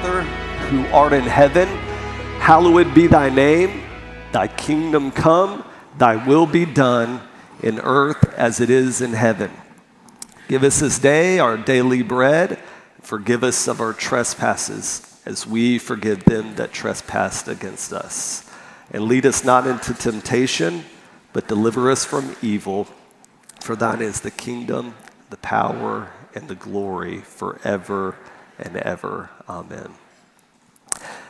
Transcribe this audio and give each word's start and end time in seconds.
Father 0.00 0.22
who 0.70 0.86
art 0.94 1.12
in 1.12 1.24
heaven, 1.24 1.68
hallowed 2.38 2.94
be 2.94 3.06
thy 3.06 3.28
name. 3.28 3.82
Thy 4.32 4.46
kingdom 4.46 5.10
come, 5.10 5.62
thy 5.98 6.16
will 6.16 6.46
be 6.46 6.64
done 6.64 7.20
in 7.62 7.78
earth 7.80 8.32
as 8.32 8.60
it 8.60 8.70
is 8.70 9.02
in 9.02 9.12
heaven. 9.12 9.50
Give 10.48 10.64
us 10.64 10.80
this 10.80 10.98
day 10.98 11.38
our 11.38 11.58
daily 11.58 12.00
bread. 12.00 12.58
Forgive 13.02 13.44
us 13.44 13.68
of 13.68 13.82
our 13.82 13.92
trespasses 13.92 15.20
as 15.26 15.46
we 15.46 15.78
forgive 15.78 16.24
them 16.24 16.54
that 16.54 16.72
trespass 16.72 17.46
against 17.46 17.92
us. 17.92 18.50
And 18.90 19.04
lead 19.04 19.26
us 19.26 19.44
not 19.44 19.66
into 19.66 19.92
temptation, 19.92 20.86
but 21.34 21.46
deliver 21.46 21.90
us 21.90 22.06
from 22.06 22.36
evil. 22.40 22.88
For 23.60 23.76
thine 23.76 24.00
is 24.00 24.22
the 24.22 24.30
kingdom, 24.30 24.94
the 25.28 25.36
power, 25.36 26.10
and 26.34 26.48
the 26.48 26.54
glory 26.54 27.18
forever 27.18 28.16
and 28.60 28.76
ever. 28.76 29.30
Amen. 29.48 29.94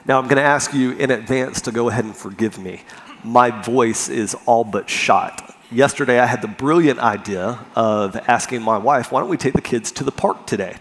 Now, 0.04 0.18
I'm 0.18 0.24
going 0.24 0.36
to 0.36 0.42
ask 0.42 0.72
you 0.72 0.92
in 0.92 1.10
advance 1.10 1.60
to 1.62 1.72
go 1.72 1.88
ahead 1.88 2.04
and 2.04 2.16
forgive 2.16 2.58
me. 2.58 2.82
My 3.22 3.50
voice 3.50 4.08
is 4.08 4.34
all 4.46 4.64
but 4.64 4.88
shot. 4.88 5.54
Yesterday, 5.70 6.18
I 6.18 6.26
had 6.26 6.42
the 6.42 6.48
brilliant 6.48 6.98
idea 6.98 7.64
of 7.76 8.16
asking 8.16 8.62
my 8.62 8.78
wife, 8.78 9.12
why 9.12 9.20
don't 9.20 9.28
we 9.28 9.36
take 9.36 9.52
the 9.52 9.60
kids 9.60 9.92
to 9.92 10.04
the 10.04 10.10
park 10.10 10.46
today? 10.46 10.76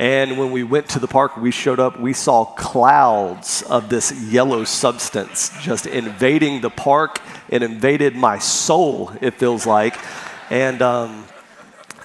And 0.00 0.38
when 0.38 0.52
we 0.52 0.62
went 0.62 0.88
to 0.90 0.98
the 0.98 1.08
park, 1.08 1.36
we 1.36 1.50
showed 1.50 1.80
up, 1.80 2.00
we 2.00 2.12
saw 2.12 2.44
clouds 2.44 3.62
of 3.62 3.88
this 3.88 4.12
yellow 4.12 4.64
substance 4.64 5.50
just 5.60 5.86
invading 5.86 6.60
the 6.60 6.70
park. 6.70 7.20
It 7.48 7.62
invaded 7.62 8.14
my 8.14 8.38
soul, 8.38 9.12
it 9.20 9.34
feels 9.34 9.66
like. 9.66 9.96
And 10.50 10.82
um, 10.82 11.24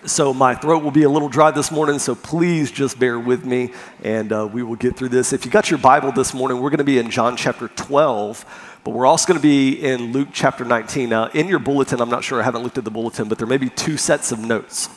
so 0.05 0.33
my 0.33 0.55
throat 0.55 0.83
will 0.83 0.91
be 0.91 1.03
a 1.03 1.09
little 1.09 1.29
dry 1.29 1.51
this 1.51 1.71
morning, 1.71 1.99
so 1.99 2.15
please 2.15 2.71
just 2.71 2.99
bear 2.99 3.19
with 3.19 3.45
me 3.45 3.73
and 4.03 4.31
uh, 4.31 4.47
we 4.51 4.63
will 4.63 4.75
get 4.75 4.95
through 4.95 5.09
this. 5.09 5.33
If 5.33 5.45
you 5.45 5.51
got 5.51 5.69
your 5.69 5.79
Bible 5.79 6.11
this 6.11 6.33
morning, 6.33 6.59
we're 6.59 6.69
going 6.69 6.79
to 6.79 6.83
be 6.83 6.97
in 6.97 7.09
John 7.09 7.37
chapter 7.37 7.67
12, 7.69 8.79
but 8.83 8.91
we're 8.91 9.05
also 9.05 9.27
going 9.27 9.39
to 9.39 9.43
be 9.43 9.81
in 9.81 10.11
Luke 10.11 10.29
chapter 10.33 10.65
19. 10.65 11.09
Now, 11.09 11.25
in 11.27 11.47
your 11.47 11.59
bulletin, 11.59 12.01
I'm 12.01 12.09
not 12.09 12.23
sure, 12.23 12.41
I 12.41 12.43
haven't 12.43 12.63
looked 12.63 12.77
at 12.77 12.83
the 12.83 12.91
bulletin, 12.91 13.29
but 13.29 13.37
there 13.37 13.47
may 13.47 13.57
be 13.57 13.69
two 13.69 13.97
sets 13.97 14.31
of 14.31 14.39
notes. 14.39 14.89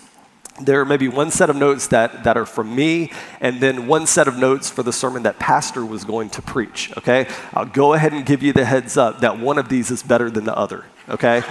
There 0.61 0.85
may 0.85 0.97
be 0.97 1.09
one 1.09 1.31
set 1.31 1.51
of 1.51 1.57
notes 1.57 1.89
that, 1.89 2.25
that 2.25 2.37
are 2.37 2.47
from 2.47 2.75
me, 2.75 3.13
and 3.41 3.61
then 3.61 3.87
one 3.87 4.07
set 4.07 4.27
of 4.27 4.39
notes 4.39 4.71
for 4.71 4.83
the 4.83 4.93
sermon 4.93 5.25
that 5.25 5.39
Pastor 5.39 5.85
was 5.85 6.05
going 6.05 6.31
to 6.31 6.43
preach, 6.43 6.97
okay? 6.97 7.29
I'll 7.53 7.67
go 7.67 7.93
ahead 7.93 8.13
and 8.13 8.25
give 8.25 8.43
you 8.43 8.53
the 8.53 8.65
heads 8.65 8.97
up 8.97 9.21
that 9.21 9.39
one 9.39 9.59
of 9.59 9.69
these 9.69 9.91
is 9.91 10.03
better 10.03 10.31
than 10.31 10.45
the 10.45 10.57
other, 10.57 10.85
okay? 11.09 11.43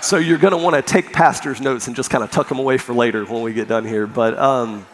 so 0.00 0.16
you're 0.16 0.38
going 0.38 0.52
to 0.52 0.58
want 0.58 0.76
to 0.76 0.82
take 0.82 1.12
pastor's 1.12 1.60
notes 1.60 1.86
and 1.86 1.96
just 1.96 2.10
kind 2.10 2.22
of 2.22 2.30
tuck 2.30 2.48
them 2.48 2.58
away 2.58 2.78
for 2.78 2.92
later 2.92 3.24
when 3.24 3.42
we 3.42 3.52
get 3.52 3.68
done 3.68 3.84
here. 3.84 4.06
But 4.06 4.38
um, 4.38 4.86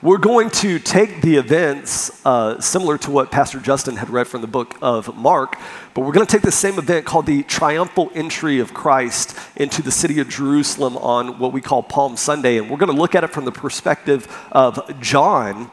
we're 0.00 0.18
going 0.18 0.50
to 0.50 0.78
take 0.78 1.22
the 1.22 1.36
events 1.36 2.24
uh, 2.24 2.60
similar 2.60 2.98
to 2.98 3.10
what 3.10 3.32
Pastor 3.32 3.58
Justin 3.58 3.96
had 3.96 4.10
read 4.10 4.28
from 4.28 4.42
the 4.42 4.46
book 4.46 4.76
of 4.80 5.16
Mark, 5.16 5.58
but 5.92 6.02
we're 6.02 6.12
going 6.12 6.24
to 6.24 6.30
take 6.30 6.42
the 6.42 6.52
same 6.52 6.78
event 6.78 7.04
called 7.04 7.26
the 7.26 7.42
triumphal 7.42 8.10
entry 8.14 8.60
of 8.60 8.72
Christ 8.72 9.36
into 9.56 9.82
the 9.82 9.90
city 9.90 10.20
of 10.20 10.28
Jerusalem 10.28 10.96
on 10.98 11.40
what 11.40 11.52
we 11.52 11.60
call 11.60 11.82
Palm 11.82 12.16
Sunday. 12.16 12.58
And 12.58 12.70
we're 12.70 12.76
going 12.76 12.94
to 12.94 12.96
look 12.96 13.16
at 13.16 13.24
it 13.24 13.30
from 13.30 13.44
the 13.44 13.50
perspective 13.50 14.32
of 14.52 15.00
John 15.00 15.68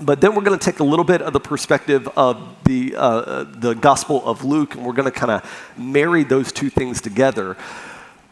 but 0.00 0.20
then 0.20 0.34
we're 0.34 0.42
going 0.42 0.58
to 0.58 0.64
take 0.64 0.80
a 0.80 0.84
little 0.84 1.04
bit 1.04 1.22
of 1.22 1.32
the 1.32 1.40
perspective 1.40 2.08
of 2.16 2.56
the, 2.64 2.94
uh, 2.96 3.44
the 3.44 3.74
Gospel 3.74 4.24
of 4.26 4.44
Luke, 4.44 4.74
and 4.74 4.84
we're 4.84 4.92
going 4.92 5.10
to 5.10 5.16
kind 5.16 5.30
of 5.30 5.72
marry 5.76 6.24
those 6.24 6.50
two 6.50 6.68
things 6.68 7.00
together. 7.00 7.56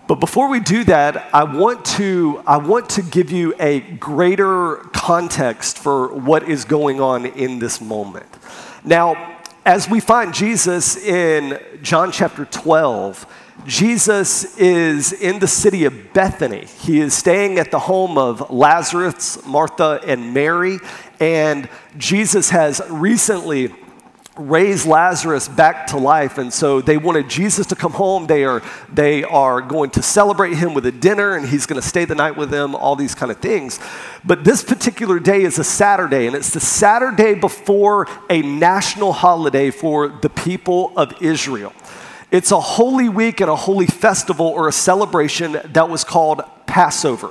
But 0.09 0.16
before 0.16 0.48
we 0.48 0.59
do 0.59 0.82
that, 0.84 1.32
I 1.32 1.44
want 1.44 1.84
to, 1.97 2.42
I 2.47 2.56
want 2.56 2.91
to 2.91 3.03
give 3.03 3.31
you 3.31 3.54
a 3.60 3.81
greater 3.81 4.76
context 4.92 5.78
for 5.78 6.12
what 6.12 6.48
is 6.48 6.64
going 6.64 7.00
on 7.00 7.26
in 7.26 7.60
this 7.60 7.81
moment. 7.81 8.26
Now, 8.84 9.38
as 9.64 9.88
we 9.88 10.00
find 10.00 10.34
Jesus 10.34 10.97
in 10.97 11.60
John 11.82 12.10
chapter 12.10 12.44
12, 12.44 13.26
Jesus 13.64 14.58
is 14.58 15.12
in 15.12 15.38
the 15.38 15.47
city 15.47 15.84
of 15.84 16.12
Bethany. 16.12 16.66
He 16.66 17.00
is 17.00 17.14
staying 17.14 17.58
at 17.58 17.70
the 17.70 17.78
home 17.78 18.19
of 18.19 18.50
Lazarus, 18.50 19.44
Martha, 19.47 20.00
and 20.04 20.34
Mary. 20.34 20.78
And 21.22 21.69
Jesus 21.99 22.50
has 22.50 22.83
recently 22.91 23.72
raised 24.37 24.88
Lazarus 24.88 25.47
back 25.47 25.87
to 25.87 25.97
life. 25.97 26.37
And 26.37 26.53
so 26.53 26.81
they 26.81 26.97
wanted 26.97 27.31
Jesus 27.31 27.65
to 27.69 27.77
come 27.77 27.93
home. 27.93 28.27
They 28.27 28.44
are, 28.44 28.60
they 28.93 29.22
are 29.22 29.61
going 29.61 29.91
to 29.91 30.03
celebrate 30.03 30.55
him 30.55 30.75
with 30.75 30.84
a 30.84 30.91
dinner, 30.91 31.37
and 31.37 31.47
he's 31.47 31.65
going 31.65 31.81
to 31.81 31.87
stay 31.87 32.05
the 32.06 32.16
night 32.16 32.37
with 32.37 32.50
them, 32.50 32.75
all 32.75 32.97
these 32.97 33.15
kind 33.15 33.31
of 33.31 33.38
things. 33.38 33.78
But 34.25 34.43
this 34.43 34.65
particular 34.65 35.21
day 35.21 35.43
is 35.43 35.61
a 35.61 35.65
Saturday, 35.65 36.27
and 36.27 36.34
it's 36.34 36.50
the 36.50 36.59
Saturday 36.59 37.34
before 37.34 38.09
a 38.28 38.43
national 38.43 39.12
holiday 39.12 39.71
for 39.71 40.09
the 40.09 40.28
people 40.28 40.93
of 40.97 41.22
Israel. 41.22 41.72
It's 42.32 42.50
a 42.50 42.61
holy 42.61 43.09
week 43.09 43.41
and 43.41 43.49
a 43.49 43.55
holy 43.55 43.87
festival 43.87 44.49
or 44.49 44.66
a 44.66 44.72
celebration 44.72 45.61
that 45.66 45.88
was 45.88 46.03
called 46.03 46.43
Passover. 46.66 47.31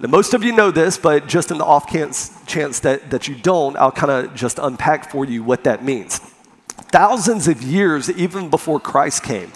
Now, 0.00 0.08
most 0.08 0.32
of 0.32 0.44
you 0.44 0.52
know 0.52 0.70
this, 0.70 0.96
but 0.96 1.26
just 1.26 1.50
in 1.50 1.58
the 1.58 1.64
off 1.64 1.90
chance 1.90 2.80
that, 2.80 3.10
that 3.10 3.26
you 3.26 3.34
don't, 3.34 3.76
I'll 3.76 3.90
kind 3.90 4.12
of 4.12 4.34
just 4.34 4.60
unpack 4.60 5.10
for 5.10 5.24
you 5.24 5.42
what 5.42 5.64
that 5.64 5.84
means. 5.84 6.20
Thousands 6.92 7.48
of 7.48 7.62
years, 7.62 8.08
even 8.08 8.48
before 8.48 8.78
Christ 8.78 9.24
came, 9.24 9.50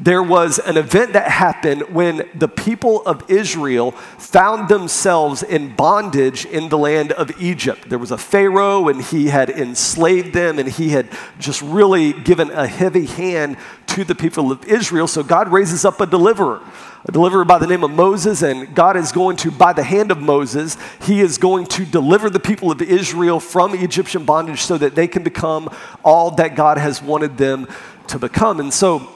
there 0.00 0.22
was 0.22 0.60
an 0.60 0.76
event 0.76 1.14
that 1.14 1.28
happened 1.28 1.82
when 1.92 2.28
the 2.32 2.46
people 2.46 3.02
of 3.02 3.28
Israel 3.28 3.90
found 3.90 4.68
themselves 4.68 5.42
in 5.42 5.74
bondage 5.74 6.44
in 6.44 6.68
the 6.68 6.78
land 6.78 7.10
of 7.12 7.32
Egypt. 7.42 7.88
There 7.88 7.98
was 7.98 8.12
a 8.12 8.18
Pharaoh, 8.18 8.88
and 8.88 9.02
he 9.02 9.26
had 9.26 9.50
enslaved 9.50 10.32
them, 10.32 10.60
and 10.60 10.68
he 10.68 10.90
had 10.90 11.08
just 11.40 11.60
really 11.60 12.12
given 12.12 12.52
a 12.52 12.68
heavy 12.68 13.06
hand 13.06 13.56
to 13.88 14.04
the 14.04 14.14
people 14.14 14.52
of 14.52 14.64
Israel. 14.66 15.08
So 15.08 15.24
God 15.24 15.48
raises 15.48 15.84
up 15.84 16.00
a 16.00 16.06
deliverer, 16.06 16.60
a 17.04 17.12
deliverer 17.12 17.44
by 17.44 17.58
the 17.58 17.66
name 17.66 17.84
of 17.84 17.90
Moses, 17.90 18.42
and 18.42 18.74
God 18.74 18.96
is 18.96 19.12
going 19.12 19.36
to, 19.38 19.50
by 19.50 19.72
the 19.72 19.82
hand 19.82 20.10
of 20.10 20.20
Moses, 20.20 20.76
he 21.02 21.20
is 21.20 21.38
going 21.38 21.66
to 21.66 21.84
deliver 21.84 22.28
the 22.28 22.40
people 22.40 22.70
of 22.70 22.82
Israel 22.82 23.40
from 23.40 23.74
Egyptian 23.74 24.24
bondage 24.24 24.62
so 24.62 24.76
that 24.78 24.94
they 24.94 25.06
can 25.06 25.22
become 25.22 25.70
all 26.04 26.32
that 26.32 26.56
God 26.56 26.78
has 26.78 27.02
wanted 27.02 27.38
them 27.38 27.68
to 28.08 28.18
become. 28.18 28.60
And 28.60 28.72
so, 28.72 29.08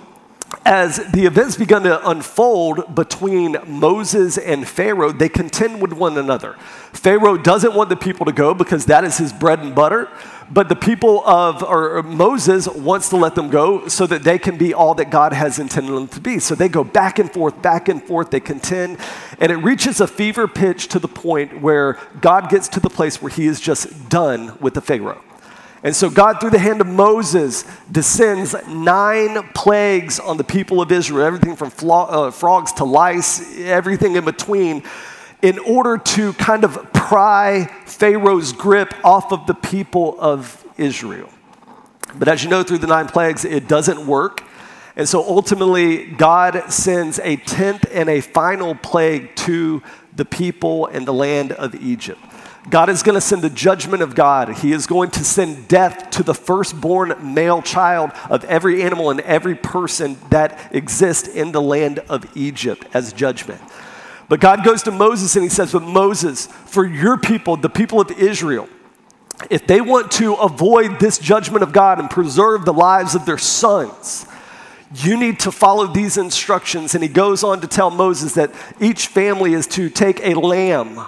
as 0.64 0.98
the 1.12 1.26
events 1.26 1.56
began 1.56 1.82
to 1.82 2.08
unfold 2.08 2.94
between 2.94 3.56
Moses 3.66 4.38
and 4.38 4.66
Pharaoh, 4.66 5.12
they 5.12 5.28
contend 5.28 5.80
with 5.80 5.92
one 5.92 6.18
another. 6.18 6.54
Pharaoh 6.92 7.36
doesn't 7.36 7.74
want 7.74 7.88
the 7.88 7.96
people 7.96 8.26
to 8.26 8.32
go 8.32 8.54
because 8.54 8.86
that 8.86 9.04
is 9.04 9.18
his 9.18 9.32
bread 9.32 9.60
and 9.60 9.74
butter, 9.74 10.08
but 10.50 10.68
the 10.68 10.76
people 10.76 11.26
of 11.26 11.62
or 11.62 12.02
Moses 12.02 12.68
wants 12.68 13.08
to 13.08 13.16
let 13.16 13.34
them 13.34 13.48
go 13.48 13.88
so 13.88 14.06
that 14.06 14.22
they 14.22 14.38
can 14.38 14.58
be 14.58 14.74
all 14.74 14.94
that 14.94 15.10
God 15.10 15.32
has 15.32 15.58
intended 15.58 15.92
them 15.92 16.08
to 16.08 16.20
be. 16.20 16.38
So 16.38 16.54
they 16.54 16.69
go 16.69 16.84
back 16.84 17.19
and 17.19 17.32
forth, 17.32 17.60
back 17.62 17.88
and 17.88 18.02
forth, 18.02 18.30
they 18.30 18.40
contend, 18.40 18.98
and 19.40 19.50
it 19.50 19.56
reaches 19.56 20.00
a 20.00 20.06
fever 20.06 20.46
pitch 20.46 20.88
to 20.88 20.98
the 20.98 21.08
point 21.08 21.62
where 21.62 21.98
God 22.20 22.50
gets 22.50 22.69
to 22.69 22.80
the 22.80 22.90
place 22.90 23.22
where 23.22 23.30
he 23.30 23.46
is 23.46 23.60
just 23.60 24.08
done 24.08 24.58
with 24.60 24.74
the 24.74 24.80
Pharaoh. 24.80 25.22
And 25.84 25.97
so 25.97 26.09
God, 26.09 26.41
through 26.41 26.50
the 26.50 26.59
hand 26.59 26.81
of 26.81 26.87
Moses, 26.87 27.65
descends 27.91 28.54
nine 28.69 29.43
plagues 29.53 30.20
on 30.20 30.37
the 30.37 30.44
people 30.44 30.81
of 30.81 30.93
Israel, 30.93 31.26
everything 31.26 31.56
from 31.56 31.70
flo- 31.70 32.06
uh, 32.06 32.31
frogs 32.31 32.72
to 32.75 32.84
lice, 32.84 33.59
everything 33.59 34.15
in 34.15 34.25
between, 34.25 34.84
in 35.43 35.59
order 35.59 35.98
to 35.98 36.32
kind 36.34 36.62
of 36.62 36.93
pry 36.93 37.65
Pharaoh's 37.84 38.52
grip 38.52 38.94
off 39.02 39.32
of 39.32 39.46
the 39.46 39.55
people 39.55 40.17
of 40.20 40.64
Israel. 40.79 41.29
But 42.14 42.28
as 42.28 42.44
you 42.44 42.50
know, 42.50 42.62
through 42.62 42.78
the 42.78 42.87
nine 42.87 43.08
plagues, 43.08 43.44
it 43.44 43.67
doesn't 43.67 44.06
work. 44.06 44.44
And 44.94 45.08
so 45.08 45.26
ultimately, 45.26 46.05
God 46.05 46.70
sends 46.70 47.19
a 47.20 47.37
tenth 47.37 47.87
and 47.90 48.08
a 48.08 48.20
final 48.20 48.75
plague 48.75 49.35
to 49.37 49.82
the 50.14 50.25
people 50.25 50.87
and 50.87 51.06
the 51.06 51.14
land 51.14 51.52
of 51.52 51.75
Egypt. 51.75 52.20
God 52.70 52.88
is 52.88 53.03
going 53.03 53.17
to 53.17 53.20
send 53.20 53.43
the 53.43 53.50
judgment 53.50 54.03
of 54.03 54.14
God. 54.14 54.56
He 54.59 54.73
is 54.73 54.87
going 54.87 55.11
to 55.12 55.25
send 55.25 55.67
death 55.67 56.11
to 56.11 56.23
the 56.23 56.35
firstborn 56.35 57.35
male 57.35 57.61
child 57.61 58.12
of 58.31 58.44
every 58.44 58.82
animal 58.82 59.11
and 59.11 59.20
every 59.20 59.56
person 59.56 60.17
that 60.31 60.73
exists 60.73 61.26
in 61.26 61.53
the 61.53 61.61
land 61.61 61.99
of 62.09 62.25
Egypt 62.37 62.87
as 62.94 63.12
judgment. 63.12 63.61
But 64.29 64.41
God 64.41 64.64
goes 64.64 64.82
to 64.85 64.93
Moses 64.93 65.35
and 65.35 65.43
he 65.43 65.49
says, 65.49 65.73
But 65.73 65.82
Moses, 65.82 66.47
for 66.47 66.87
your 66.87 67.19
people, 67.19 67.56
the 67.56 67.69
people 67.69 68.00
of 68.00 68.11
Israel, 68.12 68.69
if 69.50 69.67
they 69.67 69.81
want 69.81 70.12
to 70.12 70.35
avoid 70.35 71.00
this 71.00 71.19
judgment 71.19 71.64
of 71.64 71.73
God 71.73 71.99
and 71.99 72.09
preserve 72.09 72.64
the 72.64 72.73
lives 72.73 73.17
of 73.17 73.26
their 73.26 73.38
sons, 73.38 74.25
you 74.94 75.19
need 75.19 75.41
to 75.41 75.50
follow 75.50 75.87
these 75.87 76.17
instructions. 76.17 76.94
And 76.94 77.03
he 77.03 77.09
goes 77.09 77.43
on 77.43 77.61
to 77.61 77.67
tell 77.67 77.91
Moses 77.91 78.35
that 78.35 78.53
each 78.81 79.09
family 79.09 79.53
is 79.53 79.67
to 79.69 79.91
take 79.91 80.20
a 80.20 80.35
lamb 80.35 81.00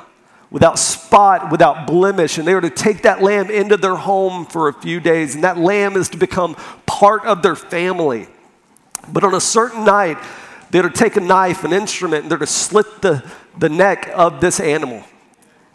without 0.55 0.79
spot, 0.79 1.51
without 1.51 1.85
blemish. 1.85 2.39
And 2.39 2.47
they 2.47 2.53
are 2.53 2.61
to 2.61 2.71
take 2.71 3.03
that 3.03 3.21
lamb 3.21 3.51
into 3.51 3.77
their 3.77 3.97
home 3.97 4.47
for 4.47 4.69
a 4.69 4.73
few 4.73 5.01
days. 5.01 5.35
And 5.35 5.43
that 5.43 5.59
lamb 5.59 5.97
is 5.97 6.09
to 6.11 6.17
become 6.17 6.55
part 6.87 7.25
of 7.25 7.43
their 7.43 7.57
family. 7.57 8.29
But 9.13 9.25
on 9.25 9.35
a 9.35 9.41
certain 9.41 9.85
night, 9.85 10.17
they're 10.71 10.83
to 10.83 10.91
take 10.91 11.17
a 11.17 11.21
knife, 11.21 11.65
an 11.65 11.73
instrument, 11.73 12.23
and 12.23 12.31
they're 12.31 12.39
to 12.39 12.47
slit 12.47 13.03
the, 13.03 13.29
the 13.59 13.69
neck 13.69 14.09
of 14.15 14.41
this 14.41 14.61
animal. 14.61 15.03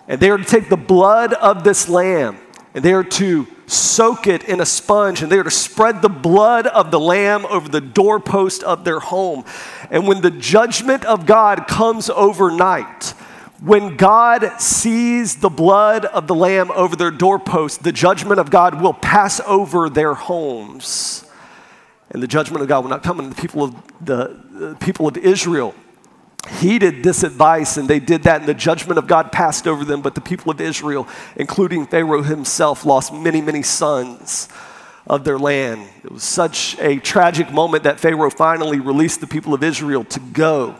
And 0.07 0.21
they 0.21 0.29
are 0.29 0.37
to 0.37 0.45
take 0.45 0.69
the 0.69 0.77
blood 0.77 1.33
of 1.33 1.65
this 1.65 1.89
lamb 1.89 2.37
and 2.73 2.81
they 2.81 2.93
are 2.93 3.03
to 3.03 3.47
soak 3.67 4.27
it 4.27 4.45
in 4.45 4.61
a 4.61 4.65
sponge 4.65 5.21
and 5.21 5.29
they 5.29 5.39
are 5.39 5.43
to 5.43 5.51
spread 5.51 6.01
the 6.01 6.07
blood 6.07 6.67
of 6.67 6.89
the 6.89 6.99
lamb 7.01 7.45
over 7.47 7.67
the 7.67 7.81
doorpost 7.81 8.63
of 8.63 8.85
their 8.85 9.01
home. 9.01 9.43
And 9.91 10.07
when 10.07 10.21
the 10.21 10.31
judgment 10.31 11.03
of 11.03 11.25
God 11.25 11.67
comes 11.67 12.09
overnight, 12.09 13.13
when 13.61 13.97
God 13.97 14.59
sees 14.59 15.37
the 15.37 15.49
blood 15.49 16.05
of 16.05 16.27
the 16.27 16.35
lamb 16.35 16.71
over 16.71 16.95
their 16.95 17.11
doorpost, 17.11 17.83
the 17.83 17.91
judgment 17.91 18.39
of 18.39 18.49
God 18.49 18.81
will 18.81 18.93
pass 18.93 19.41
over 19.41 19.89
their 19.89 20.13
homes. 20.13 21.25
And 22.11 22.23
the 22.23 22.27
judgment 22.27 22.61
of 22.61 22.67
God 22.67 22.83
will 22.83 22.89
not 22.89 23.03
come 23.03 23.19
on 23.19 23.29
the 23.29 23.35
people 23.35 23.63
of 23.63 23.75
the, 24.03 24.39
the 24.51 24.75
people 24.79 25.07
of 25.07 25.17
Israel 25.17 25.75
heeded 26.47 27.03
this 27.03 27.23
advice 27.23 27.77
and 27.77 27.87
they 27.87 27.99
did 27.99 28.23
that, 28.23 28.39
and 28.39 28.49
the 28.49 28.53
judgment 28.53 28.97
of 28.97 29.07
God 29.07 29.31
passed 29.31 29.67
over 29.67 29.85
them. 29.85 30.01
But 30.01 30.15
the 30.15 30.21
people 30.21 30.51
of 30.51 30.61
Israel, 30.61 31.07
including 31.35 31.85
Pharaoh 31.85 32.23
himself, 32.23 32.85
lost 32.85 33.13
many, 33.13 33.41
many 33.41 33.61
sons 33.61 34.47
of 35.05 35.23
their 35.23 35.39
land. 35.39 35.87
It 36.03 36.11
was 36.11 36.23
such 36.23 36.77
a 36.79 36.97
tragic 36.99 37.51
moment 37.51 37.83
that 37.83 37.99
Pharaoh 37.99 38.29
finally 38.29 38.79
released 38.79 39.21
the 39.21 39.27
people 39.27 39.53
of 39.53 39.63
Israel 39.63 40.03
to 40.05 40.19
go. 40.19 40.75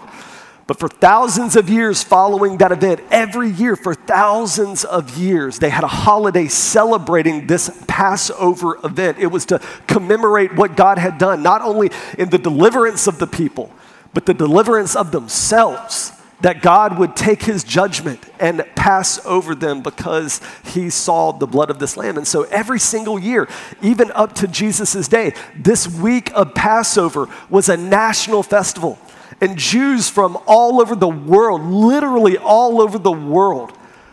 But 0.70 0.78
for 0.78 0.88
thousands 0.88 1.56
of 1.56 1.68
years 1.68 2.04
following 2.04 2.58
that 2.58 2.72
event, 2.72 3.00
every 3.10 3.50
year 3.50 3.76
for 3.76 3.96
thousands 3.96 4.86
of 4.86 5.18
years, 5.18 5.58
they 5.58 5.72
had 5.72 5.84
a 5.84 5.88
holiday 5.88 6.48
celebrating 6.48 7.48
this 7.48 7.84
Passover 7.88 8.78
event. 8.84 9.18
It 9.18 9.32
was 9.32 9.48
to 9.48 9.58
commemorate 9.88 10.56
what 10.56 10.78
God 10.78 11.00
had 11.00 11.18
done, 11.18 11.42
not 11.42 11.64
only 11.64 11.90
in 12.20 12.30
the 12.30 12.38
deliverance 12.38 13.08
of 13.08 13.18
the 13.18 13.26
people, 13.26 13.72
but 14.14 14.28
the 14.28 14.34
deliverance 14.36 14.96
of 14.96 15.12
themselves. 15.12 16.12
That 16.42 16.62
God 16.62 17.00
would 17.00 17.18
take 17.18 17.44
his 17.44 17.66
judgment 17.66 18.24
and 18.40 18.64
pass 18.74 19.26
over 19.26 19.56
them 19.56 19.82
because 19.82 20.40
he 20.64 20.90
saw 20.90 21.34
the 21.34 21.48
blood 21.48 21.70
of 21.70 21.80
this 21.80 21.98
lamb. 21.98 22.16
And 22.16 22.26
so 22.26 22.44
every 22.44 22.80
single 22.80 23.20
year, 23.20 23.50
even 23.82 24.10
up 24.14 24.36
to 24.36 24.48
Jesus' 24.48 25.10
day, 25.10 25.34
this 25.54 25.86
week 25.88 26.32
of 26.36 26.54
Passover 26.56 27.28
was 27.50 27.68
a 27.68 27.76
national 27.76 28.44
festival. 28.44 28.98
And 29.42 29.58
Jews 29.58 30.10
from 30.10 30.38
all 30.46 30.82
over 30.82 30.96
the 30.96 31.08
world, 31.08 31.62
literally 31.62 32.38
all 32.38 32.82
over 32.82 32.98
the 32.98 33.12
world, 33.12 33.72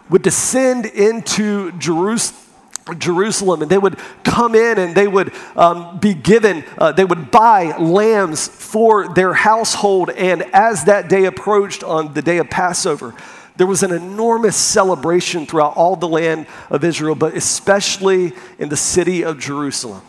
would 0.09 0.23
descend 0.23 0.87
into 0.87 1.73
Jerusalem 1.73 2.43
Jerusalem, 2.99 3.63
and 3.63 3.71
they 3.71 3.79
would 3.79 3.99
come 4.23 4.55
in 4.55 4.79
and 4.79 4.95
they 4.95 5.09
would 5.09 5.33
um, 5.57 5.99
be 5.99 6.15
given, 6.15 6.65
uh, 6.79 6.93
they 6.93 7.05
would 7.05 7.31
buy 7.33 7.77
lambs 7.77 8.47
for 8.47 9.13
their 9.13 9.35
household. 9.35 10.11
And 10.11 10.43
as 10.55 10.85
that 10.85 11.09
day 11.09 11.25
approached 11.25 11.83
on 11.83 12.15
the 12.15 12.23
day 12.23 12.39
of 12.39 12.49
Passover, 12.49 13.13
there 13.57 13.67
was 13.67 13.83
an 13.83 13.91
enormous 13.91 14.55
celebration 14.57 15.47
throughout 15.47 15.77
all 15.77 15.97
the 15.97 16.07
land 16.07 16.47
of 16.71 16.85
Israel, 16.85 17.15
but 17.15 17.35
especially 17.35 18.35
in 18.59 18.69
the 18.69 18.77
city 18.77 19.25
of 19.25 19.39
Jerusalem. 19.39 20.03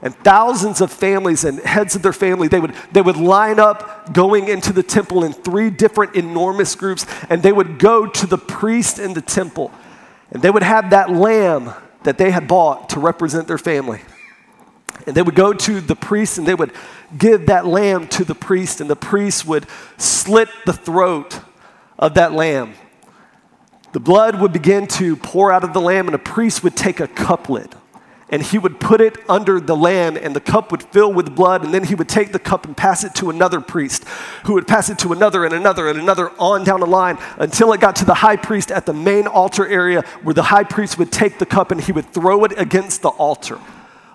And 0.00 0.14
thousands 0.14 0.80
of 0.80 0.92
families 0.92 1.44
and 1.44 1.58
heads 1.60 1.96
of 1.96 2.02
their 2.02 2.12
family, 2.12 2.46
they 2.46 2.60
would, 2.60 2.74
they 2.92 3.02
would 3.02 3.16
line 3.16 3.58
up 3.58 4.12
going 4.12 4.48
into 4.48 4.72
the 4.72 4.82
temple 4.82 5.24
in 5.24 5.32
three 5.32 5.70
different 5.70 6.14
enormous 6.14 6.74
groups, 6.76 7.04
and 7.28 7.42
they 7.42 7.52
would 7.52 7.78
go 7.78 8.06
to 8.06 8.26
the 8.26 8.38
priest 8.38 8.98
in 8.98 9.14
the 9.14 9.20
temple. 9.20 9.72
And 10.30 10.40
they 10.42 10.50
would 10.50 10.62
have 10.62 10.90
that 10.90 11.10
lamb 11.10 11.72
that 12.04 12.16
they 12.16 12.30
had 12.30 12.46
bought 12.46 12.90
to 12.90 13.00
represent 13.00 13.48
their 13.48 13.58
family. 13.58 14.02
And 15.06 15.16
they 15.16 15.22
would 15.22 15.34
go 15.34 15.52
to 15.52 15.80
the 15.80 15.96
priest 15.96 16.38
and 16.38 16.46
they 16.46 16.54
would 16.54 16.72
give 17.16 17.46
that 17.46 17.66
lamb 17.66 18.08
to 18.08 18.24
the 18.24 18.34
priest, 18.34 18.80
and 18.80 18.88
the 18.88 18.96
priest 18.96 19.46
would 19.46 19.66
slit 19.96 20.48
the 20.64 20.72
throat 20.72 21.40
of 21.98 22.14
that 22.14 22.32
lamb. 22.32 22.74
The 23.92 24.00
blood 24.00 24.40
would 24.40 24.52
begin 24.52 24.86
to 24.88 25.16
pour 25.16 25.50
out 25.50 25.64
of 25.64 25.72
the 25.72 25.80
lamb, 25.80 26.06
and 26.06 26.14
a 26.14 26.18
priest 26.18 26.62
would 26.62 26.76
take 26.76 27.00
a 27.00 27.08
couplet 27.08 27.74
and 28.30 28.42
he 28.42 28.58
would 28.58 28.78
put 28.80 29.00
it 29.00 29.16
under 29.28 29.60
the 29.60 29.76
lamb, 29.76 30.16
and 30.16 30.36
the 30.36 30.40
cup 30.40 30.70
would 30.70 30.82
fill 30.82 31.12
with 31.12 31.34
blood, 31.34 31.64
and 31.64 31.72
then 31.72 31.84
he 31.84 31.94
would 31.94 32.08
take 32.08 32.32
the 32.32 32.38
cup 32.38 32.66
and 32.66 32.76
pass 32.76 33.04
it 33.04 33.14
to 33.16 33.30
another 33.30 33.60
priest, 33.60 34.04
who 34.44 34.54
would 34.54 34.68
pass 34.68 34.90
it 34.90 34.98
to 34.98 35.12
another 35.12 35.44
and 35.44 35.54
another 35.54 35.88
and 35.88 35.98
another 35.98 36.30
on 36.38 36.64
down 36.64 36.80
the 36.80 36.86
line 36.86 37.18
until 37.38 37.72
it 37.72 37.80
got 37.80 37.96
to 37.96 38.04
the 38.04 38.14
high 38.14 38.36
priest 38.36 38.70
at 38.70 38.86
the 38.86 38.92
main 38.92 39.26
altar 39.26 39.66
area, 39.66 40.02
where 40.22 40.34
the 40.34 40.42
high 40.42 40.64
priest 40.64 40.98
would 40.98 41.10
take 41.10 41.38
the 41.38 41.46
cup 41.46 41.70
and 41.70 41.80
he 41.80 41.92
would 41.92 42.12
throw 42.12 42.44
it 42.44 42.52
against 42.58 43.02
the 43.02 43.08
altar. 43.08 43.58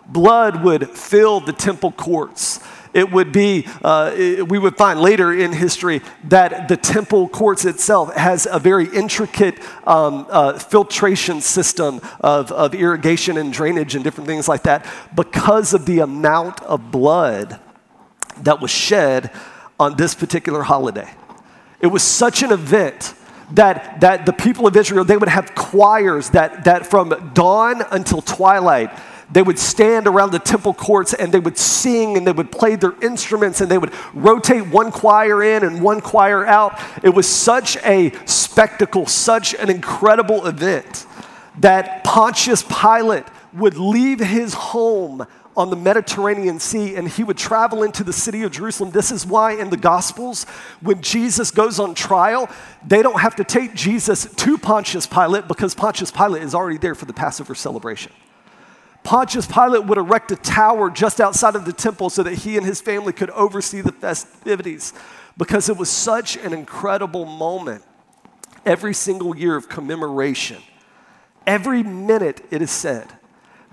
Blood 0.05 0.63
would 0.63 0.89
fill 0.89 1.39
the 1.39 1.53
temple 1.53 1.91
courts 1.91 2.59
it 2.93 3.11
would 3.11 3.31
be, 3.31 3.67
uh, 3.83 4.13
it, 4.15 4.47
we 4.47 4.59
would 4.59 4.77
find 4.77 4.99
later 4.99 5.33
in 5.33 5.51
history 5.51 6.01
that 6.25 6.67
the 6.67 6.77
temple 6.77 7.27
courts 7.27 7.65
itself 7.65 8.13
has 8.15 8.47
a 8.49 8.59
very 8.59 8.87
intricate 8.87 9.59
um, 9.87 10.27
uh, 10.29 10.57
filtration 10.59 11.41
system 11.41 11.99
of, 12.19 12.51
of 12.51 12.75
irrigation 12.75 13.37
and 13.37 13.51
drainage 13.51 13.95
and 13.95 14.03
different 14.03 14.27
things 14.27 14.47
like 14.47 14.63
that 14.63 14.85
because 15.15 15.73
of 15.73 15.85
the 15.85 15.99
amount 15.99 16.61
of 16.61 16.91
blood 16.91 17.59
that 18.41 18.61
was 18.61 18.71
shed 18.71 19.31
on 19.79 19.95
this 19.97 20.13
particular 20.13 20.63
holiday. 20.63 21.09
It 21.81 21.87
was 21.87 22.03
such 22.03 22.43
an 22.43 22.51
event 22.51 23.13
that, 23.51 24.01
that 24.01 24.25
the 24.25 24.33
people 24.33 24.67
of 24.67 24.75
Israel, 24.75 25.03
they 25.03 25.17
would 25.17 25.29
have 25.29 25.53
choirs 25.53 26.29
that, 26.29 26.63
that 26.63 26.87
from 26.87 27.31
dawn 27.33 27.83
until 27.91 28.21
twilight, 28.21 28.89
they 29.33 29.41
would 29.41 29.57
stand 29.57 30.05
around 30.07 30.31
the 30.31 30.39
temple 30.39 30.73
courts 30.73 31.13
and 31.13 31.33
they 31.33 31.39
would 31.39 31.57
sing 31.57 32.17
and 32.17 32.25
they 32.25 32.31
would 32.31 32.51
play 32.51 32.75
their 32.75 32.93
instruments 33.01 33.61
and 33.61 33.69
they 33.69 33.79
would 33.79 33.91
rotate 34.13 34.67
one 34.67 34.91
choir 34.91 35.41
in 35.41 35.63
and 35.63 35.81
one 35.81 36.01
choir 36.01 36.45
out. 36.45 36.79
It 37.01 37.09
was 37.09 37.27
such 37.27 37.75
a 37.77 38.13
spectacle, 38.25 39.07
such 39.07 39.55
an 39.55 39.71
incredible 39.71 40.45
event 40.45 41.07
that 41.59 42.03
Pontius 42.03 42.63
Pilate 42.63 43.25
would 43.53 43.77
leave 43.77 44.19
his 44.19 44.53
home 44.53 45.25
on 45.55 45.69
the 45.69 45.75
Mediterranean 45.75 46.59
Sea 46.59 46.95
and 46.95 47.07
he 47.07 47.23
would 47.23 47.37
travel 47.37 47.83
into 47.83 48.03
the 48.03 48.13
city 48.13 48.43
of 48.43 48.51
Jerusalem. 48.51 48.91
This 48.91 49.11
is 49.11 49.25
why 49.25 49.53
in 49.53 49.69
the 49.69 49.77
Gospels, 49.77 50.45
when 50.81 51.01
Jesus 51.01 51.49
goes 51.51 51.79
on 51.79 51.95
trial, 51.95 52.49
they 52.85 53.01
don't 53.01 53.19
have 53.19 53.35
to 53.37 53.43
take 53.43 53.73
Jesus 53.73 54.31
to 54.33 54.57
Pontius 54.57 55.07
Pilate 55.07 55.47
because 55.47 55.73
Pontius 55.73 56.11
Pilate 56.11 56.43
is 56.43 56.53
already 56.53 56.77
there 56.77 56.95
for 56.95 57.05
the 57.05 57.13
Passover 57.13 57.55
celebration. 57.55 58.11
Pontius 59.03 59.45
Pilate 59.45 59.85
would 59.85 59.97
erect 59.97 60.31
a 60.31 60.35
tower 60.37 60.89
just 60.89 61.19
outside 61.19 61.55
of 61.55 61.65
the 61.65 61.73
temple 61.73 62.09
so 62.09 62.23
that 62.23 62.33
he 62.33 62.57
and 62.57 62.65
his 62.65 62.79
family 62.79 63.13
could 63.13 63.29
oversee 63.31 63.81
the 63.81 63.91
festivities 63.91 64.93
because 65.37 65.67
it 65.69 65.77
was 65.77 65.89
such 65.89 66.37
an 66.37 66.53
incredible 66.53 67.25
moment. 67.25 67.83
Every 68.65 68.93
single 68.93 69.35
year 69.35 69.57
of 69.57 69.67
commemoration, 69.67 70.61
every 71.45 71.83
minute 71.83 72.45
it 72.49 72.61
is 72.61 72.71
said 72.71 73.11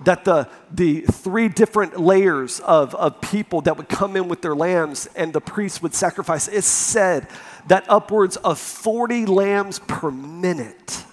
that 0.03 0.25
the, 0.25 0.49
the 0.73 1.03
three 1.03 1.49
different 1.49 2.01
layers 2.01 2.59
of, 2.61 2.95
of 2.97 3.21
people 3.21 3.61
that 3.63 3.77
would 3.77 3.89
come 3.89 4.17
in 4.17 4.27
with 4.29 4.43
their 4.43 4.57
lambs 4.57 5.09
and 5.15 5.33
the 5.33 5.41
priests 5.41 5.81
would 5.81 5.95
sacrifice, 5.95 6.49
it's 6.49 6.67
said 6.67 7.29
that 7.69 7.85
upwards 7.89 8.37
of 8.39 8.59
40 8.59 9.27
lambs 9.27 9.79
per 9.79 10.11
minute 10.11 11.05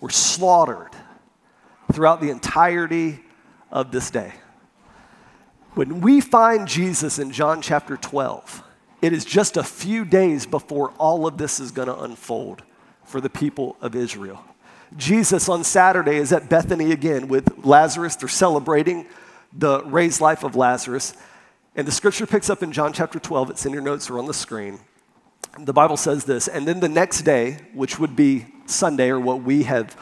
were 0.00 0.10
slaughtered 0.10 0.92
throughout 1.92 2.20
the 2.20 2.30
entirety 2.30 3.23
of 3.74 3.90
this 3.90 4.10
day. 4.10 4.32
When 5.74 6.00
we 6.00 6.20
find 6.20 6.68
Jesus 6.68 7.18
in 7.18 7.32
John 7.32 7.60
chapter 7.60 7.96
12, 7.96 8.62
it 9.02 9.12
is 9.12 9.24
just 9.24 9.56
a 9.56 9.64
few 9.64 10.04
days 10.04 10.46
before 10.46 10.90
all 10.92 11.26
of 11.26 11.36
this 11.36 11.58
is 11.60 11.72
going 11.72 11.88
to 11.88 11.98
unfold 12.00 12.62
for 13.04 13.20
the 13.20 13.28
people 13.28 13.76
of 13.82 13.94
Israel. 13.96 14.42
Jesus 14.96 15.48
on 15.48 15.64
Saturday 15.64 16.16
is 16.16 16.32
at 16.32 16.48
Bethany 16.48 16.92
again 16.92 17.26
with 17.26 17.64
Lazarus. 17.64 18.14
They're 18.14 18.28
celebrating 18.28 19.06
the 19.52 19.82
raised 19.84 20.20
life 20.20 20.44
of 20.44 20.54
Lazarus. 20.54 21.14
And 21.74 21.86
the 21.86 21.92
scripture 21.92 22.26
picks 22.26 22.48
up 22.48 22.62
in 22.62 22.70
John 22.70 22.92
chapter 22.92 23.18
12. 23.18 23.50
It's 23.50 23.66
in 23.66 23.72
your 23.72 23.82
notes 23.82 24.08
or 24.08 24.20
on 24.20 24.26
the 24.26 24.34
screen. 24.34 24.78
The 25.58 25.72
Bible 25.72 25.96
says 25.96 26.24
this 26.24 26.46
And 26.46 26.66
then 26.66 26.78
the 26.78 26.88
next 26.88 27.22
day, 27.22 27.58
which 27.74 27.98
would 27.98 28.14
be 28.14 28.46
Sunday, 28.66 29.10
or 29.10 29.18
what 29.18 29.42
we 29.42 29.64
have 29.64 29.96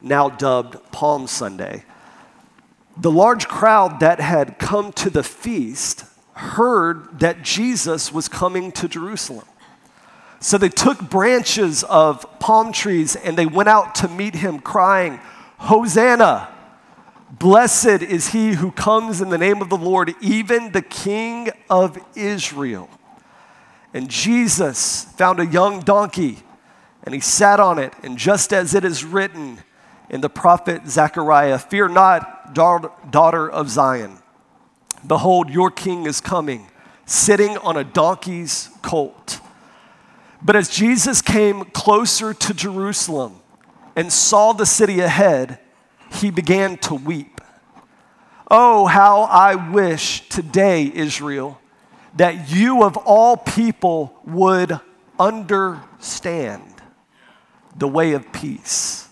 now 0.00 0.28
dubbed 0.28 0.76
Palm 0.90 1.28
Sunday, 1.28 1.84
the 2.96 3.10
large 3.10 3.48
crowd 3.48 4.00
that 4.00 4.20
had 4.20 4.58
come 4.58 4.92
to 4.92 5.10
the 5.10 5.22
feast 5.22 6.04
heard 6.34 7.20
that 7.20 7.42
Jesus 7.42 8.12
was 8.12 8.28
coming 8.28 8.72
to 8.72 8.88
Jerusalem. 8.88 9.46
So 10.40 10.58
they 10.58 10.68
took 10.68 10.98
branches 11.08 11.84
of 11.84 12.26
palm 12.40 12.72
trees 12.72 13.14
and 13.14 13.38
they 13.38 13.46
went 13.46 13.68
out 13.68 13.94
to 13.96 14.08
meet 14.08 14.34
him, 14.34 14.58
crying, 14.58 15.20
Hosanna! 15.58 16.48
Blessed 17.30 18.02
is 18.02 18.28
he 18.28 18.54
who 18.54 18.72
comes 18.72 19.20
in 19.20 19.30
the 19.30 19.38
name 19.38 19.62
of 19.62 19.70
the 19.70 19.76
Lord, 19.76 20.14
even 20.20 20.72
the 20.72 20.82
King 20.82 21.50
of 21.70 21.98
Israel. 22.14 22.90
And 23.94 24.10
Jesus 24.10 25.04
found 25.04 25.40
a 25.40 25.46
young 25.46 25.80
donkey 25.80 26.42
and 27.04 27.14
he 27.14 27.20
sat 27.20 27.60
on 27.60 27.78
it. 27.78 27.92
And 28.02 28.18
just 28.18 28.52
as 28.52 28.74
it 28.74 28.84
is 28.84 29.04
written 29.04 29.58
in 30.10 30.20
the 30.20 30.28
prophet 30.28 30.86
Zechariah, 30.86 31.58
Fear 31.58 31.88
not, 31.88 32.41
daughter 32.54 33.50
of 33.50 33.68
Zion. 33.68 34.18
Behold, 35.06 35.50
your 35.50 35.70
king 35.70 36.06
is 36.06 36.20
coming, 36.20 36.68
sitting 37.06 37.56
on 37.58 37.76
a 37.76 37.84
donkey's 37.84 38.70
colt. 38.82 39.40
But 40.40 40.56
as 40.56 40.68
Jesus 40.68 41.22
came 41.22 41.64
closer 41.66 42.34
to 42.34 42.54
Jerusalem, 42.54 43.42
and 43.96 44.12
saw 44.12 44.52
the 44.52 44.66
city 44.66 45.00
ahead, 45.00 45.58
he 46.10 46.30
began 46.30 46.76
to 46.78 46.94
weep. 46.94 47.40
Oh, 48.50 48.86
how 48.86 49.22
I 49.22 49.54
wish 49.54 50.28
today, 50.28 50.90
Israel, 50.92 51.58
that 52.16 52.50
you 52.50 52.82
of 52.82 52.96
all 52.96 53.36
people 53.36 54.18
would 54.24 54.78
understand 55.18 56.62
the 57.76 57.88
way 57.88 58.12
of 58.12 58.30
peace. 58.32 59.08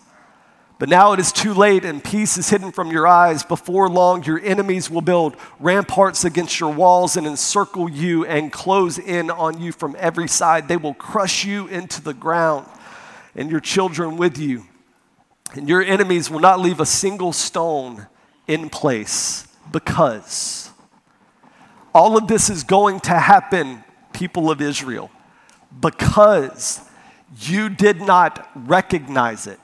But 0.81 0.89
now 0.89 1.13
it 1.13 1.19
is 1.19 1.31
too 1.31 1.53
late, 1.53 1.85
and 1.85 2.03
peace 2.03 2.39
is 2.39 2.49
hidden 2.49 2.71
from 2.71 2.89
your 2.89 3.05
eyes. 3.05 3.43
Before 3.43 3.87
long, 3.87 4.23
your 4.23 4.39
enemies 4.39 4.89
will 4.89 5.01
build 5.01 5.35
ramparts 5.59 6.25
against 6.25 6.59
your 6.59 6.73
walls 6.73 7.15
and 7.15 7.27
encircle 7.27 7.87
you 7.87 8.25
and 8.25 8.51
close 8.51 8.97
in 8.97 9.29
on 9.29 9.61
you 9.61 9.73
from 9.73 9.95
every 9.99 10.27
side. 10.27 10.67
They 10.67 10.77
will 10.77 10.95
crush 10.95 11.45
you 11.45 11.67
into 11.67 12.01
the 12.01 12.15
ground, 12.15 12.65
and 13.35 13.51
your 13.51 13.59
children 13.59 14.17
with 14.17 14.39
you. 14.39 14.65
And 15.53 15.69
your 15.69 15.83
enemies 15.83 16.31
will 16.31 16.39
not 16.39 16.59
leave 16.59 16.79
a 16.79 16.85
single 16.87 17.31
stone 17.31 18.07
in 18.47 18.67
place 18.67 19.47
because 19.71 20.71
all 21.93 22.17
of 22.17 22.27
this 22.27 22.49
is 22.49 22.63
going 22.63 23.01
to 23.01 23.19
happen, 23.19 23.83
people 24.13 24.49
of 24.49 24.61
Israel, 24.61 25.11
because 25.79 26.81
you 27.37 27.69
did 27.69 28.01
not 28.01 28.49
recognize 28.55 29.45
it 29.45 29.59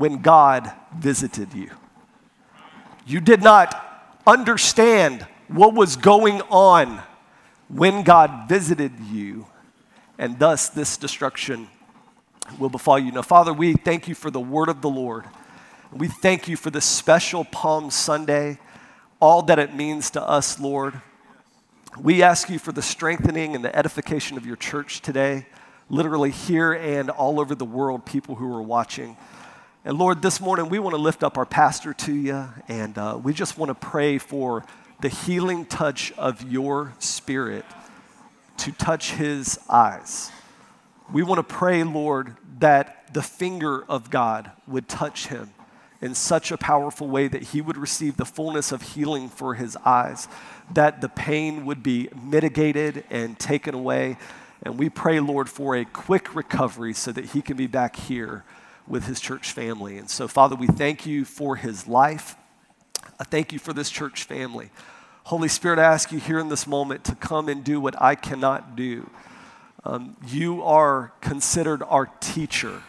when 0.00 0.22
God 0.22 0.72
visited 0.96 1.52
you. 1.52 1.70
You 3.06 3.20
did 3.20 3.42
not 3.42 4.18
understand 4.26 5.26
what 5.46 5.74
was 5.74 5.96
going 5.96 6.40
on 6.48 7.02
when 7.68 8.02
God 8.02 8.48
visited 8.48 8.92
you, 9.12 9.46
and 10.18 10.38
thus 10.38 10.70
this 10.70 10.96
destruction 10.96 11.68
will 12.58 12.70
befall 12.70 12.98
you. 12.98 13.12
Now, 13.12 13.20
Father, 13.20 13.52
we 13.52 13.74
thank 13.74 14.08
you 14.08 14.14
for 14.14 14.30
the 14.30 14.40
word 14.40 14.70
of 14.70 14.80
the 14.80 14.88
Lord. 14.88 15.26
We 15.92 16.08
thank 16.08 16.48
you 16.48 16.56
for 16.56 16.70
this 16.70 16.86
special 16.86 17.44
Palm 17.44 17.90
Sunday, 17.90 18.58
all 19.20 19.42
that 19.42 19.58
it 19.58 19.74
means 19.74 20.10
to 20.12 20.22
us, 20.22 20.58
Lord. 20.58 20.98
We 22.00 22.22
ask 22.22 22.48
you 22.48 22.58
for 22.58 22.72
the 22.72 22.80
strengthening 22.80 23.54
and 23.54 23.62
the 23.62 23.76
edification 23.76 24.38
of 24.38 24.46
your 24.46 24.56
church 24.56 25.02
today, 25.02 25.46
literally 25.90 26.30
here 26.30 26.72
and 26.72 27.10
all 27.10 27.38
over 27.38 27.54
the 27.54 27.66
world, 27.66 28.06
people 28.06 28.36
who 28.36 28.50
are 28.54 28.62
watching. 28.62 29.18
And 29.82 29.98
Lord, 29.98 30.20
this 30.20 30.42
morning 30.42 30.68
we 30.68 30.78
want 30.78 30.94
to 30.94 31.00
lift 31.00 31.22
up 31.22 31.38
our 31.38 31.46
pastor 31.46 31.94
to 31.94 32.12
you, 32.12 32.48
and 32.68 32.98
uh, 32.98 33.18
we 33.22 33.32
just 33.32 33.56
want 33.56 33.70
to 33.70 33.74
pray 33.74 34.18
for 34.18 34.62
the 35.00 35.08
healing 35.08 35.64
touch 35.64 36.12
of 36.18 36.42
your 36.42 36.92
spirit 36.98 37.64
to 38.58 38.72
touch 38.72 39.12
his 39.12 39.58
eyes. 39.70 40.30
We 41.10 41.22
want 41.22 41.38
to 41.38 41.54
pray, 41.54 41.82
Lord, 41.82 42.36
that 42.58 43.14
the 43.14 43.22
finger 43.22 43.82
of 43.88 44.10
God 44.10 44.50
would 44.68 44.86
touch 44.86 45.28
him 45.28 45.54
in 46.02 46.14
such 46.14 46.52
a 46.52 46.58
powerful 46.58 47.08
way 47.08 47.26
that 47.28 47.44
he 47.44 47.62
would 47.62 47.78
receive 47.78 48.18
the 48.18 48.26
fullness 48.26 48.72
of 48.72 48.82
healing 48.82 49.30
for 49.30 49.54
his 49.54 49.78
eyes, 49.78 50.28
that 50.74 51.00
the 51.00 51.08
pain 51.08 51.64
would 51.64 51.82
be 51.82 52.10
mitigated 52.22 53.04
and 53.08 53.38
taken 53.38 53.74
away. 53.74 54.18
And 54.62 54.78
we 54.78 54.90
pray, 54.90 55.20
Lord, 55.20 55.48
for 55.48 55.74
a 55.74 55.86
quick 55.86 56.34
recovery 56.34 56.92
so 56.92 57.12
that 57.12 57.24
he 57.24 57.40
can 57.40 57.56
be 57.56 57.66
back 57.66 57.96
here 57.96 58.44
with 58.90 59.06
his 59.06 59.20
church 59.20 59.52
family. 59.52 59.96
And 59.96 60.10
so, 60.10 60.28
Father, 60.28 60.56
we 60.56 60.66
thank 60.66 61.06
you 61.06 61.24
for 61.24 61.56
his 61.56 61.86
life. 61.86 62.36
I 63.18 63.24
thank 63.24 63.52
you 63.52 63.58
for 63.58 63.72
this 63.72 63.88
church 63.88 64.24
family. 64.24 64.70
Holy 65.24 65.48
Spirit, 65.48 65.78
I 65.78 65.84
ask 65.84 66.10
you 66.10 66.18
here 66.18 66.40
in 66.40 66.48
this 66.48 66.66
moment 66.66 67.04
to 67.04 67.14
come 67.14 67.48
and 67.48 67.62
do 67.62 67.80
what 67.80 68.00
I 68.02 68.16
cannot 68.16 68.74
do. 68.74 69.08
Um, 69.84 70.16
you 70.26 70.62
are 70.62 71.12
considered 71.20 71.82
our 71.84 72.06
teacher. 72.20 72.82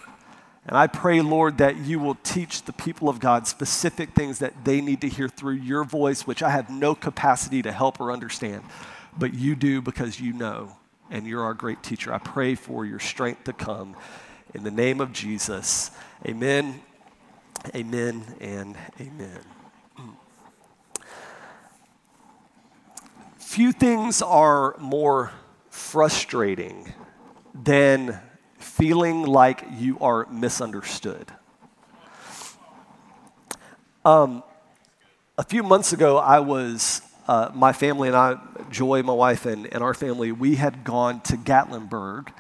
And 0.65 0.75
I 0.75 0.88
pray, 0.88 1.22
Lord, 1.22 1.60
that 1.60 1.77
you 1.77 2.00
will 2.00 2.15
teach 2.15 2.63
the 2.63 2.74
people 2.74 3.08
of 3.08 3.20
God 3.20 3.48
specific 3.48 4.13
things 4.13 4.39
that 4.39 4.65
they 4.65 4.81
need 4.81 5.01
to 5.01 5.10
hear 5.10 5.29
through 5.29 5.55
your 5.55 5.84
voice, 5.84 6.25
which 6.25 6.41
I 6.41 6.50
have 6.50 6.70
no 6.70 6.96
capacity 6.96 7.62
to 7.62 7.72
help 7.72 8.00
or 8.00 8.12
understand. 8.12 8.63
But 9.17 9.34
you 9.34 9.55
do 9.55 9.81
because 9.81 10.20
you 10.20 10.34
know, 10.34 10.74
and 11.10 11.27
you're 11.27 11.43
our 11.43 11.53
great 11.53 11.84
teacher. 11.84 12.13
I 12.13 12.17
pray 12.17 12.55
for 12.55 12.86
your 12.86 13.00
strength 13.00 13.43
to 13.46 13.53
come. 13.53 13.96
In 14.53 14.65
the 14.65 14.72
name 14.72 15.00
of 15.00 15.13
Jesus, 15.13 15.91
amen, 16.27 16.81
amen, 17.74 18.22
and 18.41 18.75
amen. 19.00 19.39
Few 23.38 23.72
things 23.72 24.22
are 24.22 24.75
more 24.77 25.31
frustrating 25.70 26.91
than 27.55 28.20
feeling 28.58 29.24
like 29.24 29.63
you 29.77 29.98
are 30.00 30.25
misunderstood. 30.29 31.31
Um, 34.03 34.43
a 35.38 35.46
few 35.46 35.63
months 35.63 35.93
ago, 35.93 36.17
I 36.17 36.41
was, 36.41 37.01
uh, 37.25 37.51
my 37.53 37.72
family 37.72 38.10
and 38.10 38.17
I, 38.17 38.38
Joy, 38.70 39.01
my 39.01 39.13
wife, 39.13 39.46
and, 39.46 39.65
and 39.74 39.81
our 39.81 39.93
family, 39.93 40.34
we 40.34 40.55
had 40.55 40.84
gone 40.84 41.22
to 41.22 41.38
Gatlinburg 41.38 42.34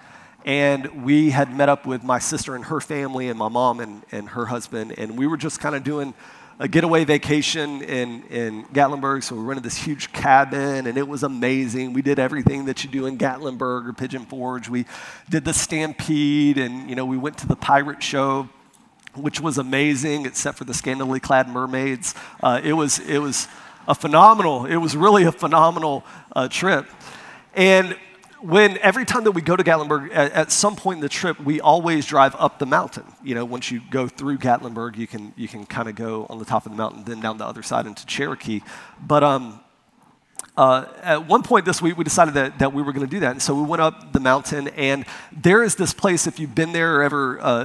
and 0.45 1.03
we 1.03 1.29
had 1.29 1.55
met 1.55 1.69
up 1.69 1.85
with 1.85 2.03
my 2.03 2.19
sister 2.19 2.55
and 2.55 2.65
her 2.65 2.79
family 2.79 3.29
and 3.29 3.37
my 3.37 3.49
mom 3.49 3.79
and, 3.79 4.03
and 4.11 4.29
her 4.29 4.45
husband 4.45 4.93
and 4.97 5.17
we 5.17 5.27
were 5.27 5.37
just 5.37 5.59
kind 5.59 5.75
of 5.75 5.83
doing 5.83 6.13
a 6.59 6.67
getaway 6.67 7.03
vacation 7.03 7.81
in, 7.81 8.23
in 8.25 8.63
gatlinburg. 8.65 9.23
So 9.23 9.35
we 9.35 9.41
rented 9.41 9.63
this 9.63 9.77
huge 9.77 10.13
cabin 10.13 10.85
and 10.85 10.95
it 10.97 11.07
was 11.07 11.23
amazing. 11.23 11.93
We 11.93 12.03
did 12.03 12.19
everything 12.19 12.65
that 12.65 12.83
you 12.83 12.89
do 12.89 13.07
in 13.07 13.17
gatlinburg 13.17 13.87
or 13.87 13.93
pigeon 13.93 14.25
forge. 14.25 14.69
We 14.69 14.85
did 15.29 15.43
the 15.43 15.53
stampede 15.53 16.57
and 16.57 16.89
you 16.89 16.95
know 16.95 17.05
we 17.05 17.17
went 17.17 17.37
to 17.39 17.47
the 17.47 17.55
pirate 17.55 18.03
show 18.03 18.49
which 19.15 19.41
was 19.41 19.57
amazing 19.57 20.25
except 20.25 20.57
for 20.57 20.63
the 20.63 20.73
scantily 20.73 21.19
clad 21.19 21.49
mermaids. 21.49 22.15
Uh, 22.41 22.61
it, 22.63 22.73
was, 22.73 22.99
it 22.99 23.17
was 23.17 23.47
a 23.87 23.95
phenomenal 23.95 24.65
it 24.65 24.77
was 24.77 24.95
really 24.95 25.23
a 25.23 25.31
phenomenal 25.31 26.03
uh, 26.35 26.47
trip. 26.47 26.85
And 27.53 27.97
when 28.41 28.77
every 28.79 29.05
time 29.05 29.23
that 29.25 29.31
we 29.31 29.41
go 29.41 29.55
to 29.55 29.63
Gatlinburg, 29.63 30.09
at, 30.13 30.31
at, 30.31 30.51
some 30.51 30.75
point 30.75 30.97
in 30.97 31.01
the 31.01 31.09
trip, 31.09 31.39
we 31.39 31.61
always 31.61 32.05
drive 32.05 32.35
up 32.37 32.59
the 32.59 32.65
mountain. 32.65 33.05
You 33.23 33.35
know, 33.35 33.45
once 33.45 33.71
you 33.71 33.81
go 33.91 34.07
through 34.07 34.39
Gatlinburg, 34.39 34.97
you 34.97 35.07
can 35.07 35.33
you 35.35 35.47
can 35.47 35.65
kind 35.65 35.87
of 35.87 35.95
go 35.95 36.25
on 36.29 36.39
the 36.39 36.45
top 36.45 36.65
of 36.65 36.71
the 36.71 36.77
mountain, 36.77 37.03
then 37.03 37.19
down 37.19 37.37
the 37.37 37.45
other 37.45 37.63
side 37.63 37.85
into 37.85 38.05
Cherokee. 38.05 38.61
But 38.99 39.23
um, 39.23 39.59
uh, 40.57 40.85
at 41.01 41.27
one 41.27 41.43
point 41.43 41.65
this 41.65 41.81
week, 41.81 41.97
we 41.97 42.03
decided 42.03 42.33
that, 42.33 42.59
that 42.59 42.73
we 42.73 42.81
were 42.81 42.91
going 42.91 43.05
to 43.05 43.09
do 43.09 43.21
that. 43.21 43.31
And 43.31 43.41
so 43.41 43.55
we 43.55 43.63
went 43.63 43.81
up 43.81 44.11
the 44.11 44.19
mountain, 44.19 44.67
and 44.69 45.05
there 45.31 45.63
is 45.63 45.75
this 45.75 45.93
place, 45.93 46.27
if 46.27 46.39
you've 46.39 46.53
been 46.53 46.73
there 46.73 46.97
or 46.97 47.03
ever 47.03 47.39
uh, 47.41 47.63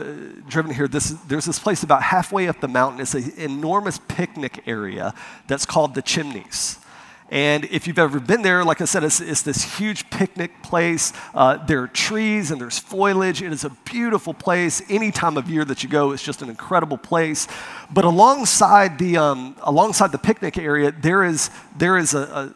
driven 0.49 0.73
here, 0.73 0.87
this, 0.87 1.11
there's 1.27 1.47
this 1.47 1.59
place 1.59 1.83
about 1.83 2.03
halfway 2.03 2.47
up 2.49 2.61
the 2.61 2.69
mountain. 2.69 3.01
It's 3.01 3.15
an 3.15 3.33
enormous 3.39 3.99
picnic 3.99 4.63
area 4.67 5.15
that's 5.49 5.67
called 5.67 5.95
the 5.95 6.03
Chimneys. 6.03 6.79
And 7.29 7.65
if 7.65 7.89
you've 7.89 7.99
ever 7.99 8.21
been 8.21 8.43
there, 8.43 8.65
like 8.65 8.81
I 8.81 8.85
said, 8.85 9.03
it's, 9.03 9.21
it's 9.21 9.43
this 9.43 9.79
huge 9.79 10.09
picnic 10.11 10.63
place. 10.63 11.13
Uh, 11.35 11.57
there 11.57 11.83
are 11.83 11.89
trees 11.89 12.53
and 12.53 12.61
there's 12.61 12.79
foliage. 12.79 13.43
It 13.43 13.53
is 13.53 13.65
a 13.65 13.71
beautiful 13.85 14.33
place. 14.33 14.81
Any 14.89 15.11
time 15.11 15.37
of 15.37 15.51
year 15.51 15.65
that 15.65 15.83
you 15.83 15.89
go, 15.89 16.13
it's 16.13 16.23
just 16.23 16.41
an 16.41 16.49
incredible 16.49 16.99
place. 16.99 17.49
But 17.91 18.05
alongside 18.05 18.99
the, 18.99 19.17
um, 19.17 19.57
alongside 19.63 20.13
the 20.13 20.19
picnic 20.19 20.57
area, 20.57 20.93
there 20.93 21.25
is, 21.25 21.51
there 21.77 21.97
is 21.97 22.15
a, 22.15 22.21
a 22.21 22.55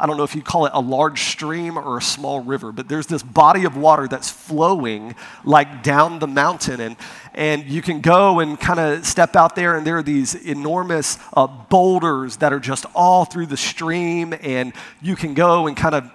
I 0.00 0.06
don't 0.06 0.16
know 0.16 0.22
if 0.22 0.36
you 0.36 0.42
call 0.42 0.66
it 0.66 0.72
a 0.74 0.80
large 0.80 1.22
stream 1.22 1.76
or 1.76 1.98
a 1.98 2.02
small 2.02 2.40
river, 2.40 2.70
but 2.70 2.88
there's 2.88 3.08
this 3.08 3.24
body 3.24 3.64
of 3.64 3.76
water 3.76 4.06
that's 4.06 4.30
flowing 4.30 5.16
like 5.44 5.82
down 5.82 6.20
the 6.20 6.28
mountain. 6.28 6.80
And, 6.80 6.96
and 7.38 7.64
you 7.66 7.82
can 7.82 8.00
go 8.00 8.40
and 8.40 8.58
kind 8.58 8.80
of 8.80 9.06
step 9.06 9.36
out 9.36 9.54
there, 9.54 9.76
and 9.76 9.86
there 9.86 9.96
are 9.96 10.02
these 10.02 10.34
enormous 10.34 11.18
uh, 11.34 11.46
boulders 11.46 12.38
that 12.38 12.52
are 12.52 12.58
just 12.58 12.84
all 12.96 13.24
through 13.24 13.46
the 13.46 13.56
stream. 13.56 14.34
And 14.42 14.72
you 15.00 15.14
can 15.14 15.34
go 15.34 15.68
and 15.68 15.76
kind 15.76 15.94
of 15.94 16.10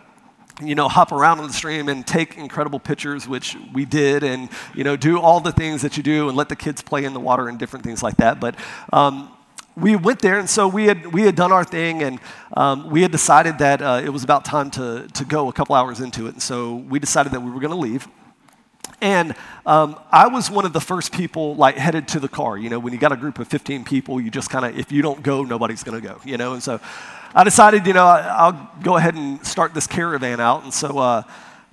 you 0.62 0.76
know, 0.76 0.88
hop 0.88 1.12
around 1.12 1.40
on 1.40 1.48
the 1.48 1.54
stream 1.54 1.90
and 1.90 2.06
take 2.06 2.38
incredible 2.38 2.80
pictures, 2.80 3.28
which 3.28 3.58
we 3.74 3.86
did, 3.86 4.24
and, 4.24 4.50
you 4.76 4.84
know, 4.84 4.96
do 4.96 5.20
all 5.20 5.40
the 5.40 5.52
things 5.52 5.82
that 5.82 5.98
you 5.98 6.04
do 6.04 6.28
and 6.28 6.38
let 6.38 6.48
the 6.48 6.56
kids 6.56 6.82
play 6.82 7.06
in 7.06 7.14
the 7.14 7.20
water 7.20 7.48
and 7.50 7.58
different 7.58 7.84
things 7.84 8.04
like 8.04 8.18
that. 8.18 8.40
But 8.40 8.56
um, 8.92 9.32
we 9.76 9.96
went 9.96 10.20
there, 10.20 10.38
and 10.38 10.50
so 10.50 10.68
we 10.68 10.86
had, 10.86 11.08
we 11.08 11.24
had 11.24 11.36
done 11.36 11.52
our 11.52 11.64
thing, 11.64 12.04
and 12.04 12.20
um, 12.56 12.90
we 12.92 13.02
had 13.02 13.12
decided 13.12 13.58
that 13.60 13.82
uh, 13.82 14.02
it 14.04 14.10
was 14.10 14.24
about 14.24 14.46
time 14.46 14.70
to, 14.72 15.08
to 15.14 15.26
go 15.26 15.50
a 15.50 15.54
couple 15.54 15.74
hours 15.74 16.00
into 16.02 16.28
it. 16.28 16.34
And 16.34 16.42
so 16.42 16.76
we 16.76 17.00
decided 17.00 17.32
that 17.32 17.42
we 17.42 17.50
were 17.50 17.60
going 17.60 17.72
to 17.72 17.78
leave. 17.78 18.08
And 19.04 19.36
um, 19.66 20.00
I 20.14 20.28
was 20.28 20.50
one 20.50 20.64
of 20.66 20.72
the 20.72 20.80
first 20.80 21.12
people 21.12 21.58
like 21.58 21.76
headed 21.76 22.08
to 22.10 22.22
the 22.22 22.30
car. 22.30 22.58
You 22.58 22.70
know, 22.70 22.80
when 22.80 22.94
you 22.94 23.00
got 23.00 23.12
a 23.12 23.18
group 23.18 23.38
of 23.38 23.50
15 23.50 23.84
people, 23.84 24.22
you 24.22 24.32
just 24.32 24.50
kind 24.50 24.64
of, 24.64 24.80
if 24.80 24.94
you 24.94 25.02
don't 25.02 25.22
go, 25.22 25.44
nobody's 25.44 25.84
going 25.84 26.02
to 26.02 26.08
go, 26.08 26.22
you 26.24 26.38
know. 26.38 26.54
And 26.54 26.64
so 26.64 26.80
I 27.36 27.44
decided, 27.44 27.86
you 27.86 27.92
know, 27.92 28.06
I, 28.06 28.52
will 28.52 28.70
go 28.82 28.96
ahead 28.96 29.16
and 29.16 29.46
start 29.46 29.74
this 29.74 29.88
caravan 29.88 30.40
out. 30.40 30.64
And 30.64 30.74
so 30.74 31.00
uh, 31.00 31.24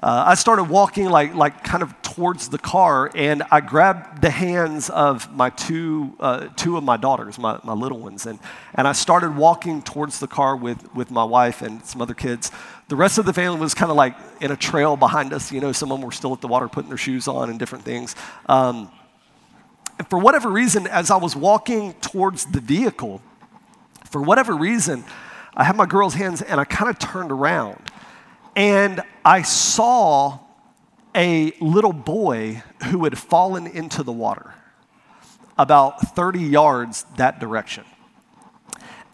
uh, 0.03 0.25
I 0.27 0.35
started 0.35 0.65
walking 0.65 1.09
like, 1.09 1.35
like 1.37 1.63
kind 1.63 1.85
of 1.85 1.95
towards 2.03 2.49
the 2.49 2.59
car, 2.59 3.13
and 3.15 3.45
I 3.51 3.61
grabbed 3.61 4.23
the 4.23 4.31
hands 4.31 4.91
of 4.91 5.33
my 5.33 5.51
two, 5.51 6.17
uh, 6.19 6.49
two 6.57 6.77
of 6.79 6.83
my 6.83 6.97
daughters, 6.97 7.39
my, 7.39 7.61
my 7.63 7.75
little 7.75 7.99
ones, 7.99 8.27
and, 8.27 8.41
and 8.75 8.89
I 8.89 8.93
started 8.93 9.37
walking 9.37 9.83
towards 9.83 10.19
the 10.19 10.27
car 10.27 10.57
with, 10.57 10.93
with 10.97 11.11
my 11.11 11.23
wife 11.23 11.63
and 11.63 11.85
some 11.85 12.03
other 12.03 12.15
kids. 12.15 12.51
The 12.91 12.97
rest 12.97 13.19
of 13.19 13.25
the 13.25 13.33
family 13.33 13.61
was 13.61 13.73
kind 13.73 13.89
of 13.89 13.97
like 13.97 14.17
in 14.41 14.51
a 14.51 14.57
trail 14.57 14.97
behind 14.97 15.33
us. 15.33 15.53
You 15.53 15.61
know, 15.61 15.71
some 15.71 15.93
of 15.93 15.99
them 16.01 16.05
were 16.05 16.11
still 16.11 16.33
at 16.33 16.41
the 16.41 16.49
water 16.49 16.67
putting 16.67 16.89
their 16.89 16.99
shoes 16.99 17.29
on 17.29 17.49
and 17.49 17.57
different 17.57 17.85
things. 17.85 18.17
Um, 18.47 18.91
and 19.97 20.11
for 20.11 20.19
whatever 20.19 20.51
reason, 20.51 20.89
as 20.89 21.09
I 21.09 21.17
was 21.17 21.37
walking 21.37 21.93
towards 22.01 22.47
the 22.47 22.61
vehicle, 22.61 23.23
for 24.07 24.21
whatever 24.21 24.57
reason, 24.57 25.05
I 25.55 25.63
had 25.63 25.77
my 25.77 25.87
girl's 25.87 26.15
hands 26.15 26.43
and 26.43 26.59
I 26.61 26.65
kind 26.65 26.91
of 26.91 26.99
turned 26.99 27.31
around. 27.31 27.81
And 28.57 29.03
I 29.25 29.43
saw 29.43 30.41
a 31.15 31.53
little 31.61 31.93
boy 31.93 32.65
who 32.87 33.05
had 33.05 33.17
fallen 33.17 33.69
into 33.69 34.03
the 34.03 34.11
water 34.11 34.53
about 35.57 36.01
30 36.17 36.41
yards 36.41 37.05
that 37.19 37.39
direction. 37.39 37.85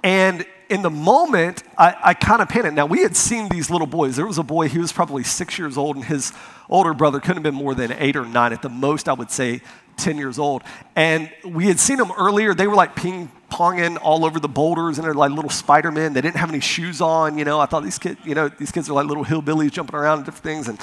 And 0.02 0.46
in 0.68 0.82
the 0.82 0.90
moment, 0.90 1.62
I, 1.78 1.94
I 2.02 2.14
kind 2.14 2.42
of 2.42 2.48
panicked. 2.48 2.74
Now, 2.74 2.86
we 2.86 3.02
had 3.02 3.16
seen 3.16 3.48
these 3.48 3.70
little 3.70 3.86
boys. 3.86 4.16
There 4.16 4.26
was 4.26 4.38
a 4.38 4.42
boy, 4.42 4.68
he 4.68 4.78
was 4.78 4.92
probably 4.92 5.22
six 5.22 5.58
years 5.58 5.76
old, 5.76 5.96
and 5.96 6.04
his 6.04 6.32
older 6.68 6.94
brother 6.94 7.20
couldn't 7.20 7.36
have 7.36 7.42
been 7.42 7.54
more 7.54 7.74
than 7.74 7.92
eight 7.92 8.16
or 8.16 8.24
nine. 8.24 8.52
At 8.52 8.62
the 8.62 8.68
most, 8.68 9.08
I 9.08 9.12
would 9.12 9.30
say 9.30 9.60
10 9.96 10.18
years 10.18 10.38
old. 10.38 10.62
And 10.94 11.30
we 11.44 11.66
had 11.66 11.78
seen 11.78 11.98
them 11.98 12.12
earlier. 12.18 12.54
They 12.54 12.66
were 12.66 12.74
like 12.74 12.94
ping 12.96 13.30
ponging 13.50 13.96
all 14.02 14.24
over 14.24 14.40
the 14.40 14.48
boulders, 14.48 14.98
and 14.98 15.06
they're 15.06 15.14
like 15.14 15.30
little 15.30 15.50
Spider 15.50 15.92
Men. 15.92 16.12
They 16.12 16.20
didn't 16.20 16.36
have 16.36 16.48
any 16.48 16.60
shoes 16.60 17.00
on. 17.00 17.38
You 17.38 17.44
know, 17.44 17.60
I 17.60 17.66
thought 17.66 17.84
these 17.84 17.98
kids, 17.98 18.18
you 18.24 18.34
know, 18.34 18.48
these 18.48 18.72
kids 18.72 18.90
are 18.90 18.92
like 18.92 19.06
little 19.06 19.24
hillbillies 19.24 19.70
jumping 19.70 19.94
around 19.94 20.18
and 20.18 20.26
different 20.26 20.44
things. 20.44 20.68
And 20.68 20.78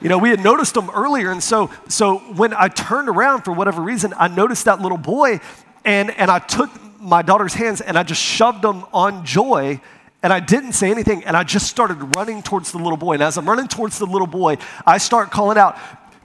you 0.00 0.08
know, 0.08 0.18
we 0.18 0.30
had 0.30 0.40
noticed 0.40 0.74
them 0.74 0.90
earlier, 0.90 1.30
and 1.30 1.42
so 1.42 1.70
so 1.88 2.18
when 2.18 2.52
I 2.54 2.68
turned 2.68 3.08
around 3.08 3.42
for 3.42 3.52
whatever 3.52 3.80
reason, 3.80 4.12
I 4.16 4.28
noticed 4.28 4.64
that 4.66 4.80
little 4.80 4.98
boy, 4.98 5.40
and 5.84 6.10
and 6.10 6.30
I 6.30 6.38
took 6.38 6.70
my 7.02 7.22
daughter's 7.22 7.54
hands 7.54 7.80
and 7.80 7.98
I 7.98 8.02
just 8.02 8.22
shoved 8.22 8.62
them 8.62 8.86
on 8.92 9.24
Joy, 9.24 9.80
and 10.22 10.32
I 10.32 10.40
didn't 10.40 10.72
say 10.72 10.90
anything, 10.90 11.24
and 11.24 11.36
I 11.36 11.42
just 11.42 11.66
started 11.66 12.14
running 12.16 12.42
towards 12.42 12.70
the 12.70 12.78
little 12.78 12.96
boy. 12.96 13.14
And 13.14 13.22
as 13.22 13.36
I'm 13.36 13.48
running 13.48 13.68
towards 13.68 13.98
the 13.98 14.06
little 14.06 14.26
boy, 14.26 14.56
I 14.86 14.98
start 14.98 15.30
calling 15.30 15.58
out, 15.58 15.76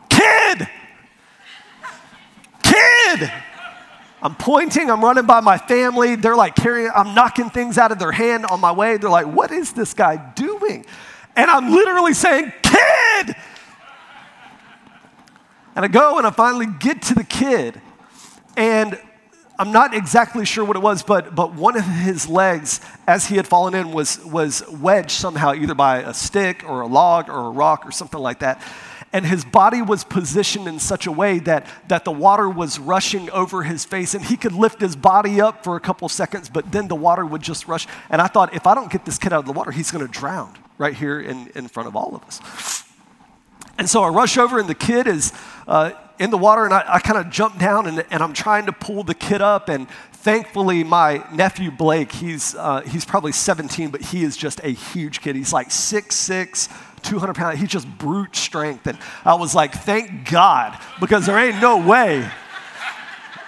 "Kid, 0.10 0.69
kid!" 2.63 3.31
I'm 4.22 4.36
pointing, 4.36 4.89
I'm 4.89 5.03
running 5.03 5.25
by 5.25 5.41
my 5.41 5.57
family. 5.57 6.15
They're 6.15 6.36
like 6.36 6.55
carrying, 6.55 6.89
I'm 6.96 7.13
knocking 7.13 7.51
things 7.51 7.77
out 7.77 7.91
of 7.91 8.00
their 8.00 8.12
hand 8.12 8.48
on 8.48 8.60
my 8.60 8.72
way. 8.72 8.98
They're 8.98 9.12
like, 9.12 9.27
what 9.27 9.51
is 9.51 9.74
this 9.74 9.93
guy 9.93 10.17
doing? 10.34 10.86
And 11.36 11.51
I'm 11.51 11.72
literally 11.72 12.15
saying, 12.15 12.51
kid, 12.63 13.36
and 15.75 15.86
I 15.86 15.88
go 15.88 16.17
and 16.17 16.25
I 16.25 16.31
finally 16.31 16.65
get 16.65 17.03
to 17.03 17.13
the 17.13 17.24
kid, 17.24 17.79
and 18.57 19.00
I'm 19.60 19.72
not 19.72 19.96
exactly 19.96 20.46
sure 20.46 20.64
what 20.64 20.76
it 20.76 20.84
was, 20.84 21.02
but, 21.02 21.34
but 21.34 21.54
one 21.54 21.76
of 21.78 21.84
his 21.84 22.28
legs, 22.28 22.80
as 23.08 23.26
he 23.26 23.38
had 23.38 23.48
fallen 23.48 23.74
in, 23.74 23.92
was, 23.92 24.24
was 24.24 24.68
wedged 24.70 25.12
somehow, 25.12 25.54
either 25.56 25.74
by 25.74 26.00
a 26.00 26.14
stick 26.14 26.64
or 26.68 26.82
a 26.82 26.88
log 26.88 27.28
or 27.28 27.48
a 27.48 27.50
rock 27.50 27.86
or 27.86 27.92
something 27.92 28.20
like 28.20 28.40
that. 28.40 28.62
And 29.14 29.26
his 29.26 29.44
body 29.44 29.82
was 29.82 30.04
positioned 30.04 30.68
in 30.68 30.80
such 30.80 31.08
a 31.08 31.12
way 31.12 31.40
that, 31.40 31.66
that 31.88 32.06
the 32.06 32.12
water 32.12 32.48
was 32.48 32.78
rushing 32.78 33.32
over 33.32 33.64
his 33.64 33.84
face, 33.84 34.14
and 34.14 34.24
he 34.24 34.38
could 34.38 34.52
lift 34.52 34.80
his 34.80 34.96
body 34.96 35.42
up 35.42 35.64
for 35.64 35.76
a 35.76 35.80
couple 35.80 36.08
seconds, 36.10 36.50
but 36.50 36.72
then 36.72 36.88
the 36.88 36.96
water 36.96 37.26
would 37.26 37.42
just 37.42 37.68
rush. 37.68 37.88
And 38.10 38.22
I 38.22 38.28
thought, 38.28 38.54
if 38.54 38.68
I 38.68 38.76
don't 38.76 38.92
get 38.92 39.06
this 39.06 39.18
kid 39.18 39.34
out 39.34 39.40
of 39.40 39.46
the 39.46 39.54
water, 39.54 39.72
he's 39.72 39.90
to 39.90 40.08
drown 40.08 40.54
right 40.78 40.94
here 40.94 41.20
in, 41.20 41.50
in 41.56 41.68
front 41.68 41.88
of 41.88 41.96
all 41.96 42.16
of 42.16 42.24
us. 42.26 42.87
And 43.77 43.89
so 43.89 44.03
I 44.03 44.10
rush 44.10 44.38
over, 44.38 44.60
and 44.60 44.67
the 44.67 44.75
kid 44.75 45.07
is 45.07 45.34
uh, 45.67 45.91
in 46.19 46.31
the 46.31 46.38
water, 46.38 46.65
and 46.65 46.74
I, 46.74 46.84
I 46.96 47.00
kind 47.00 47.19
of 47.19 47.31
jump 47.31 47.60
down, 47.60 47.86
and, 47.86 48.03
and, 48.10 48.24
I'm 48.24 48.34
trying 48.34 48.65
to 48.65 48.72
pull 48.72 49.03
the 49.03 49.13
kid 49.13 49.41
up. 49.41 49.69
And 49.69 49.88
thankfully, 50.13 50.84
my 50.84 51.24
nephew 51.31 51.69
Blake, 51.69 52.12
he's, 52.12 52.55
uh, 52.55 52.81
he's 52.81 53.05
probably 53.05 53.31
17, 53.31 53.90
but 53.90 54.01
he 54.01 54.24
is 54.24 54.35
just 54.35 54.59
a 54.63 54.70
huge 54.70 55.22
kid. 55.22 55.35
He's 55.35 55.53
like 55.53 55.70
6'6, 55.70 57.03
200 57.03 57.33
pounds. 57.35 57.59
He's 57.59 57.70
just 57.70 57.87
brute 57.98 58.35
strength. 58.35 58.87
And 58.87 58.98
I 59.24 59.35
was 59.35 59.53
like, 59.53 59.74
thank 59.74 60.29
God, 60.29 60.77
because 61.00 61.27
there 61.27 61.37
ain't 61.37 61.61
no 61.61 61.77
way, 61.77 62.27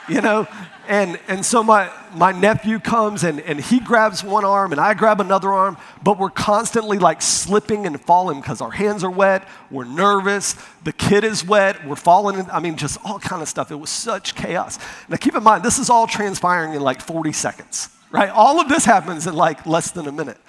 you 0.08 0.22
know? 0.22 0.48
And, 0.90 1.20
and 1.28 1.46
so 1.46 1.62
my, 1.62 1.92
my 2.16 2.32
nephew 2.32 2.80
comes 2.80 3.24
and, 3.24 3.40
and 3.42 3.62
he 3.62 3.80
grabs 3.80 4.24
one 4.24 4.44
arm 4.44 4.72
and 4.72 4.82
I 4.82 4.96
grab 4.96 5.22
another 5.22 5.54
arm, 5.54 5.78
but 6.04 6.18
we're 6.18 6.32
constantly 6.32 6.98
like 6.98 7.22
slipping 7.22 7.86
and 7.86 8.02
falling 8.02 8.42
because 8.42 8.60
our 8.60 8.72
hands 8.72 9.04
are 9.04 9.12
wet, 9.12 9.48
we're 9.70 9.84
nervous, 9.84 10.56
the 10.84 10.92
kid 10.92 11.24
is 11.24 11.46
wet, 11.46 11.88
we're 11.88 11.96
falling, 11.96 12.40
in, 12.40 12.50
I 12.50 12.60
mean, 12.60 12.76
just 12.76 12.98
all 13.06 13.20
kind 13.20 13.44
of 13.44 13.48
stuff. 13.48 13.70
It 13.70 13.76
was 13.76 13.92
such 13.92 14.34
chaos. 14.34 14.80
Now 15.08 15.18
keep 15.18 15.36
in 15.36 15.44
mind, 15.44 15.64
this 15.64 15.78
is 15.78 15.92
all 15.92 16.08
transpiring 16.08 16.74
in 16.74 16.82
like 16.82 17.02
40 17.02 17.34
seconds, 17.34 17.90
right? 18.10 18.30
All 18.30 18.60
of 18.60 18.68
this 18.68 18.84
happens 18.84 19.28
in 19.28 19.36
like 19.36 19.68
less 19.68 19.92
than 19.92 20.08
a 20.08 20.12
minute. 20.12 20.40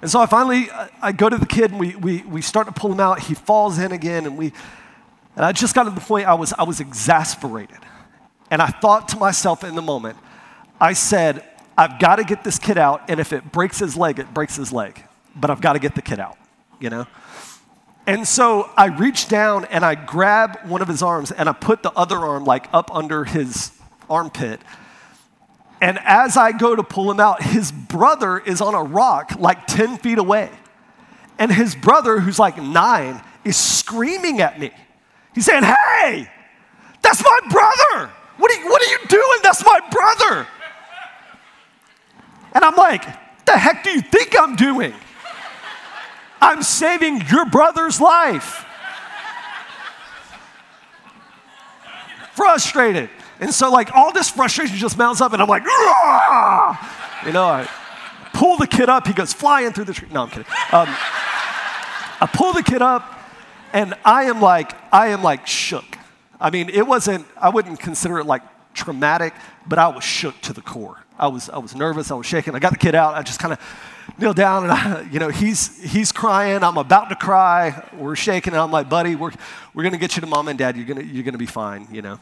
And 0.00 0.10
so 0.10 0.18
I 0.18 0.24
finally, 0.24 0.70
I 1.02 1.12
go 1.12 1.28
to 1.28 1.36
the 1.36 1.44
kid 1.44 1.72
and 1.72 1.78
we, 1.78 1.94
we, 1.96 2.22
we 2.22 2.40
start 2.40 2.66
to 2.66 2.72
pull 2.72 2.90
him 2.90 3.00
out. 3.00 3.20
He 3.20 3.34
falls 3.34 3.78
in 3.78 3.92
again 3.92 4.24
and 4.24 4.38
we, 4.38 4.54
and 5.36 5.44
I 5.44 5.52
just 5.52 5.74
got 5.74 5.82
to 5.82 5.90
the 5.90 6.00
point 6.00 6.26
I 6.26 6.32
was, 6.32 6.54
I 6.54 6.62
was 6.62 6.80
exasperated. 6.80 7.76
And 8.50 8.62
I 8.62 8.68
thought 8.68 9.08
to 9.08 9.16
myself 9.16 9.64
in 9.64 9.74
the 9.74 9.82
moment, 9.82 10.16
I 10.80 10.92
said, 10.92 11.44
I've 11.76 11.98
got 11.98 12.16
to 12.16 12.24
get 12.24 12.44
this 12.44 12.58
kid 12.58 12.78
out, 12.78 13.02
and 13.08 13.20
if 13.20 13.32
it 13.32 13.52
breaks 13.52 13.78
his 13.78 13.96
leg, 13.96 14.18
it 14.18 14.32
breaks 14.34 14.56
his 14.56 14.72
leg. 14.72 15.04
But 15.36 15.50
I've 15.50 15.60
got 15.60 15.74
to 15.74 15.78
get 15.78 15.94
the 15.94 16.02
kid 16.02 16.18
out, 16.18 16.36
you 16.80 16.90
know? 16.90 17.06
And 18.08 18.26
so 18.26 18.70
I 18.74 18.86
reach 18.86 19.28
down 19.28 19.66
and 19.66 19.84
I 19.84 19.94
grab 19.94 20.60
one 20.64 20.80
of 20.80 20.88
his 20.88 21.02
arms 21.02 21.30
and 21.30 21.46
I 21.46 21.52
put 21.52 21.82
the 21.82 21.92
other 21.92 22.16
arm 22.16 22.46
like 22.46 22.66
up 22.72 22.90
under 22.94 23.24
his 23.24 23.70
armpit. 24.08 24.62
And 25.82 25.98
as 26.02 26.34
I 26.38 26.52
go 26.52 26.74
to 26.74 26.82
pull 26.82 27.10
him 27.10 27.20
out, 27.20 27.42
his 27.42 27.70
brother 27.70 28.38
is 28.38 28.62
on 28.62 28.74
a 28.74 28.82
rock 28.82 29.32
like 29.38 29.66
10 29.66 29.98
feet 29.98 30.16
away. 30.16 30.50
And 31.38 31.52
his 31.52 31.74
brother, 31.74 32.18
who's 32.18 32.38
like 32.38 32.56
nine, 32.60 33.22
is 33.44 33.58
screaming 33.58 34.40
at 34.40 34.58
me. 34.58 34.70
He's 35.34 35.44
saying, 35.44 35.64
Hey, 35.64 36.30
that's 37.02 37.22
my 37.22 37.40
brother. 37.50 38.10
What 38.38 38.50
are, 38.50 38.60
you, 38.60 38.68
what 38.68 38.80
are 38.80 38.90
you 38.90 38.98
doing? 39.08 39.38
That's 39.42 39.64
my 39.64 39.80
brother. 39.90 40.46
And 42.54 42.64
I'm 42.64 42.76
like, 42.76 43.04
what 43.04 43.46
the 43.46 43.58
heck 43.58 43.84
do 43.84 43.90
you 43.90 44.00
think 44.00 44.34
I'm 44.38 44.56
doing? 44.56 44.94
I'm 46.40 46.62
saving 46.62 47.22
your 47.30 47.46
brother's 47.46 48.00
life. 48.00 48.64
Frustrated. 52.34 53.10
And 53.40 53.52
so, 53.52 53.70
like, 53.70 53.94
all 53.94 54.12
this 54.12 54.30
frustration 54.30 54.76
just 54.76 54.96
mounts 54.96 55.20
up, 55.20 55.32
and 55.32 55.42
I'm 55.42 55.48
like, 55.48 55.64
you 55.64 57.32
know, 57.32 57.44
I 57.44 57.68
pull 58.32 58.56
the 58.56 58.66
kid 58.66 58.88
up. 58.88 59.06
He 59.06 59.12
goes 59.12 59.32
flying 59.32 59.72
through 59.72 59.84
the 59.86 59.92
tree. 59.92 60.08
No, 60.12 60.22
I'm 60.22 60.28
kidding. 60.28 60.46
Um, 60.72 60.88
I 62.20 62.28
pull 62.32 62.52
the 62.52 62.62
kid 62.62 62.82
up, 62.82 63.20
and 63.72 63.94
I 64.04 64.24
am 64.24 64.40
like, 64.40 64.72
I 64.92 65.08
am 65.08 65.22
like 65.22 65.46
shook. 65.46 65.97
I 66.40 66.50
mean, 66.50 66.68
it 66.68 66.86
wasn't, 66.86 67.26
I 67.40 67.48
wouldn't 67.48 67.80
consider 67.80 68.18
it 68.18 68.26
like 68.26 68.42
traumatic, 68.74 69.34
but 69.66 69.78
I 69.78 69.88
was 69.88 70.04
shook 70.04 70.40
to 70.42 70.52
the 70.52 70.62
core. 70.62 71.02
I 71.18 71.26
was, 71.26 71.50
I 71.50 71.58
was 71.58 71.74
nervous, 71.74 72.10
I 72.10 72.14
was 72.14 72.26
shaking. 72.26 72.54
I 72.54 72.60
got 72.60 72.72
the 72.72 72.78
kid 72.78 72.94
out, 72.94 73.14
I 73.14 73.22
just 73.22 73.40
kind 73.40 73.52
of 73.52 73.60
kneel 74.18 74.32
down 74.32 74.62
and 74.64 74.72
I, 74.72 75.08
you 75.10 75.18
know, 75.18 75.28
he's, 75.28 75.82
he's 75.82 76.12
crying, 76.12 76.62
I'm 76.62 76.78
about 76.78 77.08
to 77.08 77.16
cry, 77.16 77.88
we're 77.96 78.16
shaking, 78.16 78.52
and 78.52 78.62
I'm 78.62 78.70
like, 78.70 78.88
buddy, 78.88 79.16
we're, 79.16 79.32
we're 79.74 79.82
gonna 79.82 79.98
get 79.98 80.16
you 80.16 80.20
to 80.20 80.26
mom 80.26 80.48
and 80.48 80.58
dad, 80.58 80.76
you're 80.76 80.86
gonna, 80.86 81.02
you're 81.02 81.24
gonna 81.24 81.38
be 81.38 81.46
fine, 81.46 81.88
you 81.90 82.02
know. 82.02 82.20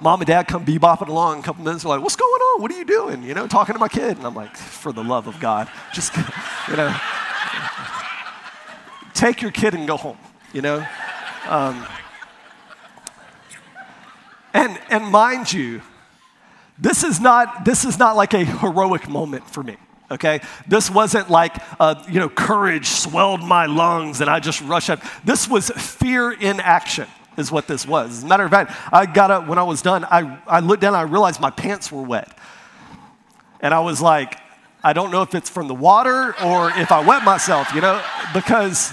Mom 0.00 0.20
and 0.20 0.26
dad 0.26 0.46
come 0.46 0.64
bebopping 0.66 1.08
along, 1.08 1.40
a 1.40 1.42
couple 1.42 1.64
minutes, 1.64 1.84
they're 1.84 1.90
like, 1.90 2.02
what's 2.02 2.16
going 2.16 2.30
on? 2.30 2.60
What 2.60 2.70
are 2.70 2.76
you 2.76 2.84
doing? 2.84 3.22
You 3.22 3.32
know, 3.32 3.46
talking 3.46 3.72
to 3.72 3.78
my 3.78 3.88
kid. 3.88 4.18
And 4.18 4.26
I'm 4.26 4.34
like, 4.34 4.54
for 4.54 4.92
the 4.92 5.02
love 5.02 5.26
of 5.26 5.40
God, 5.40 5.70
just, 5.94 6.14
you 6.68 6.76
know, 6.76 6.94
take 9.14 9.40
your 9.40 9.50
kid 9.50 9.72
and 9.72 9.86
go 9.86 9.96
home, 9.96 10.18
you 10.52 10.60
know. 10.60 10.86
Um, 11.48 11.86
and, 14.56 14.78
and 14.90 15.04
mind 15.06 15.52
you, 15.52 15.82
this 16.78 17.04
is, 17.04 17.20
not, 17.20 17.64
this 17.64 17.84
is 17.84 17.98
not 17.98 18.16
like 18.16 18.34
a 18.34 18.44
heroic 18.44 19.08
moment 19.08 19.48
for 19.48 19.62
me 19.62 19.76
okay? 20.10 20.40
This 20.66 20.90
wasn't 20.90 21.30
like 21.30 21.56
uh, 21.80 22.02
you 22.08 22.20
know 22.20 22.28
courage 22.28 22.86
swelled 22.86 23.42
my 23.42 23.66
lungs 23.66 24.20
and 24.20 24.30
i 24.30 24.40
just 24.40 24.60
rushed 24.62 24.90
up. 24.90 25.02
This 25.24 25.48
was 25.48 25.70
fear 25.70 26.32
in 26.32 26.60
action 26.60 27.08
is 27.36 27.52
what 27.52 27.66
this 27.66 27.86
was. 27.86 28.18
As 28.18 28.22
a 28.24 28.26
matter 28.26 28.44
of 28.44 28.50
fact 28.50 28.72
i 28.92 29.06
got 29.06 29.30
up 29.30 29.46
when 29.46 29.58
i 29.58 29.62
was 29.62 29.82
done 29.82 30.04
i, 30.04 30.38
I 30.46 30.60
looked 30.60 30.82
down 30.82 30.94
and 30.94 30.98
i 30.98 31.02
realized 31.02 31.40
my 31.40 31.50
pants 31.50 31.90
were 31.90 32.02
wet. 32.02 32.36
And 33.60 33.74
i 33.74 33.80
was 33.80 34.00
like 34.00 34.38
i 34.84 34.92
don't 34.92 35.10
know 35.10 35.22
if 35.22 35.34
it's 35.34 35.50
from 35.50 35.68
the 35.68 35.74
water 35.74 36.34
or 36.42 36.70
if 36.70 36.92
i 36.92 37.04
wet 37.06 37.24
myself 37.24 37.74
you 37.74 37.80
know 37.80 38.02
because 38.34 38.92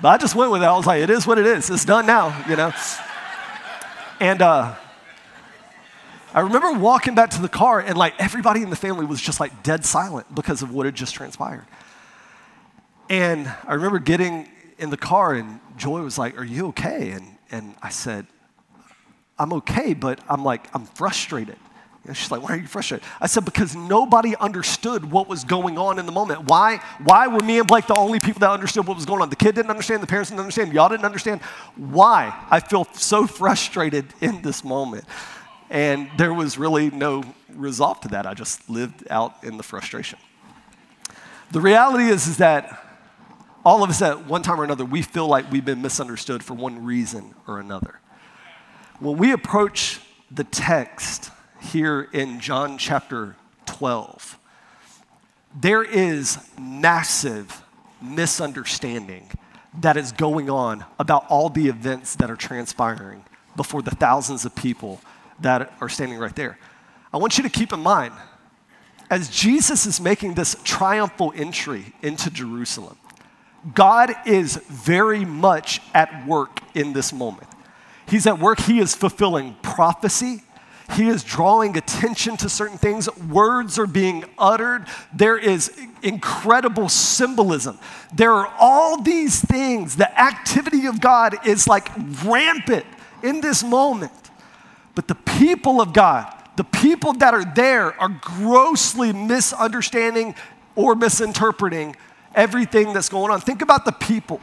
but 0.00 0.08
i 0.08 0.18
just 0.18 0.34
went 0.34 0.52
with 0.52 0.62
it. 0.62 0.66
I 0.66 0.76
was 0.76 0.86
like 0.86 1.02
it 1.02 1.10
is 1.10 1.26
what 1.26 1.38
it 1.38 1.46
is. 1.46 1.70
It's 1.70 1.84
done 1.84 2.06
now 2.06 2.44
you 2.48 2.56
know 2.56 2.72
and 4.20 4.40
uh, 4.40 4.74
I 6.32 6.40
remember 6.40 6.72
walking 6.78 7.14
back 7.14 7.30
to 7.30 7.42
the 7.42 7.48
car, 7.48 7.80
and 7.80 7.96
like 7.96 8.14
everybody 8.18 8.62
in 8.62 8.70
the 8.70 8.76
family 8.76 9.06
was 9.06 9.20
just 9.20 9.40
like 9.40 9.62
dead 9.62 9.84
silent 9.84 10.34
because 10.34 10.62
of 10.62 10.72
what 10.72 10.86
had 10.86 10.94
just 10.94 11.14
transpired. 11.14 11.66
And 13.08 13.52
I 13.66 13.74
remember 13.74 13.98
getting 13.98 14.48
in 14.78 14.90
the 14.90 14.96
car, 14.96 15.34
and 15.34 15.60
Joy 15.76 16.02
was 16.02 16.18
like, 16.18 16.38
Are 16.38 16.44
you 16.44 16.68
okay? 16.68 17.10
And, 17.10 17.36
and 17.50 17.74
I 17.82 17.90
said, 17.90 18.26
I'm 19.38 19.52
okay, 19.54 19.94
but 19.94 20.20
I'm 20.28 20.44
like, 20.44 20.68
I'm 20.74 20.86
frustrated. 20.86 21.58
She's 22.12 22.30
like, 22.30 22.42
Why 22.42 22.50
are 22.50 22.56
you 22.56 22.66
frustrated? 22.66 23.06
I 23.20 23.26
said, 23.26 23.44
Because 23.44 23.74
nobody 23.74 24.36
understood 24.36 25.10
what 25.10 25.28
was 25.28 25.44
going 25.44 25.78
on 25.78 25.98
in 25.98 26.06
the 26.06 26.12
moment. 26.12 26.44
Why? 26.44 26.78
Why 27.02 27.26
were 27.26 27.40
me 27.40 27.58
and 27.58 27.66
Blake 27.66 27.86
the 27.86 27.94
only 27.94 28.20
people 28.20 28.40
that 28.40 28.50
understood 28.50 28.86
what 28.86 28.96
was 28.96 29.06
going 29.06 29.22
on? 29.22 29.30
The 29.30 29.36
kid 29.36 29.54
didn't 29.54 29.70
understand, 29.70 30.02
the 30.02 30.06
parents 30.06 30.30
didn't 30.30 30.40
understand, 30.40 30.72
y'all 30.72 30.88
didn't 30.88 31.04
understand. 31.04 31.40
Why? 31.76 32.46
I 32.50 32.60
feel 32.60 32.86
so 32.92 33.26
frustrated 33.26 34.06
in 34.20 34.42
this 34.42 34.64
moment. 34.64 35.04
And 35.68 36.08
there 36.16 36.32
was 36.32 36.58
really 36.58 36.90
no 36.90 37.24
resolve 37.52 38.00
to 38.02 38.08
that. 38.08 38.26
I 38.26 38.34
just 38.34 38.70
lived 38.70 39.04
out 39.10 39.42
in 39.42 39.56
the 39.56 39.64
frustration. 39.64 40.18
The 41.50 41.60
reality 41.60 42.04
is, 42.04 42.26
is 42.28 42.36
that 42.38 42.82
all 43.64 43.82
of 43.82 43.90
us 43.90 44.00
at 44.00 44.26
one 44.26 44.42
time 44.42 44.60
or 44.60 44.64
another, 44.64 44.84
we 44.84 45.02
feel 45.02 45.26
like 45.26 45.50
we've 45.50 45.64
been 45.64 45.82
misunderstood 45.82 46.44
for 46.44 46.54
one 46.54 46.84
reason 46.84 47.34
or 47.48 47.58
another. 47.58 47.98
When 49.00 49.16
we 49.16 49.32
approach 49.32 50.00
the 50.30 50.44
text 50.44 51.30
here 51.66 52.08
in 52.12 52.40
John 52.40 52.78
chapter 52.78 53.36
12, 53.66 54.38
there 55.54 55.82
is 55.82 56.38
massive 56.58 57.62
misunderstanding 58.00 59.28
that 59.80 59.96
is 59.96 60.12
going 60.12 60.48
on 60.48 60.84
about 60.98 61.26
all 61.28 61.48
the 61.48 61.68
events 61.68 62.16
that 62.16 62.30
are 62.30 62.36
transpiring 62.36 63.24
before 63.56 63.82
the 63.82 63.90
thousands 63.90 64.44
of 64.44 64.54
people 64.54 65.00
that 65.40 65.72
are 65.80 65.88
standing 65.88 66.18
right 66.18 66.34
there. 66.36 66.58
I 67.12 67.18
want 67.18 67.36
you 67.36 67.42
to 67.42 67.50
keep 67.50 67.72
in 67.72 67.80
mind, 67.80 68.14
as 69.10 69.28
Jesus 69.28 69.86
is 69.86 70.00
making 70.00 70.34
this 70.34 70.56
triumphal 70.64 71.32
entry 71.36 71.94
into 72.02 72.30
Jerusalem, 72.30 72.98
God 73.74 74.14
is 74.26 74.56
very 74.68 75.24
much 75.24 75.80
at 75.92 76.26
work 76.26 76.60
in 76.74 76.92
this 76.92 77.12
moment. 77.12 77.48
He's 78.08 78.26
at 78.26 78.38
work, 78.38 78.60
He 78.60 78.78
is 78.78 78.94
fulfilling 78.94 79.56
prophecy. 79.62 80.42
He 80.94 81.08
is 81.08 81.24
drawing 81.24 81.76
attention 81.76 82.36
to 82.38 82.48
certain 82.48 82.78
things. 82.78 83.08
Words 83.16 83.78
are 83.78 83.86
being 83.86 84.24
uttered. 84.38 84.86
There 85.12 85.36
is 85.36 85.76
incredible 86.02 86.88
symbolism. 86.88 87.78
There 88.14 88.32
are 88.32 88.52
all 88.58 89.02
these 89.02 89.40
things. 89.40 89.96
The 89.96 90.20
activity 90.20 90.86
of 90.86 91.00
God 91.00 91.46
is 91.46 91.66
like 91.66 91.88
rampant 92.24 92.86
in 93.22 93.40
this 93.40 93.64
moment. 93.64 94.12
But 94.94 95.08
the 95.08 95.16
people 95.16 95.80
of 95.80 95.92
God, 95.92 96.32
the 96.56 96.64
people 96.64 97.14
that 97.14 97.34
are 97.34 97.44
there, 97.44 98.00
are 98.00 98.08
grossly 98.20 99.12
misunderstanding 99.12 100.34
or 100.76 100.94
misinterpreting 100.94 101.96
everything 102.34 102.92
that's 102.92 103.08
going 103.08 103.32
on. 103.32 103.40
Think 103.40 103.60
about 103.60 103.84
the 103.84 103.92
people. 103.92 104.40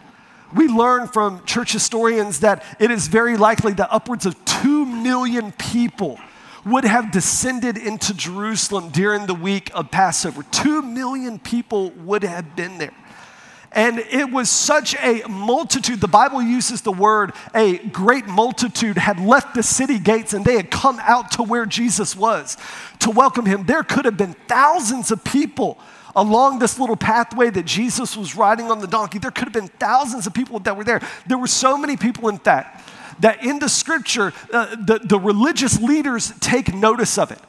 We 0.54 0.68
learn 0.68 1.08
from 1.08 1.44
church 1.46 1.72
historians 1.72 2.42
that 2.42 2.64
it 2.80 2.92
is 2.92 3.08
very 3.08 3.38
likely 3.38 3.74
that 3.74 3.88
upwards 3.92 4.26
of 4.26 4.44
2 4.46 4.86
million 4.86 5.52
people 5.54 6.20
would 6.66 6.86
have 6.86 7.12
descended 7.12 7.78
into 7.78 8.14
Jerusalem 8.14 8.90
during 8.90 9.26
the 9.26 9.34
week 9.34 9.70
of 9.74 9.92
Passover. 9.92 10.44
2 10.44 10.82
million 10.82 11.40
people 11.40 11.92
would 11.92 12.24
have 12.24 12.56
been 12.56 12.78
there. 12.78 12.94
And 13.74 13.98
it 13.98 14.32
was 14.32 14.52
such 14.52 14.96
a 14.98 15.28
multitude. 15.28 16.00
The 16.00 16.08
Bible 16.08 16.44
uses 16.44 16.82
the 16.82 16.92
word 16.92 17.34
a 17.56 17.80
great 17.80 18.28
multitude 18.28 18.98
had 18.98 19.20
left 19.20 19.56
the 19.56 19.64
city 19.64 19.98
gates 19.98 20.34
and 20.34 20.46
they 20.46 20.56
had 20.56 20.70
come 20.70 21.00
out 21.02 21.32
to 21.32 21.44
where 21.44 21.66
Jesus 21.66 22.16
was 22.16 22.56
to 23.00 23.10
welcome 23.10 23.48
him. 23.48 23.66
There 23.66 23.84
could 23.84 24.06
have 24.06 24.16
been 24.16 24.36
thousands 24.48 25.12
of 25.12 25.24
people 25.24 25.80
along 26.16 26.60
this 26.60 26.80
little 26.80 26.96
pathway 26.96 27.50
that 27.50 27.66
Jesus 27.66 28.16
was 28.16 28.36
riding 28.36 28.70
on 28.70 28.80
the 28.80 28.88
donkey. 28.88 29.18
There 29.18 29.32
could 29.32 29.46
have 29.46 29.54
been 29.54 29.68
thousands 29.68 30.28
of 30.28 30.36
people 30.36 30.60
that 30.60 30.78
were 30.78 30.84
there. 30.84 31.02
There 31.26 31.40
were 31.40 31.48
so 31.48 31.76
many 31.76 31.98
people, 31.98 32.30
in 32.30 32.38
fact, 32.38 32.88
that 33.20 33.44
in 33.44 33.60
the 33.60 33.70
scripture, 33.70 34.34
uh, 34.52 34.76
the, 34.76 35.00
the 35.04 35.20
religious 35.20 35.80
leaders 35.82 36.34
take 36.40 36.74
notice 36.74 37.18
of 37.18 37.32
it. 37.32 37.40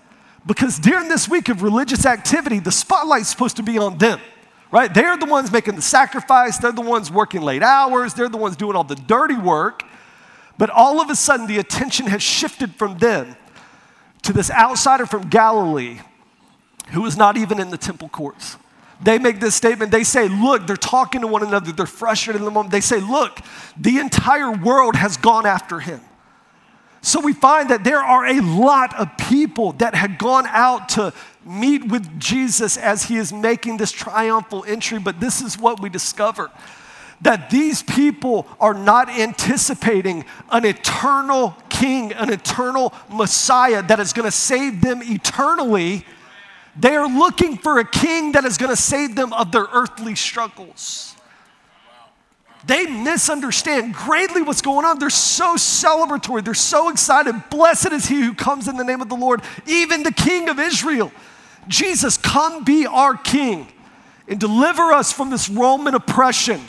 Because 0.46 0.78
during 0.78 1.08
this 1.08 1.28
week 1.28 1.48
of 1.48 1.62
religious 1.62 2.04
activity, 2.04 2.58
the 2.58 2.72
spotlight's 2.72 3.28
supposed 3.28 3.56
to 3.56 3.62
be 3.62 3.78
on 3.78 3.98
them, 3.98 4.20
right? 4.70 4.92
They're 4.92 5.16
the 5.16 5.26
ones 5.26 5.50
making 5.50 5.76
the 5.76 5.82
sacrifice, 5.82 6.58
they're 6.58 6.72
the 6.72 6.82
ones 6.82 7.10
working 7.10 7.40
late 7.40 7.62
hours, 7.62 8.14
they're 8.14 8.28
the 8.28 8.36
ones 8.36 8.56
doing 8.56 8.76
all 8.76 8.84
the 8.84 8.96
dirty 8.96 9.38
work. 9.38 9.82
But 10.58 10.70
all 10.70 11.00
of 11.00 11.10
a 11.10 11.16
sudden, 11.16 11.46
the 11.46 11.58
attention 11.58 12.06
has 12.06 12.22
shifted 12.22 12.74
from 12.74 12.98
them 12.98 13.36
to 14.22 14.32
this 14.32 14.50
outsider 14.50 15.06
from 15.06 15.28
Galilee 15.28 15.98
who 16.90 17.02
was 17.02 17.16
not 17.16 17.36
even 17.36 17.58
in 17.60 17.70
the 17.70 17.78
temple 17.78 18.08
courts. 18.08 18.56
They 19.02 19.18
make 19.18 19.40
this 19.40 19.54
statement. 19.54 19.90
They 19.90 20.04
say, 20.04 20.28
Look, 20.28 20.66
they're 20.66 20.76
talking 20.76 21.20
to 21.22 21.26
one 21.26 21.42
another. 21.42 21.72
They're 21.72 21.86
frustrated 21.86 22.40
in 22.40 22.44
the 22.44 22.50
moment. 22.50 22.72
They 22.72 22.80
say, 22.80 23.00
Look, 23.00 23.40
the 23.76 23.98
entire 23.98 24.52
world 24.52 24.96
has 24.96 25.16
gone 25.16 25.46
after 25.46 25.80
him. 25.80 26.00
So 27.02 27.20
we 27.20 27.34
find 27.34 27.68
that 27.68 27.84
there 27.84 28.00
are 28.00 28.24
a 28.24 28.40
lot 28.40 28.98
of 28.98 29.10
people 29.28 29.72
that 29.72 29.94
had 29.94 30.18
gone 30.18 30.46
out 30.46 30.88
to 30.90 31.12
meet 31.44 31.86
with 31.88 32.18
Jesus 32.18 32.78
as 32.78 33.04
he 33.04 33.16
is 33.16 33.30
making 33.30 33.76
this 33.76 33.92
triumphal 33.92 34.64
entry. 34.66 34.98
But 34.98 35.20
this 35.20 35.42
is 35.42 35.58
what 35.58 35.80
we 35.80 35.90
discover 35.90 36.50
that 37.20 37.48
these 37.50 37.82
people 37.82 38.46
are 38.60 38.74
not 38.74 39.08
anticipating 39.08 40.24
an 40.50 40.64
eternal 40.64 41.56
king, 41.68 42.12
an 42.12 42.30
eternal 42.30 42.92
Messiah 43.10 43.82
that 43.82 44.00
is 44.00 44.12
going 44.12 44.26
to 44.26 44.36
save 44.36 44.80
them 44.80 45.00
eternally 45.02 46.04
they 46.76 46.96
are 46.96 47.08
looking 47.08 47.56
for 47.56 47.78
a 47.78 47.84
king 47.84 48.32
that 48.32 48.44
is 48.44 48.58
going 48.58 48.70
to 48.70 48.76
save 48.76 49.14
them 49.14 49.32
of 49.32 49.52
their 49.52 49.66
earthly 49.72 50.14
struggles. 50.14 51.14
They 52.66 52.86
misunderstand 52.86 53.94
greatly 53.94 54.42
what's 54.42 54.62
going 54.62 54.86
on. 54.86 54.98
They're 54.98 55.10
so 55.10 55.56
celebratory. 55.56 56.42
They're 56.44 56.54
so 56.54 56.88
excited. 56.88 57.34
Blessed 57.50 57.92
is 57.92 58.06
he 58.06 58.22
who 58.22 58.34
comes 58.34 58.68
in 58.68 58.76
the 58.76 58.84
name 58.84 59.02
of 59.02 59.08
the 59.08 59.16
Lord, 59.16 59.42
even 59.66 60.02
the 60.02 60.12
King 60.12 60.48
of 60.48 60.58
Israel. 60.58 61.12
Jesus, 61.68 62.16
come 62.16 62.64
be 62.64 62.86
our 62.86 63.16
King 63.16 63.68
and 64.26 64.40
deliver 64.40 64.92
us 64.92 65.12
from 65.12 65.30
this 65.30 65.48
Roman 65.50 65.94
oppression. 65.94 66.60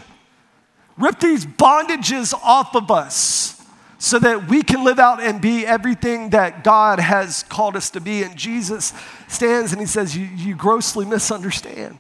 Rip 0.98 1.20
these 1.20 1.46
bondages 1.46 2.34
off 2.44 2.76
of 2.76 2.92
us 2.92 3.55
so 4.06 4.20
that 4.20 4.48
we 4.48 4.62
can 4.62 4.84
live 4.84 5.00
out 5.00 5.20
and 5.20 5.42
be 5.42 5.66
everything 5.66 6.30
that 6.30 6.64
God 6.64 7.00
has 7.00 7.42
called 7.42 7.76
us 7.76 7.90
to 7.90 8.00
be. 8.00 8.22
And 8.22 8.36
Jesus 8.36 8.94
stands 9.28 9.72
and 9.72 9.82
he 9.82 9.88
says, 9.88 10.16
You, 10.16 10.26
you 10.26 10.56
grossly 10.56 11.08
misunderstand. 11.08 11.98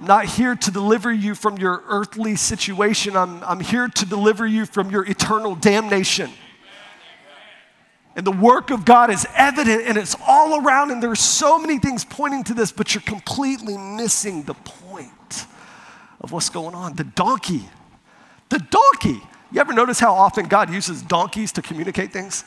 I'm 0.00 0.06
not 0.06 0.24
here 0.24 0.56
to 0.56 0.70
deliver 0.72 1.12
you 1.12 1.36
from 1.36 1.58
your 1.58 1.84
earthly 1.86 2.34
situation, 2.34 3.16
I'm, 3.16 3.44
I'm 3.44 3.60
here 3.60 3.86
to 3.86 4.04
deliver 4.04 4.44
you 4.44 4.66
from 4.66 4.90
your 4.90 5.08
eternal 5.08 5.54
damnation. 5.54 6.32
And 8.16 8.26
the 8.26 8.32
work 8.32 8.72
of 8.72 8.84
God 8.84 9.10
is 9.10 9.28
evident 9.36 9.82
and 9.86 9.96
it's 9.96 10.16
all 10.26 10.60
around, 10.60 10.90
and 10.90 11.00
there's 11.00 11.20
so 11.20 11.56
many 11.56 11.78
things 11.78 12.04
pointing 12.04 12.42
to 12.44 12.54
this, 12.54 12.72
but 12.72 12.96
you're 12.96 13.02
completely 13.02 13.78
missing 13.78 14.42
the 14.42 14.54
point 14.54 15.46
of 16.20 16.32
what's 16.32 16.50
going 16.50 16.74
on. 16.74 16.94
The 16.94 17.04
donkey, 17.04 17.68
the 18.48 18.58
donkey 18.58 19.22
you 19.52 19.60
ever 19.60 19.72
notice 19.72 20.00
how 20.00 20.14
often 20.14 20.46
God 20.46 20.72
uses 20.72 21.02
donkeys 21.02 21.52
to 21.52 21.62
communicate 21.62 22.12
things? 22.12 22.44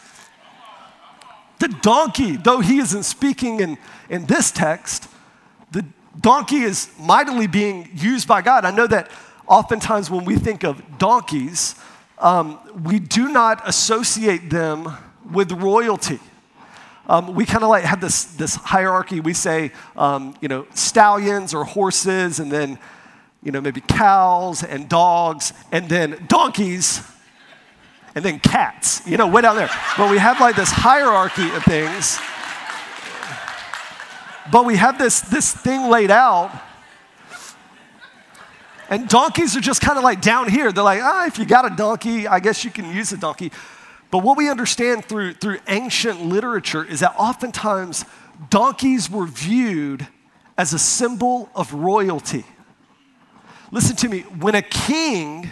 The 1.59 1.69
donkey, 1.69 2.37
though 2.37 2.59
he 2.59 2.79
isn't 2.79 3.03
speaking 3.03 3.59
in, 3.59 3.77
in 4.09 4.25
this 4.25 4.51
text, 4.51 5.07
the 5.71 5.85
donkey 6.19 6.57
is 6.57 6.89
mightily 6.99 7.47
being 7.47 7.89
used 7.93 8.27
by 8.27 8.41
God. 8.41 8.65
I 8.65 8.71
know 8.71 8.87
that 8.87 9.09
oftentimes 9.47 10.11
when 10.11 10.25
we 10.25 10.37
think 10.37 10.63
of 10.63 10.81
donkeys, 10.97 11.75
um, 12.19 12.59
we 12.83 12.99
do 12.99 13.29
not 13.29 13.67
associate 13.67 14.49
them 14.49 14.91
with 15.31 15.51
royalty. 15.51 16.19
Um, 17.07 17.35
we 17.35 17.45
kind 17.45 17.63
of 17.63 17.69
like 17.69 17.85
have 17.85 18.01
this, 18.01 18.25
this 18.25 18.55
hierarchy. 18.55 19.21
We 19.21 19.33
say, 19.33 19.71
um, 19.95 20.35
you 20.41 20.49
know, 20.49 20.67
stallions 20.73 21.53
or 21.53 21.63
horses, 21.63 22.39
and 22.39 22.51
then 22.51 22.77
you 23.47 23.53
know, 23.53 23.61
maybe 23.61 23.79
cows 23.79 24.61
and 24.61 24.89
dogs, 24.89 25.53
and 25.71 25.87
then 25.87 26.25
donkeys, 26.27 27.01
and 28.13 28.25
then 28.25 28.41
cats, 28.41 29.07
you 29.07 29.15
know, 29.15 29.25
way 29.25 29.41
down 29.41 29.55
there. 29.55 29.69
But 29.97 30.11
we 30.11 30.17
have 30.17 30.41
like 30.41 30.57
this 30.57 30.69
hierarchy 30.69 31.49
of 31.51 31.63
things. 31.63 32.19
But 34.51 34.65
we 34.65 34.75
have 34.75 34.97
this, 34.97 35.21
this 35.21 35.53
thing 35.53 35.89
laid 35.89 36.11
out. 36.11 36.51
And 38.89 39.07
donkeys 39.07 39.55
are 39.55 39.61
just 39.61 39.79
kind 39.79 39.97
of 39.97 40.03
like 40.03 40.19
down 40.19 40.49
here. 40.49 40.73
They're 40.73 40.83
like, 40.83 41.01
ah, 41.01 41.25
if 41.27 41.39
you 41.39 41.45
got 41.45 41.71
a 41.71 41.73
donkey, 41.73 42.27
I 42.27 42.41
guess 42.41 42.65
you 42.65 42.69
can 42.69 42.93
use 42.93 43.13
a 43.13 43.17
donkey. 43.17 43.53
But 44.11 44.23
what 44.23 44.37
we 44.37 44.49
understand 44.49 45.05
through, 45.05 45.35
through 45.35 45.59
ancient 45.69 46.21
literature 46.21 46.83
is 46.83 46.99
that 46.99 47.15
oftentimes 47.17 48.03
donkeys 48.49 49.09
were 49.09 49.25
viewed 49.25 50.05
as 50.57 50.73
a 50.73 50.79
symbol 50.79 51.49
of 51.55 51.73
royalty. 51.73 52.43
Listen 53.71 53.95
to 53.97 54.09
me. 54.09 54.21
When 54.21 54.55
a 54.55 54.61
king 54.61 55.49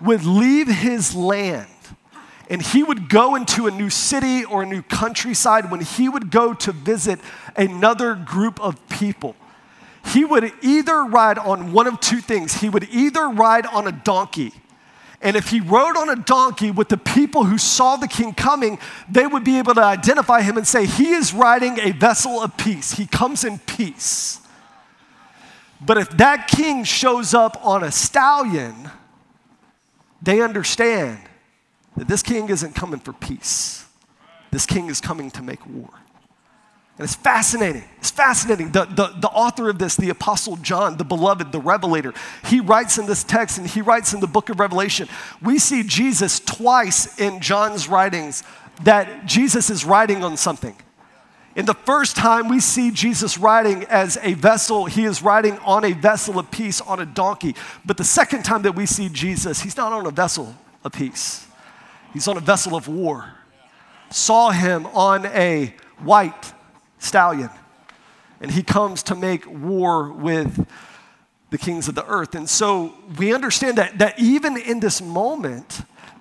would 0.00 0.24
leave 0.24 0.68
his 0.68 1.14
land 1.14 1.68
and 2.48 2.62
he 2.62 2.82
would 2.82 3.08
go 3.08 3.34
into 3.34 3.66
a 3.66 3.70
new 3.70 3.90
city 3.90 4.44
or 4.44 4.62
a 4.62 4.66
new 4.66 4.82
countryside, 4.82 5.70
when 5.70 5.80
he 5.80 6.08
would 6.08 6.30
go 6.30 6.54
to 6.54 6.72
visit 6.72 7.20
another 7.56 8.14
group 8.14 8.60
of 8.60 8.88
people, 8.88 9.36
he 10.06 10.24
would 10.24 10.52
either 10.62 11.04
ride 11.04 11.38
on 11.38 11.72
one 11.72 11.86
of 11.86 12.00
two 12.00 12.20
things. 12.20 12.54
He 12.60 12.68
would 12.68 12.88
either 12.90 13.28
ride 13.28 13.66
on 13.66 13.86
a 13.86 13.92
donkey 13.92 14.52
And 15.20 15.36
if 15.36 15.48
he 15.48 15.60
rode 15.60 15.96
on 15.96 16.08
a 16.08 16.16
donkey 16.16 16.70
with 16.70 16.88
the 16.88 16.96
people 16.96 17.44
who 17.44 17.58
saw 17.58 17.96
the 17.96 18.06
king 18.06 18.34
coming, 18.34 18.78
they 19.10 19.26
would 19.26 19.42
be 19.42 19.58
able 19.58 19.74
to 19.74 19.82
identify 19.82 20.42
him 20.42 20.56
and 20.56 20.66
say, 20.66 20.86
He 20.86 21.10
is 21.10 21.34
riding 21.34 21.78
a 21.80 21.90
vessel 21.90 22.40
of 22.40 22.56
peace. 22.56 22.92
He 22.92 23.06
comes 23.06 23.44
in 23.44 23.58
peace. 23.58 24.40
But 25.80 25.98
if 25.98 26.10
that 26.10 26.48
king 26.48 26.84
shows 26.84 27.34
up 27.34 27.64
on 27.64 27.84
a 27.84 27.92
stallion, 27.92 28.90
they 30.20 30.40
understand 30.40 31.18
that 31.96 32.08
this 32.08 32.22
king 32.22 32.48
isn't 32.48 32.74
coming 32.74 33.00
for 33.00 33.12
peace. 33.12 33.86
This 34.50 34.66
king 34.66 34.88
is 34.88 35.00
coming 35.00 35.30
to 35.32 35.42
make 35.42 35.64
war. 35.66 35.90
And 36.96 37.04
it's 37.04 37.14
fascinating. 37.14 37.84
It's 37.98 38.10
fascinating. 38.10 38.72
The, 38.72 38.84
the, 38.86 39.14
the 39.20 39.28
author 39.28 39.70
of 39.70 39.78
this, 39.78 39.94
the 39.94 40.08
Apostle 40.08 40.56
John, 40.56 40.96
the 40.96 41.04
beloved, 41.04 41.52
the 41.52 41.60
revelator, 41.60 42.12
he 42.44 42.58
writes 42.58 42.98
in 42.98 43.06
this 43.06 43.22
text 43.22 43.58
and 43.58 43.68
he 43.68 43.82
writes 43.82 44.12
in 44.14 44.20
the 44.20 44.26
book 44.26 44.48
of 44.48 44.58
Revelation. 44.58 45.08
We 45.40 45.60
see 45.60 45.84
Jesus 45.84 46.40
twice 46.40 47.18
in 47.20 47.40
John's 47.40 47.88
writings 47.88 48.42
that 48.82 49.26
Jesus 49.26 49.70
is 49.70 49.84
riding 49.84 50.24
on 50.24 50.36
something. 50.36 50.76
In 51.58 51.66
the 51.66 51.74
first 51.74 52.14
time 52.14 52.48
we 52.48 52.60
see 52.60 52.92
Jesus 52.92 53.36
riding 53.36 53.82
as 53.86 54.16
a 54.22 54.34
vessel, 54.34 54.84
he 54.84 55.04
is 55.04 55.24
riding 55.24 55.58
on 55.58 55.84
a 55.84 55.90
vessel 55.90 56.38
of 56.38 56.48
peace 56.52 56.80
on 56.80 57.00
a 57.00 57.04
donkey. 57.04 57.56
But 57.84 57.96
the 57.96 58.04
second 58.04 58.44
time 58.44 58.62
that 58.62 58.76
we 58.76 58.86
see 58.86 59.08
Jesus, 59.08 59.60
he's 59.60 59.76
not 59.76 59.92
on 59.92 60.06
a 60.06 60.12
vessel 60.12 60.54
of 60.84 60.92
peace, 60.92 61.48
he's 62.12 62.28
on 62.28 62.36
a 62.36 62.40
vessel 62.40 62.76
of 62.76 62.86
war. 62.86 63.34
Saw 64.08 64.50
him 64.50 64.86
on 64.86 65.26
a 65.26 65.74
white 65.98 66.54
stallion. 67.00 67.50
And 68.40 68.52
he 68.52 68.62
comes 68.62 69.02
to 69.02 69.16
make 69.16 69.44
war 69.50 70.12
with 70.12 70.64
the 71.50 71.58
kings 71.58 71.88
of 71.88 71.96
the 71.96 72.06
earth. 72.06 72.36
And 72.36 72.48
so 72.48 72.94
we 73.18 73.34
understand 73.34 73.78
that, 73.78 73.98
that 73.98 74.16
even 74.20 74.56
in 74.56 74.78
this 74.78 75.02
moment, 75.02 75.80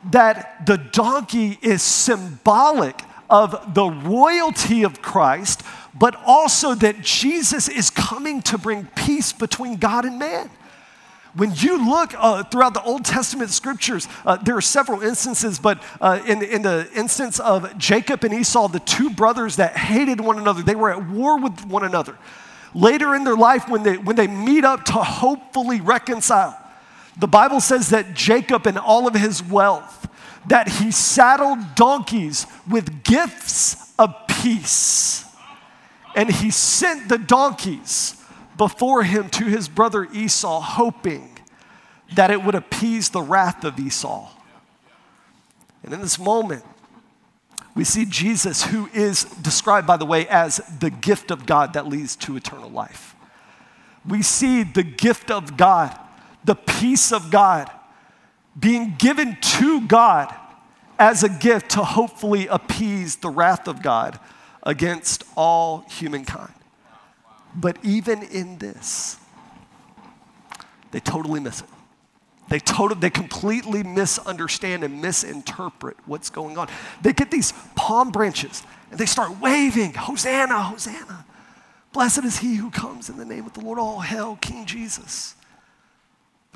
that 0.10 0.66
the 0.66 0.78
donkey 0.78 1.60
is 1.62 1.84
symbolic 1.84 3.00
of 3.30 3.74
the 3.74 3.86
royalty 3.86 4.84
of 4.84 5.02
Christ, 5.02 5.64
but 5.94 6.16
also 6.26 6.76
that 6.76 7.02
Jesus 7.02 7.68
is 7.68 7.90
coming 7.90 8.42
to 8.44 8.58
bring 8.58 8.86
peace 8.96 9.34
between 9.34 9.78
God 9.78 10.06
and 10.06 10.20
man. 10.20 10.50
When 11.36 11.54
you 11.56 11.88
look 11.88 12.14
uh, 12.18 12.44
throughout 12.44 12.74
the 12.74 12.82
Old 12.82 13.06
Testament 13.06 13.52
scriptures, 13.52 14.08
uh, 14.26 14.38
there 14.38 14.58
are 14.58 14.62
several 14.62 15.04
instances, 15.04 15.60
but 15.60 15.82
uh, 16.02 16.20
in, 16.26 16.42
in 16.42 16.64
the 16.64 16.90
instance 16.96 17.40
of 17.40 17.78
Jacob 17.78 18.24
and 18.24 18.34
Esau, 18.34 18.68
the 18.70 18.80
two 18.80 19.12
brothers 19.12 19.58
that 19.58 19.78
hated 19.78 20.20
one 20.20 20.40
another, 20.40 20.64
they 20.64 20.74
were 20.74 20.90
at 20.90 21.08
war 21.10 21.40
with 21.40 21.64
one 21.66 21.84
another. 21.84 22.18
Later 22.74 23.14
in 23.14 23.24
their 23.24 23.36
life, 23.36 23.70
when 23.70 23.84
they, 23.84 23.98
when 23.98 24.16
they 24.16 24.28
meet 24.28 24.66
up 24.66 24.86
to 24.86 24.94
hopefully 24.94 25.80
reconcile, 25.80 26.58
the 27.20 27.28
Bible 27.28 27.60
says 27.60 27.90
that 27.90 28.14
Jacob 28.14 28.66
and 28.66 28.78
all 28.78 29.08
of 29.08 29.14
his 29.14 29.44
wealth, 29.44 30.08
that 30.46 30.68
he 30.68 30.92
saddled 30.92 31.76
donkeys 31.76 32.46
with 32.70 33.04
gifts 33.04 33.94
of 33.98 34.14
peace. 34.28 35.26
And 36.16 36.30
he 36.32 36.52
sent 36.52 37.10
the 37.10 37.18
donkeys 37.18 38.24
before 38.58 39.04
him 39.04 39.30
to 39.30 39.46
his 39.46 39.68
brother 39.68 40.08
Esau, 40.14 40.60
hoping 40.62 41.30
that 42.16 42.32
it 42.32 42.44
would 42.44 42.56
appease 42.56 43.10
the 43.10 43.22
wrath 43.22 43.64
of 43.64 43.80
Esau. 43.80 44.30
And 45.84 45.94
in 45.94 46.02
this 46.02 46.18
moment, 46.18 46.64
we 47.76 47.84
see 47.84 48.06
Jesus, 48.06 48.64
who 48.64 48.90
is 48.94 49.26
described, 49.26 49.86
by 49.86 49.98
the 49.98 50.06
way, 50.06 50.28
as 50.28 50.58
the 50.80 50.90
gift 50.90 51.30
of 51.30 51.46
God 51.46 51.74
that 51.74 51.88
leads 51.88 52.16
to 52.18 52.36
eternal 52.36 52.70
life. 52.70 53.16
We 54.08 54.24
see 54.24 54.64
the 54.64 54.84
gift 54.84 55.30
of 55.30 55.58
God, 55.58 55.98
the 56.44 56.56
peace 56.56 57.12
of 57.12 57.30
God, 57.30 57.70
being 58.58 58.96
given 58.98 59.38
to 59.42 59.82
God 59.88 60.34
as 61.00 61.24
a 61.24 61.30
gift 61.30 61.72
to 61.72 61.84
hopefully 61.84 62.48
appease 62.48 63.18
the 63.18 63.30
wrath 63.30 63.68
of 63.68 63.82
God 63.82 64.20
against 64.64 65.24
all 65.36 65.86
humankind. 65.90 66.54
But 67.56 67.78
even 67.84 68.24
in 68.24 68.58
this, 68.58 69.18
they 70.92 71.00
totally 71.00 71.40
miss 71.40 71.62
it. 71.62 71.68
They 72.50 72.60
totally, 72.60 73.00
they 73.00 73.10
completely 73.10 73.84
misunderstand 73.84 74.84
and 74.84 75.02
misinterpret 75.02 75.98
what's 76.06 76.30
going 76.30 76.58
on. 76.58 76.70
They 77.02 77.14
get 77.14 77.30
these 77.30 77.54
palm 77.76 78.12
branches 78.12 78.64
and 78.90 79.00
they 79.00 79.06
start 79.06 79.40
waving, 79.42 79.94
Hosanna, 79.94 80.62
Hosanna. 80.62 81.26
Blessed 81.92 82.24
is 82.24 82.40
he 82.40 82.56
who 82.56 82.70
comes 82.70 83.10
in 83.10 83.18
the 83.18 83.26
name 83.26 83.46
of 83.46 83.54
the 83.54 83.62
Lord. 83.62 83.80
All 83.80 84.00
hail, 84.00 84.38
King 84.40 84.66
Jesus. 84.66 85.36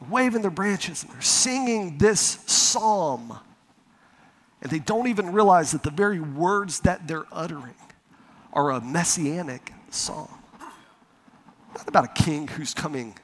Waving 0.09 0.41
their 0.41 0.51
branches 0.51 1.03
and 1.03 1.11
they're 1.11 1.21
singing 1.21 1.97
this 1.97 2.19
psalm. 2.47 3.37
And 4.61 4.71
they 4.71 4.79
don't 4.79 5.07
even 5.07 5.31
realize 5.31 5.71
that 5.71 5.83
the 5.83 5.91
very 5.91 6.19
words 6.19 6.81
that 6.81 7.07
they're 7.07 7.25
uttering 7.31 7.75
are 8.53 8.71
a 8.71 8.81
messianic 8.81 9.73
psalm. 9.89 10.29
Not 11.75 11.87
about 11.87 12.05
a 12.05 12.23
king 12.23 12.47
who's 12.47 12.73
coming 12.73 13.15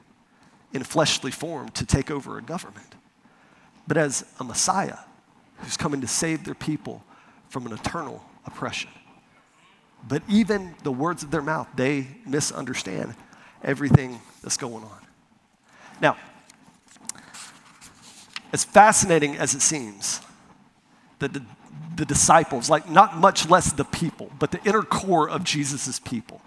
in 0.74 0.84
fleshly 0.84 1.32
form 1.32 1.70
to 1.70 1.86
take 1.86 2.12
over 2.12 2.38
a 2.38 2.42
government, 2.42 2.96
but 3.88 3.98
as 3.98 4.26
a 4.40 4.44
Messiah 4.44 4.98
who's 5.58 5.78
coming 5.78 6.02
to 6.02 6.08
save 6.08 6.44
their 6.44 6.56
people 6.56 7.04
from 7.50 7.66
an 7.66 7.74
eternal 7.74 8.24
oppression. 8.46 8.92
But 10.08 10.24
even 10.30 10.76
the 10.84 10.92
words 10.92 11.24
of 11.24 11.32
their 11.32 11.42
mouth, 11.42 11.68
they 11.76 12.08
misunderstand 12.26 13.16
everything 13.64 14.20
that's 14.42 14.58
going 14.58 14.84
on. 14.84 15.00
Now, 16.02 16.18
as 18.54 18.64
fascinating 18.64 19.36
as 19.36 19.54
it 19.54 19.62
seems 19.62 20.22
that 21.20 21.34
the, 21.34 21.44
the 21.96 22.06
disciples, 22.06 22.70
like 22.70 22.90
not 22.90 23.18
much 23.18 23.50
less 23.50 23.72
the 23.72 23.84
people, 23.84 24.32
but 24.40 24.52
the 24.52 24.64
inner 24.64 24.84
core 24.84 25.30
of 25.30 25.44
Jesus' 25.44 26.00
people, 26.00 26.42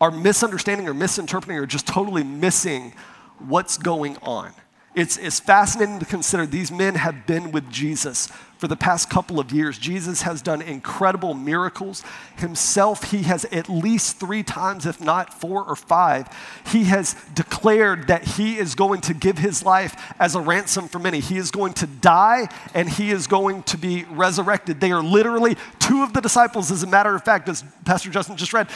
are 0.00 0.10
misunderstanding 0.10 0.88
or 0.88 0.94
misinterpreting 0.94 1.58
or 1.58 1.66
just 1.66 1.86
totally 1.86 2.24
missing 2.24 2.94
what's 3.38 3.76
going 3.76 4.16
on. 4.22 4.52
It's, 4.94 5.16
it's 5.18 5.38
fascinating 5.38 5.98
to 6.00 6.06
consider 6.06 6.46
these 6.46 6.72
men 6.72 6.96
have 6.96 7.26
been 7.26 7.52
with 7.52 7.70
Jesus 7.70 8.28
for 8.60 8.68
the 8.68 8.76
past 8.76 9.08
couple 9.08 9.40
of 9.40 9.52
years. 9.52 9.78
Jesus 9.78 10.20
has 10.22 10.42
done 10.42 10.60
incredible 10.60 11.32
miracles. 11.32 12.04
Himself, 12.36 13.10
he 13.10 13.22
has 13.22 13.46
at 13.46 13.70
least 13.70 14.20
three 14.20 14.42
times, 14.42 14.84
if 14.84 15.00
not 15.00 15.32
four 15.32 15.64
or 15.64 15.74
five, 15.74 16.28
he 16.66 16.84
has 16.84 17.16
declared 17.34 18.08
that 18.08 18.22
he 18.22 18.58
is 18.58 18.74
going 18.74 19.00
to 19.00 19.14
give 19.14 19.38
his 19.38 19.64
life 19.64 20.12
as 20.20 20.34
a 20.34 20.40
ransom 20.40 20.88
for 20.88 20.98
many. 20.98 21.20
He 21.20 21.38
is 21.38 21.50
going 21.50 21.72
to 21.74 21.86
die 21.86 22.48
and 22.74 22.86
he 22.88 23.10
is 23.10 23.26
going 23.26 23.62
to 23.62 23.78
be 23.78 24.04
resurrected. 24.10 24.78
They 24.78 24.92
are 24.92 25.02
literally 25.02 25.56
two 25.78 26.02
of 26.02 26.12
the 26.12 26.20
disciples, 26.20 26.70
as 26.70 26.82
a 26.82 26.86
matter 26.86 27.14
of 27.14 27.24
fact, 27.24 27.48
as 27.48 27.64
Pastor 27.86 28.10
Justin 28.10 28.36
just 28.36 28.52
read, 28.52 28.68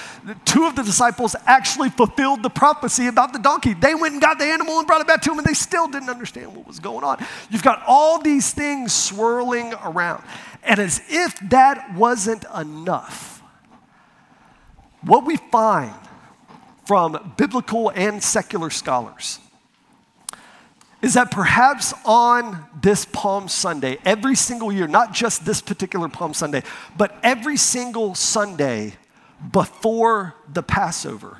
two 0.46 0.64
of 0.64 0.76
the 0.76 0.82
disciples 0.82 1.36
actually 1.46 1.90
fulfilled 1.90 2.42
the 2.42 2.50
prophecy 2.50 3.06
about 3.06 3.34
the 3.34 3.38
donkey. 3.38 3.74
They 3.74 3.94
went 3.94 4.14
and 4.14 4.22
got 4.22 4.38
the 4.38 4.46
animal 4.46 4.78
and 4.78 4.86
brought 4.86 5.02
it 5.02 5.06
back 5.06 5.20
to 5.22 5.30
him, 5.30 5.38
and 5.38 5.46
they 5.46 5.54
still 5.54 5.88
didn't 5.88 6.08
understand 6.08 6.56
what 6.56 6.66
was 6.66 6.80
going 6.80 7.04
on. 7.04 7.24
You've 7.50 7.62
got 7.62 7.82
all 7.86 8.20
these 8.20 8.52
things 8.52 8.92
swirling 8.92 9.73
around. 9.82 10.24
And 10.62 10.78
as 10.80 11.02
if 11.08 11.38
that 11.50 11.94
wasn't 11.94 12.44
enough, 12.56 13.42
what 15.02 15.26
we 15.26 15.36
find 15.36 15.94
from 16.86 17.34
biblical 17.36 17.90
and 17.90 18.22
secular 18.22 18.70
scholars 18.70 19.38
is 21.04 21.14
that 21.14 21.30
perhaps 21.30 21.92
on 22.06 22.64
this 22.80 23.04
Palm 23.04 23.46
Sunday, 23.46 23.98
every 24.06 24.34
single 24.34 24.72
year, 24.72 24.86
not 24.86 25.12
just 25.12 25.44
this 25.44 25.60
particular 25.60 26.08
Palm 26.08 26.32
Sunday, 26.32 26.62
but 26.96 27.18
every 27.22 27.58
single 27.58 28.14
Sunday 28.14 28.94
before 29.52 30.34
the 30.50 30.62
Passover, 30.62 31.38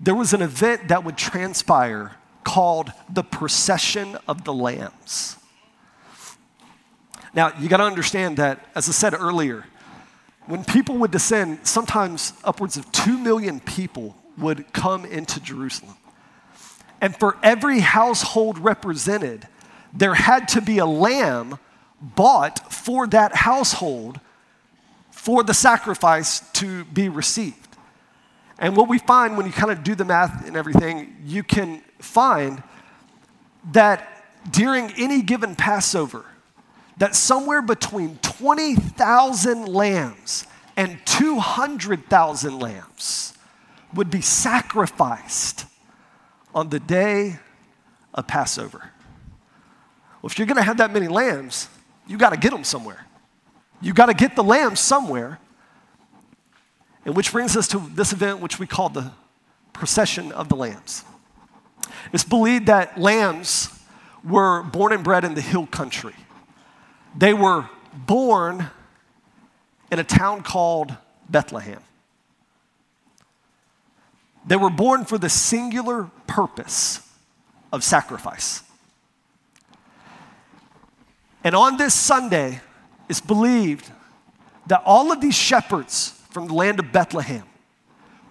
there 0.00 0.14
was 0.14 0.32
an 0.32 0.40
event 0.40 0.86
that 0.86 1.02
would 1.02 1.16
transpire 1.16 2.12
called 2.44 2.92
the 3.12 3.24
Procession 3.24 4.16
of 4.28 4.44
the 4.44 4.52
Lambs. 4.52 5.36
Now, 7.34 7.52
you 7.58 7.68
got 7.68 7.78
to 7.78 7.84
understand 7.84 8.36
that, 8.38 8.66
as 8.74 8.88
I 8.88 8.92
said 8.92 9.14
earlier, 9.14 9.64
when 10.46 10.64
people 10.64 10.96
would 10.98 11.10
descend, 11.10 11.60
sometimes 11.62 12.32
upwards 12.42 12.76
of 12.76 12.90
2 12.92 13.18
million 13.18 13.60
people 13.60 14.16
would 14.36 14.72
come 14.72 15.04
into 15.04 15.40
Jerusalem. 15.40 15.94
And 17.00 17.16
for 17.16 17.36
every 17.42 17.80
household 17.80 18.58
represented, 18.58 19.46
there 19.92 20.14
had 20.14 20.48
to 20.48 20.60
be 20.60 20.78
a 20.78 20.86
lamb 20.86 21.58
bought 22.00 22.72
for 22.72 23.06
that 23.08 23.34
household 23.36 24.20
for 25.10 25.42
the 25.42 25.54
sacrifice 25.54 26.40
to 26.52 26.84
be 26.86 27.08
received. 27.08 27.76
And 28.58 28.76
what 28.76 28.88
we 28.88 28.98
find 28.98 29.36
when 29.36 29.46
you 29.46 29.52
kind 29.52 29.70
of 29.70 29.82
do 29.82 29.94
the 29.94 30.04
math 30.04 30.46
and 30.46 30.56
everything, 30.56 31.16
you 31.24 31.42
can 31.42 31.82
find 31.98 32.62
that 33.72 34.24
during 34.50 34.90
any 34.96 35.22
given 35.22 35.54
Passover, 35.54 36.24
that 37.00 37.14
somewhere 37.14 37.62
between 37.62 38.18
20,000 38.18 39.66
lambs 39.66 40.46
and 40.76 40.98
200,000 41.06 42.58
lambs 42.58 43.34
would 43.94 44.10
be 44.10 44.20
sacrificed 44.20 45.64
on 46.54 46.68
the 46.68 46.78
day 46.78 47.38
of 48.12 48.26
Passover. 48.26 48.90
Well, 50.20 50.30
if 50.30 50.38
you're 50.38 50.46
going 50.46 50.58
to 50.58 50.62
have 50.62 50.76
that 50.76 50.92
many 50.92 51.08
lambs, 51.08 51.70
you 52.06 52.18
got 52.18 52.30
to 52.30 52.36
get 52.36 52.52
them 52.52 52.64
somewhere. 52.64 53.06
You 53.80 53.94
got 53.94 54.06
to 54.06 54.14
get 54.14 54.36
the 54.36 54.44
lambs 54.44 54.78
somewhere. 54.78 55.38
And 57.06 57.16
which 57.16 57.32
brings 57.32 57.56
us 57.56 57.66
to 57.68 57.78
this 57.94 58.12
event, 58.12 58.40
which 58.40 58.58
we 58.58 58.66
call 58.66 58.90
the 58.90 59.10
procession 59.72 60.32
of 60.32 60.50
the 60.50 60.56
lambs. 60.56 61.02
It's 62.12 62.24
believed 62.24 62.66
that 62.66 63.00
lambs 63.00 63.70
were 64.22 64.62
born 64.64 64.92
and 64.92 65.02
bred 65.02 65.24
in 65.24 65.32
the 65.32 65.40
hill 65.40 65.66
country. 65.66 66.14
They 67.16 67.34
were 67.34 67.68
born 67.92 68.70
in 69.90 69.98
a 69.98 70.04
town 70.04 70.42
called 70.42 70.94
Bethlehem. 71.28 71.80
They 74.46 74.56
were 74.56 74.70
born 74.70 75.04
for 75.04 75.18
the 75.18 75.28
singular 75.28 76.10
purpose 76.26 77.06
of 77.72 77.84
sacrifice. 77.84 78.62
And 81.44 81.54
on 81.54 81.76
this 81.76 81.94
Sunday, 81.94 82.60
it's 83.08 83.20
believed 83.20 83.90
that 84.66 84.82
all 84.84 85.12
of 85.12 85.20
these 85.20 85.34
shepherds 85.34 86.20
from 86.30 86.46
the 86.46 86.54
land 86.54 86.78
of 86.78 86.92
Bethlehem 86.92 87.44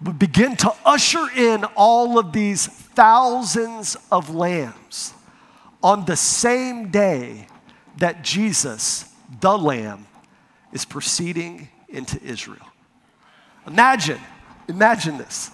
would 0.02 0.18
begin 0.18 0.56
to 0.56 0.72
usher 0.84 1.26
in 1.36 1.64
all 1.76 2.18
of 2.18 2.32
these 2.32 2.66
thousands 2.66 3.96
of 4.10 4.34
lambs 4.34 5.12
on 5.82 6.04
the 6.06 6.16
same 6.16 6.88
day 6.90 7.46
that 8.00 8.22
Jesus, 8.22 9.04
the 9.40 9.56
Lamb, 9.56 10.06
is 10.72 10.84
proceeding 10.84 11.68
into 11.88 12.20
Israel. 12.22 12.66
Imagine, 13.66 14.18
imagine 14.68 15.18
this. 15.18 15.52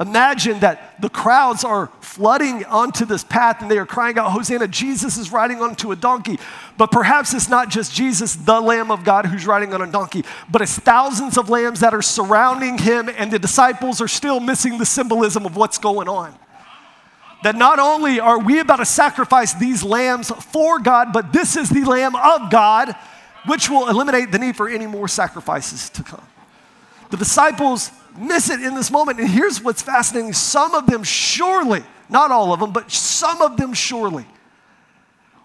Imagine 0.00 0.60
that 0.60 1.00
the 1.02 1.10
crowds 1.10 1.62
are 1.62 1.88
flooding 2.00 2.64
onto 2.64 3.04
this 3.04 3.22
path 3.22 3.60
and 3.60 3.70
they 3.70 3.76
are 3.76 3.84
crying 3.84 4.18
out, 4.18 4.32
Hosanna, 4.32 4.66
Jesus 4.66 5.18
is 5.18 5.30
riding 5.30 5.60
onto 5.60 5.92
a 5.92 5.96
donkey. 5.96 6.38
But 6.78 6.90
perhaps 6.90 7.34
it's 7.34 7.50
not 7.50 7.68
just 7.68 7.94
Jesus, 7.94 8.34
the 8.34 8.58
Lamb 8.60 8.90
of 8.90 9.04
God, 9.04 9.26
who's 9.26 9.46
riding 9.46 9.74
on 9.74 9.82
a 9.82 9.92
donkey, 9.92 10.24
but 10.50 10.62
it's 10.62 10.78
thousands 10.78 11.36
of 11.36 11.50
lambs 11.50 11.80
that 11.80 11.92
are 11.92 12.00
surrounding 12.00 12.78
him, 12.78 13.10
and 13.10 13.30
the 13.30 13.38
disciples 13.38 14.00
are 14.00 14.08
still 14.08 14.40
missing 14.40 14.78
the 14.78 14.86
symbolism 14.86 15.44
of 15.44 15.54
what's 15.54 15.76
going 15.76 16.08
on. 16.08 16.34
That 17.42 17.56
not 17.56 17.78
only 17.78 18.20
are 18.20 18.38
we 18.38 18.60
about 18.60 18.76
to 18.76 18.84
sacrifice 18.84 19.54
these 19.54 19.82
lambs 19.82 20.30
for 20.30 20.78
God, 20.78 21.12
but 21.12 21.32
this 21.32 21.56
is 21.56 21.70
the 21.70 21.84
Lamb 21.84 22.14
of 22.14 22.50
God, 22.50 22.94
which 23.46 23.70
will 23.70 23.88
eliminate 23.88 24.30
the 24.30 24.38
need 24.38 24.56
for 24.56 24.68
any 24.68 24.86
more 24.86 25.08
sacrifices 25.08 25.88
to 25.90 26.02
come. 26.02 26.22
The 27.10 27.16
disciples 27.16 27.90
miss 28.16 28.50
it 28.50 28.60
in 28.60 28.74
this 28.74 28.90
moment. 28.90 29.18
And 29.18 29.28
here's 29.28 29.62
what's 29.62 29.82
fascinating 29.82 30.32
some 30.32 30.74
of 30.74 30.86
them 30.86 31.02
surely, 31.02 31.82
not 32.08 32.30
all 32.30 32.52
of 32.52 32.60
them, 32.60 32.72
but 32.72 32.90
some 32.90 33.40
of 33.42 33.56
them 33.56 33.72
surely, 33.72 34.26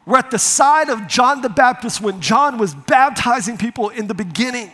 were 0.05 0.17
at 0.17 0.31
the 0.31 0.39
side 0.39 0.89
of 0.89 1.07
John 1.07 1.41
the 1.41 1.49
Baptist 1.49 2.01
when 2.01 2.21
John 2.21 2.57
was 2.57 2.75
baptizing 2.75 3.57
people 3.57 3.89
in 3.89 4.07
the 4.07 4.13
beginning. 4.13 4.71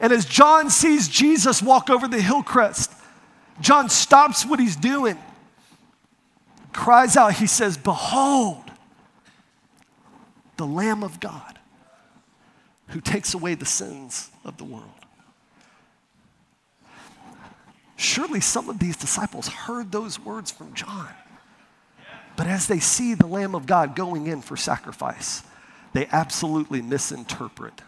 And 0.00 0.12
as 0.12 0.24
John 0.24 0.70
sees 0.70 1.08
Jesus 1.08 1.62
walk 1.62 1.90
over 1.90 2.06
the 2.06 2.20
hill 2.20 2.42
crest, 2.42 2.92
John 3.60 3.88
stops 3.88 4.44
what 4.44 4.60
he's 4.60 4.76
doing, 4.76 5.18
cries 6.76 7.16
out, 7.16 7.34
he 7.34 7.46
says, 7.46 7.76
Behold, 7.76 8.70
the 10.56 10.66
Lamb 10.66 11.02
of 11.02 11.18
God 11.18 11.58
who 12.88 13.00
takes 13.00 13.34
away 13.34 13.54
the 13.54 13.66
sins 13.66 14.30
of 14.44 14.56
the 14.58 14.64
world. 14.64 14.84
Surely 17.96 18.40
some 18.40 18.68
of 18.68 18.78
these 18.78 18.96
disciples 18.96 19.48
heard 19.48 19.90
those 19.90 20.20
words 20.20 20.50
from 20.50 20.72
John. 20.74 21.08
But 22.36 22.46
as 22.46 22.66
they 22.68 22.78
see 22.78 23.14
the 23.14 23.26
Lamb 23.26 23.54
of 23.54 23.66
God 23.66 23.96
going 23.96 24.26
in 24.26 24.42
for 24.42 24.56
sacrifice, 24.56 25.42
they 25.94 26.06
absolutely 26.12 26.82
misinterpret 26.82 27.80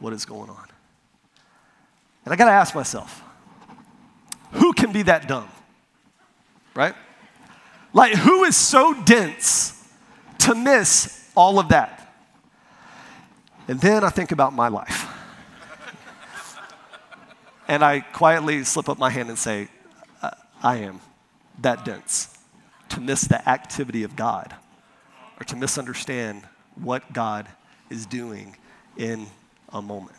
what 0.00 0.12
is 0.12 0.24
going 0.24 0.50
on. 0.50 0.66
And 2.24 2.34
I 2.34 2.36
got 2.36 2.46
to 2.46 2.52
ask 2.52 2.74
myself, 2.74 3.22
who 4.52 4.72
can 4.72 4.92
be 4.92 5.02
that 5.02 5.28
dumb? 5.28 5.48
Right? 6.74 6.94
Like, 7.94 8.14
who 8.14 8.44
is 8.44 8.56
so 8.56 8.94
dense 9.04 9.86
to 10.38 10.54
miss 10.54 11.30
all 11.34 11.58
of 11.58 11.68
that? 11.68 11.98
And 13.68 13.80
then 13.80 14.02
I 14.02 14.10
think 14.10 14.32
about 14.32 14.52
my 14.52 14.68
life 14.68 15.08
and 17.68 17.82
I 17.82 18.00
quietly 18.00 18.64
slip 18.64 18.88
up 18.88 18.98
my 18.98 19.08
hand 19.08 19.28
and 19.30 19.38
say, 19.38 19.68
I 20.62 20.76
am 20.76 21.00
that 21.60 21.84
dense 21.84 22.36
to 22.90 23.00
miss 23.00 23.22
the 23.22 23.48
activity 23.48 24.02
of 24.02 24.14
God 24.14 24.54
or 25.40 25.44
to 25.44 25.56
misunderstand 25.56 26.42
what 26.74 27.12
God 27.12 27.48
is 27.88 28.04
doing 28.04 28.56
in 28.96 29.26
a 29.72 29.80
moment. 29.80 30.16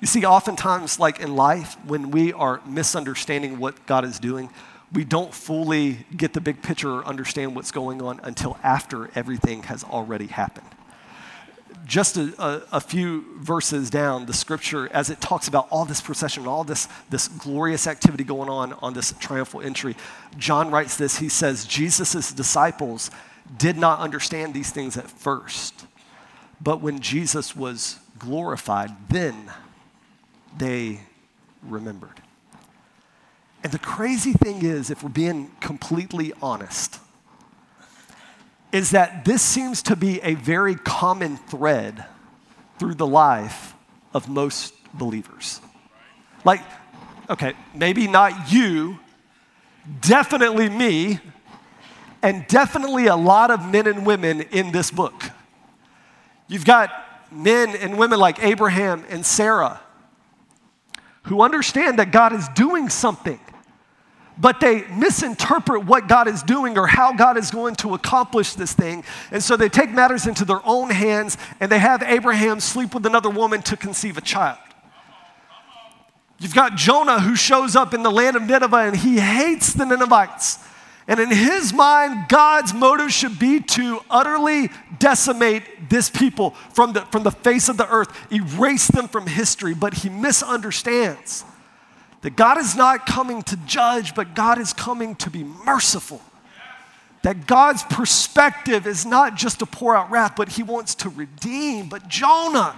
You 0.00 0.06
see, 0.06 0.26
oftentimes, 0.26 1.00
like 1.00 1.20
in 1.20 1.34
life, 1.34 1.76
when 1.86 2.10
we 2.10 2.32
are 2.34 2.60
misunderstanding 2.66 3.58
what 3.58 3.86
God 3.86 4.04
is 4.04 4.18
doing, 4.18 4.50
we 4.92 5.04
don't 5.04 5.34
fully 5.34 6.06
get 6.16 6.32
the 6.32 6.40
big 6.40 6.62
picture 6.62 6.90
or 6.90 7.04
understand 7.04 7.56
what's 7.56 7.70
going 7.70 8.00
on 8.00 8.20
until 8.22 8.58
after 8.62 9.10
everything 9.14 9.64
has 9.64 9.84
already 9.84 10.26
happened 10.26 10.68
just 11.86 12.16
a, 12.16 12.34
a, 12.42 12.62
a, 12.72 12.80
few 12.80 13.24
verses 13.38 13.90
down, 13.90 14.26
the 14.26 14.32
scripture, 14.32 14.90
as 14.92 15.08
it 15.08 15.20
talks 15.20 15.46
about 15.46 15.68
all 15.70 15.84
this 15.84 16.00
procession, 16.00 16.46
all 16.46 16.64
this, 16.64 16.88
this 17.10 17.28
glorious 17.28 17.86
activity 17.86 18.24
going 18.24 18.48
on 18.48 18.72
on 18.74 18.92
this 18.92 19.14
triumphal 19.20 19.60
entry, 19.60 19.96
John 20.36 20.70
writes 20.70 20.96
this. 20.96 21.18
He 21.18 21.28
says, 21.28 21.64
Jesus' 21.64 22.32
disciples 22.32 23.10
did 23.56 23.78
not 23.78 24.00
understand 24.00 24.52
these 24.52 24.70
things 24.70 24.96
at 24.96 25.08
first, 25.08 25.86
but 26.60 26.80
when 26.80 26.98
Jesus 27.00 27.54
was 27.54 27.98
glorified, 28.18 28.90
then 29.08 29.50
they 30.58 31.00
remembered. 31.62 32.20
And 33.66 33.72
the 33.72 33.80
crazy 33.80 34.32
thing 34.32 34.64
is, 34.64 34.90
if 34.90 35.02
we're 35.02 35.08
being 35.08 35.50
completely 35.58 36.32
honest, 36.40 37.00
is 38.70 38.92
that 38.92 39.24
this 39.24 39.42
seems 39.42 39.82
to 39.82 39.96
be 39.96 40.20
a 40.20 40.34
very 40.34 40.76
common 40.76 41.36
thread 41.36 42.04
through 42.78 42.94
the 42.94 43.08
life 43.08 43.74
of 44.14 44.28
most 44.28 44.72
believers. 44.94 45.60
Like, 46.44 46.60
okay, 47.28 47.54
maybe 47.74 48.06
not 48.06 48.52
you, 48.52 49.00
definitely 50.00 50.68
me, 50.68 51.18
and 52.22 52.46
definitely 52.46 53.08
a 53.08 53.16
lot 53.16 53.50
of 53.50 53.68
men 53.68 53.88
and 53.88 54.06
women 54.06 54.42
in 54.42 54.70
this 54.70 54.92
book. 54.92 55.24
You've 56.46 56.64
got 56.64 56.92
men 57.32 57.74
and 57.74 57.98
women 57.98 58.20
like 58.20 58.40
Abraham 58.44 59.04
and 59.08 59.26
Sarah 59.26 59.80
who 61.24 61.42
understand 61.42 61.98
that 61.98 62.12
God 62.12 62.32
is 62.32 62.46
doing 62.50 62.88
something 62.88 63.40
but 64.38 64.60
they 64.60 64.86
misinterpret 64.88 65.84
what 65.84 66.08
God 66.08 66.28
is 66.28 66.42
doing 66.42 66.76
or 66.76 66.86
how 66.86 67.12
God 67.12 67.36
is 67.36 67.50
going 67.50 67.74
to 67.76 67.94
accomplish 67.94 68.54
this 68.54 68.72
thing. 68.72 69.04
And 69.30 69.42
so 69.42 69.56
they 69.56 69.68
take 69.68 69.90
matters 69.90 70.26
into 70.26 70.44
their 70.44 70.60
own 70.64 70.90
hands 70.90 71.38
and 71.60 71.72
they 71.72 71.78
have 71.78 72.02
Abraham 72.02 72.60
sleep 72.60 72.94
with 72.94 73.06
another 73.06 73.30
woman 73.30 73.62
to 73.62 73.76
conceive 73.76 74.18
a 74.18 74.20
child. 74.20 74.58
You've 76.38 76.54
got 76.54 76.76
Jonah 76.76 77.20
who 77.20 77.34
shows 77.34 77.76
up 77.76 77.94
in 77.94 78.02
the 78.02 78.10
land 78.10 78.36
of 78.36 78.42
Nineveh 78.42 78.76
and 78.76 78.96
he 78.96 79.18
hates 79.18 79.72
the 79.72 79.86
Ninevites. 79.86 80.58
And 81.08 81.20
in 81.20 81.30
his 81.30 81.72
mind, 81.72 82.28
God's 82.28 82.74
motive 82.74 83.12
should 83.12 83.38
be 83.38 83.60
to 83.60 84.00
utterly 84.10 84.70
decimate 84.98 85.88
this 85.88 86.10
people 86.10 86.50
from 86.74 86.92
the, 86.92 87.02
from 87.02 87.22
the 87.22 87.30
face 87.30 87.68
of 87.68 87.76
the 87.76 87.88
earth, 87.88 88.12
erase 88.30 88.88
them 88.88 89.06
from 89.06 89.28
history, 89.28 89.72
but 89.72 89.94
he 89.94 90.08
misunderstands 90.08 91.44
that 92.26 92.34
God 92.34 92.58
is 92.58 92.74
not 92.74 93.06
coming 93.06 93.40
to 93.44 93.56
judge, 93.68 94.12
but 94.12 94.34
God 94.34 94.58
is 94.58 94.72
coming 94.72 95.14
to 95.14 95.30
be 95.30 95.44
merciful. 95.44 96.20
That 97.22 97.46
God's 97.46 97.84
perspective 97.84 98.84
is 98.84 99.06
not 99.06 99.36
just 99.36 99.60
to 99.60 99.66
pour 99.66 99.94
out 99.94 100.10
wrath, 100.10 100.32
but 100.36 100.48
He 100.48 100.64
wants 100.64 100.96
to 100.96 101.08
redeem. 101.08 101.88
But 101.88 102.08
Jonah, 102.08 102.74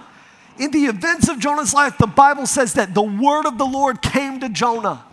in 0.59 0.69
the 0.69 0.85
events 0.85 1.29
of 1.29 1.39
Jonah's 1.39 1.73
life, 1.73 1.97
the 1.97 2.05
Bible 2.05 2.45
says 2.45 2.73
that 2.73 2.93
the 2.93 3.01
word 3.01 3.47
of 3.47 3.57
the 3.57 3.65
Lord 3.65 4.03
came 4.03 4.39
to 4.41 4.49
Jonah 4.49 5.03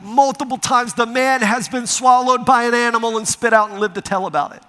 multiple 0.00 0.56
times. 0.56 0.94
The 0.94 1.04
man 1.04 1.42
has 1.42 1.68
been 1.68 1.86
swallowed 1.86 2.46
by 2.46 2.64
an 2.64 2.72
animal 2.72 3.18
and 3.18 3.28
spit 3.28 3.52
out 3.52 3.68
and 3.68 3.80
lived 3.80 3.96
to 3.96 4.00
tell 4.00 4.24
about 4.24 4.56
it. 4.56 4.62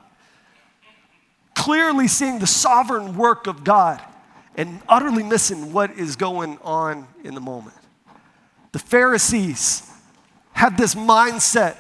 Clearly 1.55 2.09
seeing 2.09 2.39
the 2.39 2.47
sovereign 2.47 3.15
work 3.15 3.47
of 3.47 3.63
God 3.63 4.01
and 4.57 4.81
utterly 4.89 5.23
missing 5.23 5.71
what 5.71 5.91
is 5.91 6.17
going 6.17 6.57
on 6.61 7.07
in 7.23 7.33
the 7.33 7.39
moment. 7.39 7.77
The 8.75 8.79
Pharisees 8.79 9.89
had 10.51 10.75
this 10.75 10.95
mindset 10.95 11.77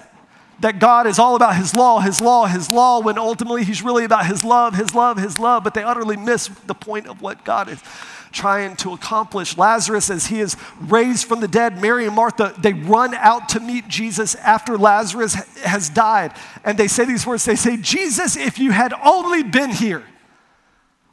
that 0.61 0.79
God 0.79 1.07
is 1.07 1.19
all 1.19 1.35
about 1.35 1.57
His 1.57 1.75
law, 1.75 1.99
His 1.99 2.21
law, 2.21 2.45
His 2.45 2.69
law, 2.69 3.01
when 3.01 3.17
ultimately 3.17 3.65
He's 3.65 3.81
really 3.81 4.05
about 4.05 4.27
His 4.27 4.45
love, 4.45 4.75
His 4.75 4.95
love, 4.95 5.17
His 5.17 5.37
love, 5.37 5.65
but 5.65 5.73
they 5.73 5.83
utterly 5.83 6.15
miss 6.15 6.47
the 6.47 6.73
point 6.73 7.07
of 7.07 7.21
what 7.21 7.43
God 7.43 7.67
is 7.67 7.83
trying 8.31 8.77
to 8.77 8.93
accomplish. 8.93 9.57
Lazarus, 9.57 10.09
as 10.09 10.27
he 10.27 10.39
is 10.39 10.55
raised 10.79 11.27
from 11.27 11.41
the 11.41 11.49
dead, 11.49 11.81
Mary 11.81 12.05
and 12.05 12.15
Martha, 12.15 12.55
they 12.57 12.71
run 12.71 13.13
out 13.15 13.49
to 13.49 13.59
meet 13.59 13.89
Jesus 13.89 14.35
after 14.35 14.77
Lazarus 14.77 15.33
has 15.63 15.89
died. 15.89 16.31
And 16.63 16.77
they 16.77 16.87
say 16.87 17.03
these 17.03 17.27
words 17.27 17.43
they 17.43 17.57
say, 17.57 17.75
Jesus, 17.75 18.37
if 18.37 18.57
you 18.57 18.71
had 18.71 18.93
only 19.03 19.43
been 19.43 19.71
here, 19.71 20.05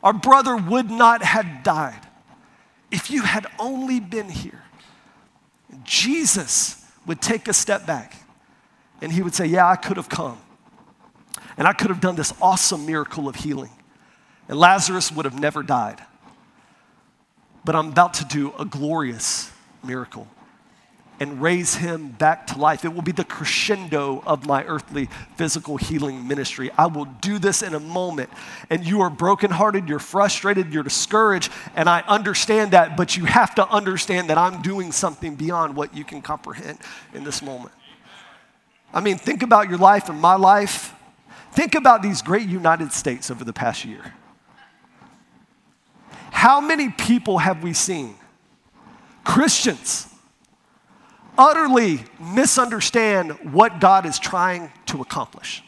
our 0.01 0.13
brother 0.13 0.57
would 0.57 0.93
not 0.93 1.25
have 1.25 1.65
died. 1.65 2.07
If 2.93 3.11
you 3.11 3.23
had 3.23 3.49
only 3.59 3.99
been 3.99 4.29
here, 4.29 4.63
Jesus 5.85 6.85
would 7.07 7.21
take 7.21 7.49
a 7.49 7.53
step 7.53 7.87
back 7.87 8.17
and 9.01 9.13
he 9.13 9.23
would 9.23 9.35
say, 9.35 9.47
Yeah, 9.47 9.69
I 9.69 9.77
could 9.77 9.97
have 9.97 10.09
come. 10.09 10.39
And 11.57 11.67
I 11.67 11.73
could 11.73 11.89
have 11.89 12.01
done 12.01 12.17
this 12.17 12.33
awesome 12.41 12.87
miracle 12.87 13.29
of 13.29 13.37
healing. 13.37 13.71
And 14.49 14.59
Lazarus 14.59 15.13
would 15.13 15.25
have 15.25 15.39
never 15.39 15.63
died. 15.63 16.01
But 17.65 17.77
I'm 17.77 17.89
about 17.89 18.15
to 18.15 18.25
do 18.25 18.53
a 18.59 18.65
glorious 18.65 19.51
miracle 19.85 20.27
and 21.23 21.41
raise 21.41 21.77
him 21.77 22.09
back 22.09 22.49
to 22.49 22.59
life. 22.59 22.85
It 22.85 22.93
will 22.93 23.03
be 23.03 23.13
the 23.13 23.23
crescendo 23.23 24.25
of 24.27 24.45
my 24.45 24.65
earthly 24.65 25.09
physical 25.37 25.77
healing 25.77 26.27
ministry. 26.27 26.69
I 26.77 26.87
will 26.87 27.05
do 27.05 27.39
this 27.39 27.63
in 27.63 27.75
a 27.75 27.81
moment. 27.81 28.29
And 28.71 28.85
you 28.85 29.03
are 29.03 29.09
brokenhearted, 29.09 29.89
you're 29.89 30.01
frustrated, 30.01 30.75
you're 30.75 30.83
discouraged, 30.83 31.53
and 31.77 31.89
I 31.89 32.01
understand 32.09 32.73
that, 32.73 32.97
but 32.97 33.17
you 33.17 33.25
have 33.27 33.55
to 33.55 33.69
understand 33.69 34.31
that 34.31 34.37
I'm 34.37 34.63
doing 34.63 34.91
something 34.91 35.37
beyond 35.37 35.77
what 35.77 35.97
you 35.97 36.03
can 36.03 36.23
comprehend 36.23 36.81
in 37.15 37.23
this 37.23 37.41
moment. 37.41 37.73
I 38.93 38.99
mean, 38.99 39.17
think 39.17 39.45
about 39.45 39.69
your 39.69 39.79
life 39.79 40.09
and 40.09 40.21
my 40.21 40.35
life. 40.35 40.93
Think 41.53 41.77
about 41.77 42.03
these 42.03 42.21
great 42.21 42.49
United 42.49 42.93
States 42.93 43.31
over 43.31 43.45
the 43.45 43.53
past 43.53 43.85
year. 43.85 44.13
How 46.33 46.61
many 46.61 46.89
people 46.89 47.39
have 47.39 47.63
we 47.63 47.75
seen? 47.75 48.17
Christians 49.23 50.12
utterly 51.39 52.05
misunderstand 52.21 53.33
what 53.53 53.81
God 53.81 54.07
is 54.07 54.19
trying 54.19 54.71
to 54.87 55.01
accomplish. 55.01 55.63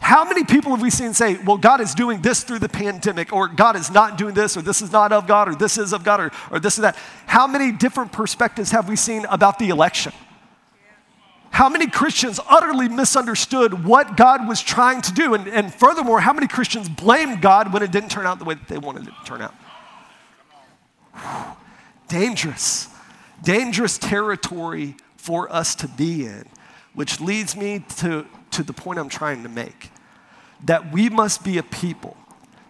How 0.00 0.24
many 0.24 0.44
people 0.44 0.70
have 0.70 0.80
we 0.80 0.90
seen 0.90 1.12
say, 1.12 1.36
well, 1.44 1.58
God 1.58 1.80
is 1.80 1.94
doing 1.94 2.22
this 2.22 2.42
through 2.42 2.60
the 2.60 2.68
pandemic, 2.68 3.32
or 3.32 3.48
God 3.48 3.76
is 3.76 3.90
not 3.90 4.16
doing 4.16 4.32
this, 4.32 4.56
or 4.56 4.62
this 4.62 4.80
is 4.80 4.92
not 4.92 5.12
of 5.12 5.26
God, 5.26 5.48
or 5.48 5.54
this 5.54 5.76
is 5.76 5.92
of 5.92 6.04
God, 6.04 6.20
or, 6.20 6.30
or 6.50 6.60
this 6.60 6.78
is 6.78 6.82
that? 6.82 6.96
How 7.26 7.46
many 7.46 7.72
different 7.72 8.12
perspectives 8.12 8.70
have 8.70 8.88
we 8.88 8.96
seen 8.96 9.24
about 9.26 9.58
the 9.58 9.68
election? 9.68 10.12
How 11.50 11.68
many 11.68 11.88
Christians 11.88 12.38
utterly 12.48 12.88
misunderstood 12.88 13.84
what 13.84 14.16
God 14.16 14.46
was 14.46 14.62
trying 14.62 15.02
to 15.02 15.12
do? 15.12 15.34
And, 15.34 15.48
and 15.48 15.74
furthermore, 15.74 16.20
how 16.20 16.32
many 16.32 16.46
Christians 16.46 16.88
blamed 16.88 17.42
God 17.42 17.72
when 17.72 17.82
it 17.82 17.90
didn't 17.90 18.10
turn 18.10 18.26
out 18.26 18.38
the 18.38 18.44
way 18.44 18.54
that 18.54 18.68
they 18.68 18.78
wanted 18.78 19.08
it 19.08 19.12
to 19.12 19.24
turn 19.26 19.42
out? 19.42 19.54
Dangerous 22.08 22.88
dangerous 23.42 23.98
territory 23.98 24.96
for 25.16 25.52
us 25.52 25.74
to 25.76 25.88
be 25.88 26.26
in, 26.26 26.44
which 26.94 27.20
leads 27.20 27.56
me 27.56 27.84
to, 27.96 28.26
to 28.52 28.62
the 28.62 28.72
point 28.72 28.98
I'm 28.98 29.08
trying 29.08 29.42
to 29.42 29.48
make 29.48 29.90
that 30.64 30.92
we 30.92 31.08
must 31.08 31.44
be 31.44 31.58
a 31.58 31.62
people 31.62 32.16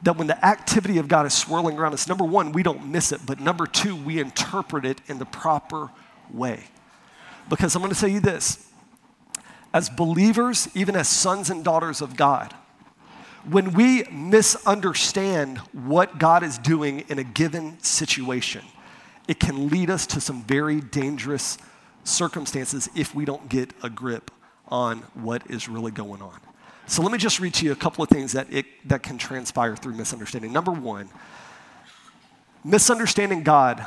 that 0.03 0.17
when 0.17 0.27
the 0.27 0.45
activity 0.45 0.99
of 0.99 1.09
God 1.09 1.27
is 1.27 1.35
swirling 1.35 1.77
around 1.79 1.93
us, 1.93 2.07
number 2.07 2.25
one, 2.25 2.53
we 2.53 2.63
don't 2.63 2.87
miss 2.87 3.13
it, 3.13 3.21
but 3.27 3.41
number 3.41 3.67
two, 3.67 3.97
we 3.97 4.21
interpret 4.21 4.85
it 4.85 5.01
in 5.09 5.19
the 5.19 5.25
proper 5.25 5.91
way. 6.33 6.65
Because 7.49 7.75
I'm 7.75 7.83
going 7.83 7.93
to 7.93 7.99
tell 7.99 8.09
you 8.09 8.21
this 8.21 8.69
as 9.75 9.89
believers, 9.91 10.69
even 10.75 10.97
as 10.97 11.09
sons 11.09 11.51
and 11.51 11.65
daughters 11.65 12.01
of 12.01 12.17
God, 12.17 12.55
when 13.49 13.73
we 13.73 14.05
misunderstand 14.05 15.59
what 15.73 16.19
God 16.19 16.43
is 16.43 16.59
doing 16.59 17.01
in 17.09 17.19
a 17.19 17.25
given 17.25 17.81
situation, 17.81 18.65
it 19.29 19.39
can 19.39 19.69
lead 19.69 19.91
us 19.91 20.07
to 20.09 20.21
some 20.21 20.43
very 20.43 20.81
dangerous 20.81 21.59
circumstances 22.03 22.89
if 22.97 23.15
we 23.15 23.25
don't 23.25 23.49
get 23.49 23.73
a 23.83 23.91
grip 23.91 24.31
on 24.69 24.99
what 25.15 25.49
is 25.51 25.69
really 25.69 25.93
going 25.93 26.23
on. 26.23 26.41
So 26.87 27.03
let 27.03 27.13
me 27.13 27.19
just 27.19 27.39
read 27.39 27.53
to 27.55 27.67
you 27.67 27.73
a 27.73 27.77
couple 27.77 28.03
of 28.03 28.09
things 28.09 28.33
that, 28.33 28.51
it, 28.51 28.65
that 28.89 29.03
can 29.03 29.19
transpire 29.19 29.77
through 29.77 29.95
misunderstanding. 29.95 30.53
Number 30.53 30.73
one, 30.73 31.11
misunderstanding 32.65 33.43
God 33.43 33.87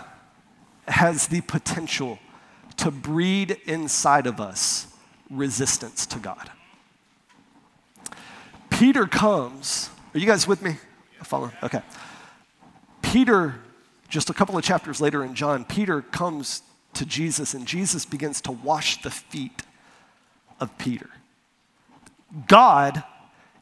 has 0.87 1.27
the 1.27 1.41
potential 1.41 2.19
to 2.77 2.91
breed 2.91 3.57
inside 3.65 4.27
of 4.27 4.39
us 4.39 4.87
resistance 5.31 6.05
to 6.07 6.19
God. 6.19 6.51
Peter 8.69 9.07
comes, 9.07 9.89
are 10.13 10.19
you 10.19 10.27
guys 10.27 10.47
with 10.47 10.61
me? 10.61 10.77
Follow? 11.23 11.51
Okay. 11.63 11.81
Peter 13.01 13.55
just 14.11 14.29
a 14.29 14.33
couple 14.33 14.57
of 14.57 14.63
chapters 14.63 14.99
later 14.99 15.23
in 15.23 15.33
John, 15.33 15.63
Peter 15.63 16.01
comes 16.01 16.63
to 16.93 17.05
Jesus 17.05 17.53
and 17.53 17.65
Jesus 17.65 18.05
begins 18.05 18.41
to 18.41 18.51
wash 18.51 19.01
the 19.01 19.09
feet 19.09 19.63
of 20.59 20.77
Peter. 20.77 21.09
God 22.47 23.03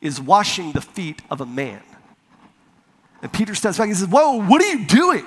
is 0.02 0.20
washing 0.20 0.72
the 0.72 0.82
feet 0.82 1.22
of 1.30 1.39
a 1.39 1.45
man. 1.45 1.82
And 3.22 3.32
Peter 3.32 3.54
steps 3.54 3.78
back 3.78 3.89
and 3.89 3.95
says, 3.95 4.08
Whoa, 4.08 4.41
what 4.41 4.62
are 4.62 4.68
you 4.68 4.86
doing? 4.86 5.26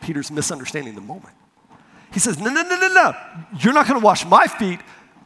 Peter's 0.00 0.30
misunderstanding 0.30 0.94
the 0.94 1.00
moment. 1.00 1.34
He 2.12 2.20
says, 2.20 2.38
No, 2.38 2.50
no, 2.50 2.62
no, 2.62 2.76
no, 2.76 2.88
no. 2.88 3.14
You're 3.58 3.72
not 3.72 3.88
going 3.88 4.00
to 4.00 4.04
wash 4.04 4.24
my 4.24 4.46
feet. 4.46 4.78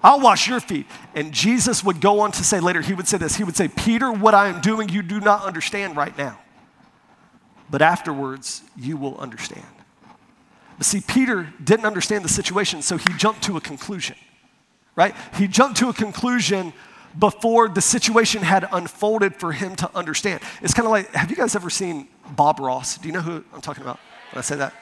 I'll 0.03 0.21
wash 0.21 0.49
your 0.49 0.61
feet. 0.61 0.87
And 1.15 1.33
Jesus 1.33 1.85
would 1.85 2.01
go 2.01 2.21
on 2.21 2.33
to 2.33 2.45
say 2.45 2.61
later, 2.61 2.81
he 2.81 2.95
would 2.95 3.09
say 3.09 3.19
this 3.19 3.37
He 3.37 3.45
would 3.45 3.57
say, 3.57 3.69
Peter, 3.69 4.11
what 4.11 4.35
I 4.35 4.49
am 4.49 4.63
doing, 4.63 4.89
you 4.89 5.03
do 5.03 5.21
not 5.21 5.45
understand 5.45 5.95
right 5.95 6.17
now 6.17 6.39
but 7.71 7.83
afterwards 7.83 8.63
you 8.77 8.97
will 8.97 9.17
understand. 9.19 9.67
But 10.77 10.87
see, 10.87 11.01
Peter 11.01 11.53
didn't 11.63 11.87
understand 11.87 12.25
the 12.25 12.29
situation, 12.29 12.83
so 12.83 12.97
he 12.97 13.13
jumped 13.15 13.43
to 13.45 13.57
a 13.57 13.61
conclusion, 13.61 14.17
right? 14.95 15.15
He 15.35 15.49
jumped 15.49 15.79
to 15.79 15.89
a 15.89 15.93
conclusion 15.93 16.73
before 17.19 17.69
the 17.69 17.81
situation 17.81 18.43
had 18.43 18.69
unfolded 18.71 19.35
for 19.35 19.53
him 19.53 19.75
to 19.77 19.91
understand. 19.97 20.41
It's 20.63 20.75
kind 20.75 20.87
of 20.87 20.93
like 20.93 21.13
have 21.15 21.31
you 21.31 21.37
guys 21.37 21.57
ever 21.57 21.71
seen 21.71 22.09
Bob 22.31 22.61
Ross? 22.61 22.99
Do 22.99 23.09
you 23.09 23.15
know 23.15 23.21
who 23.23 23.45
I'm 23.53 23.61
talking 23.61 23.83
about 23.83 23.99
when 24.33 24.39
I 24.39 24.43
say 24.43 24.57
that? 24.57 24.73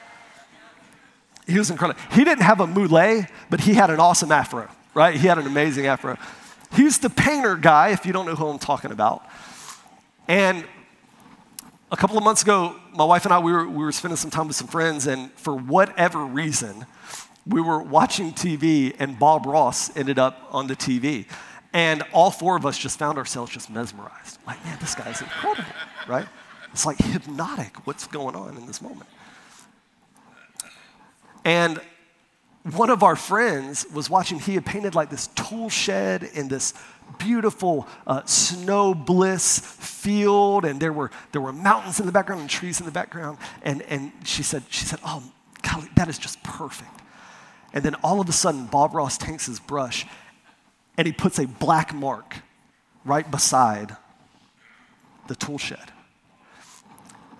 He 1.47 1.57
was 1.57 1.71
incredible. 1.71 1.99
He 2.11 2.23
didn't 2.23 2.43
have 2.43 2.59
a 2.59 2.67
mullet, 2.67 3.27
but 3.49 3.61
he 3.61 3.73
had 3.73 3.89
an 3.89 3.99
awesome 3.99 4.31
afro, 4.31 4.69
right? 4.93 5.15
He 5.15 5.27
had 5.27 5.37
an 5.37 5.47
amazing 5.47 5.87
afro. 5.87 6.17
He's 6.75 6.99
the 6.99 7.09
painter 7.09 7.55
guy, 7.55 7.89
if 7.89 8.05
you 8.05 8.11
don't 8.11 8.25
know 8.25 8.35
who 8.35 8.47
I'm 8.47 8.59
talking 8.59 8.91
about. 8.91 9.25
And 10.27 10.65
a 11.91 11.97
couple 11.97 12.17
of 12.17 12.23
months 12.23 12.41
ago, 12.41 12.75
my 12.93 13.05
wife 13.05 13.25
and 13.25 13.33
I, 13.33 13.39
we 13.39 13.51
were, 13.51 13.67
we 13.67 13.83
were 13.83 13.91
spending 13.91 14.17
some 14.17 14.29
time 14.29 14.47
with 14.47 14.55
some 14.55 14.67
friends, 14.67 15.07
and 15.07 15.31
for 15.33 15.55
whatever 15.55 16.25
reason, 16.25 16.85
we 17.45 17.61
were 17.61 17.81
watching 17.81 18.33
TV, 18.33 18.93
and 18.99 19.17
Bob 19.17 19.45
Ross 19.45 19.95
ended 19.95 20.19
up 20.19 20.49
on 20.51 20.67
the 20.67 20.75
TV. 20.75 21.25
And 21.73 22.03
all 22.11 22.31
four 22.31 22.57
of 22.57 22.65
us 22.65 22.77
just 22.77 22.99
found 22.99 23.17
ourselves 23.17 23.51
just 23.51 23.69
mesmerized. 23.69 24.39
Like, 24.45 24.63
man, 24.65 24.77
this 24.81 24.95
guy's 24.95 25.21
incredible, 25.21 25.69
right? 26.07 26.27
It's 26.73 26.85
like 26.85 26.97
hypnotic 26.97 27.85
what's 27.87 28.07
going 28.07 28.35
on 28.35 28.57
in 28.57 28.65
this 28.65 28.81
moment. 28.81 29.09
And 31.45 31.79
one 32.73 32.89
of 32.89 33.03
our 33.03 33.15
friends 33.15 33.85
was 33.93 34.09
watching, 34.09 34.39
he 34.39 34.55
had 34.55 34.65
painted 34.65 34.93
like 34.93 35.09
this 35.09 35.27
tool 35.27 35.69
shed 35.69 36.23
in 36.23 36.49
this 36.49 36.73
beautiful 37.17 37.87
uh, 38.05 38.23
snow 38.25 38.93
bliss 38.93 39.59
field, 39.59 40.65
and 40.65 40.79
there 40.79 40.93
were, 40.93 41.11
there 41.31 41.41
were 41.41 41.53
mountains 41.53 41.99
in 41.99 42.05
the 42.05 42.11
background 42.11 42.41
and 42.41 42.49
trees 42.49 42.79
in 42.79 42.85
the 42.85 42.91
background. 42.91 43.37
And, 43.63 43.81
and 43.83 44.11
she, 44.23 44.43
said, 44.43 44.63
she 44.69 44.85
said, 44.85 44.99
Oh, 45.05 45.23
golly, 45.61 45.89
that 45.95 46.07
is 46.07 46.17
just 46.17 46.41
perfect. 46.43 46.89
And 47.73 47.83
then 47.83 47.95
all 47.95 48.19
of 48.21 48.29
a 48.29 48.31
sudden, 48.31 48.65
Bob 48.65 48.93
Ross 48.93 49.17
takes 49.17 49.45
his 49.45 49.59
brush 49.59 50.05
and 50.97 51.05
he 51.05 51.13
puts 51.13 51.37
a 51.39 51.47
black 51.47 51.93
mark 51.93 52.37
right 53.05 53.29
beside 53.29 53.95
the 55.27 55.35
tool 55.35 55.57
shed. 55.57 55.91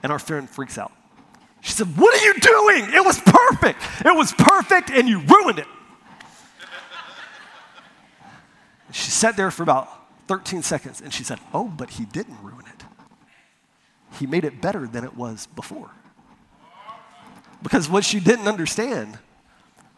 And 0.03 0.11
our 0.11 0.20
friend 0.20 0.49
freaks 0.49 0.78
out. 0.78 0.91
She 1.61 1.72
said, 1.72 1.97
What 1.97 2.13
are 2.13 2.26
you 2.26 2.34
doing? 2.36 2.93
It 2.93 3.03
was 3.03 3.20
perfect. 3.20 3.82
It 4.05 4.15
was 4.15 4.32
perfect, 4.34 4.89
and 4.89 5.09
you 5.09 5.20
ruined 5.20 5.59
it. 5.59 5.68
She 8.98 9.12
sat 9.12 9.38
there 9.38 9.52
for 9.52 9.62
about 9.62 9.88
13 10.28 10.64
seconds 10.64 11.02
and 11.02 11.14
she 11.14 11.24
said, 11.24 11.39
Oh, 11.54 11.66
but 11.66 11.91
he 11.91 12.06
didn't 12.06 12.41
ruin 12.41 12.66
it. 12.66 12.84
He 14.18 14.26
made 14.26 14.43
it 14.43 14.60
better 14.60 14.88
than 14.88 15.04
it 15.04 15.16
was 15.16 15.48
before. 15.56 15.91
Because 17.62 17.88
what 17.88 18.04
she 18.04 18.20
didn't 18.20 18.48
understand 18.48 19.20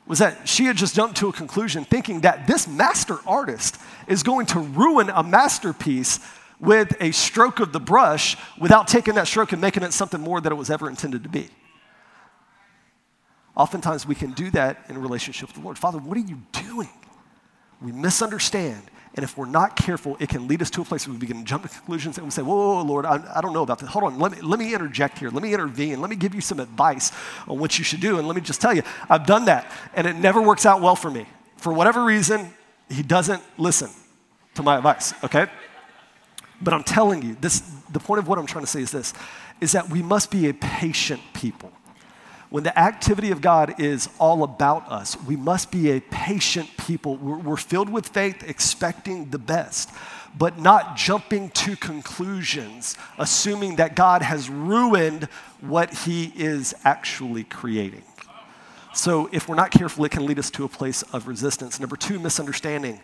was 0.05 0.19
that 0.19 0.49
she 0.49 0.65
had 0.65 0.75
just 0.75 0.95
jumped 0.95 1.15
to 1.17 1.29
a 1.29 1.31
conclusion 1.31 1.85
thinking 1.85 2.21
that 2.21 2.45
this 2.45 2.67
master 2.67 3.19
artist 3.25 3.79
is 4.05 4.21
going 4.21 4.47
to 4.47 4.59
ruin 4.59 5.09
a 5.09 5.23
masterpiece 5.23 6.19
with 6.59 6.93
a 6.99 7.11
stroke 7.11 7.61
of 7.61 7.71
the 7.71 7.79
brush 7.79 8.35
without 8.59 8.85
taking 8.85 9.15
that 9.15 9.27
stroke 9.27 9.53
and 9.53 9.61
making 9.61 9.83
it 9.83 9.93
something 9.93 10.19
more 10.19 10.41
than 10.41 10.51
it 10.51 10.57
was 10.57 10.69
ever 10.69 10.89
intended 10.89 11.23
to 11.23 11.29
be. 11.29 11.47
Oftentimes 13.55 14.05
we 14.05 14.15
can 14.15 14.33
do 14.33 14.51
that 14.51 14.83
in 14.89 14.97
relationship 14.97 15.47
with 15.47 15.55
the 15.55 15.63
Lord. 15.63 15.77
Father, 15.77 15.99
what 15.99 16.17
are 16.17 16.21
you 16.21 16.41
doing? 16.51 16.89
We 17.81 17.91
misunderstand 17.91 18.83
And 19.15 19.23
if 19.23 19.37
we're 19.37 19.47
not 19.47 19.75
careful, 19.75 20.15
it 20.19 20.29
can 20.29 20.47
lead 20.47 20.61
us 20.61 20.69
to 20.71 20.81
a 20.81 20.85
place 20.85 21.07
where 21.07 21.13
we 21.13 21.19
begin 21.19 21.39
to 21.39 21.43
jump 21.43 21.63
to 21.63 21.69
conclusions 21.69 22.17
and 22.17 22.25
we 22.25 22.31
say, 22.31 22.41
whoa, 22.41 22.55
whoa, 22.55 22.75
whoa 22.75 22.83
Lord, 22.83 23.05
I, 23.05 23.19
I, 23.35 23.41
don't 23.41 23.53
know 23.53 23.63
about 23.63 23.79
this. 23.79 23.89
Hold 23.89 24.05
on, 24.05 24.19
let 24.19 24.31
me, 24.31 24.41
let 24.41 24.59
me 24.59 24.73
interject 24.73 25.17
here. 25.17 25.29
Let 25.29 25.41
me 25.41 25.53
intervene. 25.53 25.99
Let 25.99 26.09
me 26.09 26.15
give 26.15 26.35
you 26.35 26.41
some 26.41 26.59
advice 26.59 27.11
on 27.47 27.57
what 27.59 27.77
you 27.77 27.83
should 27.83 28.01
do. 28.01 28.19
And 28.19 28.27
let 28.27 28.35
me 28.35 28.41
just 28.41 28.61
tell 28.61 28.73
you, 28.73 28.83
I've 29.09 29.25
done 29.25 29.45
that, 29.45 29.69
and 29.93 30.05
it 30.05 30.15
never 30.15 30.41
works 30.41 30.65
out 30.65 30.81
well 30.81 30.95
for 30.95 31.09
me. 31.09 31.25
For 31.57 31.73
whatever 31.73 32.05
reason, 32.05 32.53
he 32.87 33.01
doesn't 33.01 33.41
listen 33.57 33.89
to 34.55 34.63
my 34.63 34.77
advice, 34.77 35.13
okay? 35.23 35.47
But 36.61 36.73
I'm 36.73 36.83
telling 36.83 37.21
you, 37.21 37.35
this, 37.41 37.61
the 37.91 37.99
point 37.99 38.19
of 38.19 38.27
what 38.27 38.37
I'm 38.37 38.45
trying 38.45 38.63
to 38.63 38.71
say 38.71 38.81
is 38.81 38.91
this, 38.91 39.13
is 39.59 39.71
that 39.71 39.89
we 39.89 40.01
must 40.01 40.31
be 40.31 40.49
a 40.49 40.53
patient 40.53 41.21
people. 41.33 41.71
When 42.49 42.63
the 42.63 42.77
activity 42.77 43.29
of 43.29 43.41
God 43.41 43.79
is 43.79 44.09
all 44.17 44.43
about 44.43 44.89
us, 44.91 45.15
we 45.23 45.35
must 45.35 45.71
be 45.71 45.91
a 45.91 45.99
patient 45.99 46.69
people. 46.77 47.15
We're, 47.17 47.37
we're 47.37 47.57
filled 47.57 47.89
with 47.89 48.07
faith, 48.07 48.43
expecting 48.47 49.29
the 49.29 49.37
best, 49.37 49.91
but 50.35 50.57
not 50.57 50.95
jumping 50.95 51.51
to 51.51 51.75
conclusions, 51.75 52.97
assuming 53.19 53.75
that 53.75 53.95
God 53.95 54.23
has 54.23 54.49
ruined 54.49 55.25
what 55.61 55.93
He 55.93 56.33
is 56.35 56.73
actually 56.83 57.43
creating. 57.43 58.03
So, 58.95 59.29
if 59.31 59.47
we're 59.47 59.55
not 59.55 59.69
careful, 59.69 60.03
it 60.05 60.11
can 60.11 60.25
lead 60.25 60.39
us 60.39 60.49
to 60.51 60.63
a 60.63 60.67
place 60.67 61.03
of 61.03 61.27
resistance. 61.27 61.79
Number 61.79 61.95
two, 61.95 62.17
misunderstanding 62.17 62.99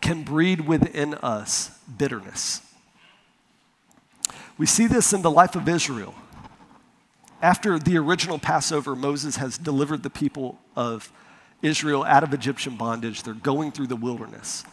can 0.00 0.22
breed 0.22 0.62
within 0.62 1.12
us 1.14 1.70
bitterness. 1.98 2.62
We 4.56 4.64
see 4.64 4.86
this 4.86 5.12
in 5.12 5.20
the 5.20 5.30
life 5.30 5.54
of 5.54 5.68
Israel. 5.68 6.14
After 7.42 7.78
the 7.78 7.96
original 7.96 8.38
Passover, 8.38 8.94
Moses 8.94 9.36
has 9.36 9.56
delivered 9.56 10.02
the 10.02 10.10
people 10.10 10.58
of 10.76 11.10
Israel 11.62 12.04
out 12.04 12.22
of 12.22 12.34
Egyptian 12.34 12.76
bondage. 12.76 13.22
They're 13.22 13.34
going 13.34 13.72
through 13.72 13.86
the 13.86 13.96
wilderness. 13.96 14.64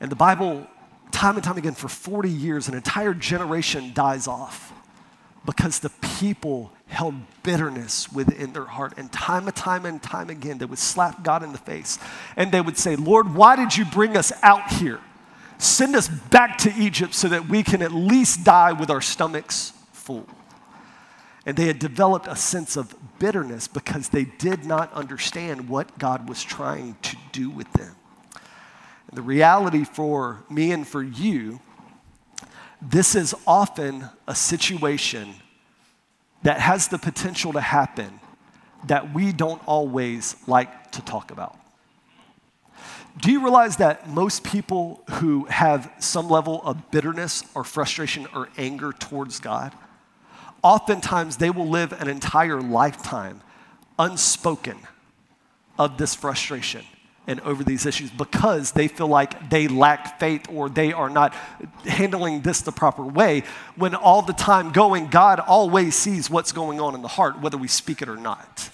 And 0.00 0.10
the 0.10 0.16
Bible, 0.16 0.66
time 1.12 1.36
and 1.36 1.44
time 1.44 1.56
again, 1.56 1.74
for 1.74 1.88
40 1.88 2.30
years, 2.30 2.68
an 2.68 2.74
entire 2.74 3.14
generation 3.14 3.92
dies 3.94 4.26
off 4.26 4.72
because 5.44 5.78
the 5.78 5.90
people 6.18 6.72
held 6.86 7.14
bitterness 7.42 8.12
within 8.12 8.52
their 8.52 8.64
heart. 8.64 8.94
And 8.96 9.10
time 9.12 9.46
and 9.46 9.54
time 9.56 9.86
and 9.86 10.02
time 10.02 10.30
again, 10.30 10.58
they 10.58 10.66
would 10.66 10.78
slap 10.78 11.22
God 11.22 11.42
in 11.42 11.52
the 11.52 11.58
face 11.58 11.98
and 12.36 12.50
they 12.50 12.60
would 12.60 12.76
say, 12.76 12.96
Lord, 12.96 13.34
why 13.34 13.56
did 13.56 13.76
you 13.76 13.84
bring 13.84 14.16
us 14.16 14.32
out 14.42 14.68
here? 14.72 15.00
Send 15.58 15.96
us 15.96 16.08
back 16.08 16.58
to 16.58 16.74
Egypt 16.74 17.14
so 17.14 17.28
that 17.28 17.48
we 17.48 17.62
can 17.62 17.82
at 17.82 17.92
least 17.92 18.44
die 18.44 18.72
with 18.72 18.90
our 18.90 19.00
stomachs 19.00 19.72
full. 19.92 20.26
And 21.48 21.56
they 21.56 21.64
had 21.64 21.78
developed 21.78 22.26
a 22.26 22.36
sense 22.36 22.76
of 22.76 22.94
bitterness 23.18 23.68
because 23.68 24.10
they 24.10 24.24
did 24.24 24.66
not 24.66 24.92
understand 24.92 25.70
what 25.70 25.98
God 25.98 26.28
was 26.28 26.44
trying 26.44 26.96
to 27.00 27.16
do 27.32 27.48
with 27.48 27.72
them. 27.72 27.96
And 28.34 29.16
the 29.16 29.22
reality 29.22 29.84
for 29.84 30.44
me 30.50 30.72
and 30.72 30.86
for 30.86 31.02
you, 31.02 31.60
this 32.82 33.14
is 33.14 33.34
often 33.46 34.10
a 34.26 34.34
situation 34.34 35.36
that 36.42 36.60
has 36.60 36.88
the 36.88 36.98
potential 36.98 37.54
to 37.54 37.62
happen 37.62 38.20
that 38.84 39.14
we 39.14 39.32
don't 39.32 39.62
always 39.64 40.36
like 40.46 40.92
to 40.92 41.00
talk 41.00 41.30
about. 41.30 41.58
Do 43.22 43.32
you 43.32 43.40
realize 43.40 43.78
that 43.78 44.06
most 44.06 44.44
people 44.44 45.02
who 45.12 45.46
have 45.46 45.90
some 45.98 46.28
level 46.28 46.60
of 46.62 46.90
bitterness 46.90 47.42
or 47.54 47.64
frustration 47.64 48.26
or 48.34 48.50
anger 48.58 48.92
towards 48.92 49.40
God 49.40 49.72
oftentimes 50.62 51.36
they 51.36 51.50
will 51.50 51.68
live 51.68 51.92
an 51.92 52.08
entire 52.08 52.60
lifetime 52.60 53.40
unspoken 53.98 54.78
of 55.78 55.98
this 55.98 56.14
frustration 56.14 56.84
and 57.26 57.40
over 57.40 57.62
these 57.62 57.84
issues 57.84 58.10
because 58.10 58.72
they 58.72 58.88
feel 58.88 59.06
like 59.06 59.50
they 59.50 59.68
lack 59.68 60.18
faith 60.18 60.46
or 60.50 60.70
they 60.70 60.92
are 60.94 61.10
not 61.10 61.34
handling 61.84 62.40
this 62.40 62.62
the 62.62 62.72
proper 62.72 63.04
way. 63.04 63.42
When 63.76 63.94
all 63.94 64.22
the 64.22 64.32
time 64.32 64.72
going, 64.72 65.08
God 65.08 65.38
always 65.38 65.94
sees 65.94 66.30
what's 66.30 66.52
going 66.52 66.80
on 66.80 66.94
in 66.94 67.02
the 67.02 67.08
heart, 67.08 67.40
whether 67.40 67.58
we 67.58 67.68
speak 67.68 68.00
it 68.00 68.08
or 68.08 68.16
not. 68.16 68.70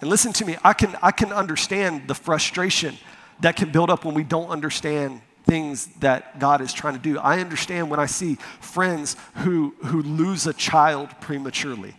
And 0.00 0.08
listen 0.08 0.32
to 0.32 0.44
me, 0.46 0.56
I 0.64 0.72
can, 0.72 0.96
I 1.02 1.12
can 1.12 1.32
understand 1.32 2.08
the 2.08 2.14
frustration 2.14 2.96
that 3.40 3.56
can 3.56 3.70
build 3.70 3.90
up 3.90 4.04
when 4.04 4.14
we 4.14 4.24
don't 4.24 4.48
understand 4.48 5.20
things 5.44 5.86
that 6.00 6.38
God 6.38 6.60
is 6.60 6.72
trying 6.72 6.94
to 6.94 7.00
do. 7.00 7.18
I 7.18 7.40
understand 7.40 7.90
when 7.90 8.00
I 8.00 8.06
see 8.06 8.36
friends 8.60 9.16
who, 9.36 9.74
who 9.84 10.02
lose 10.02 10.46
a 10.46 10.52
child 10.52 11.10
prematurely. 11.20 11.94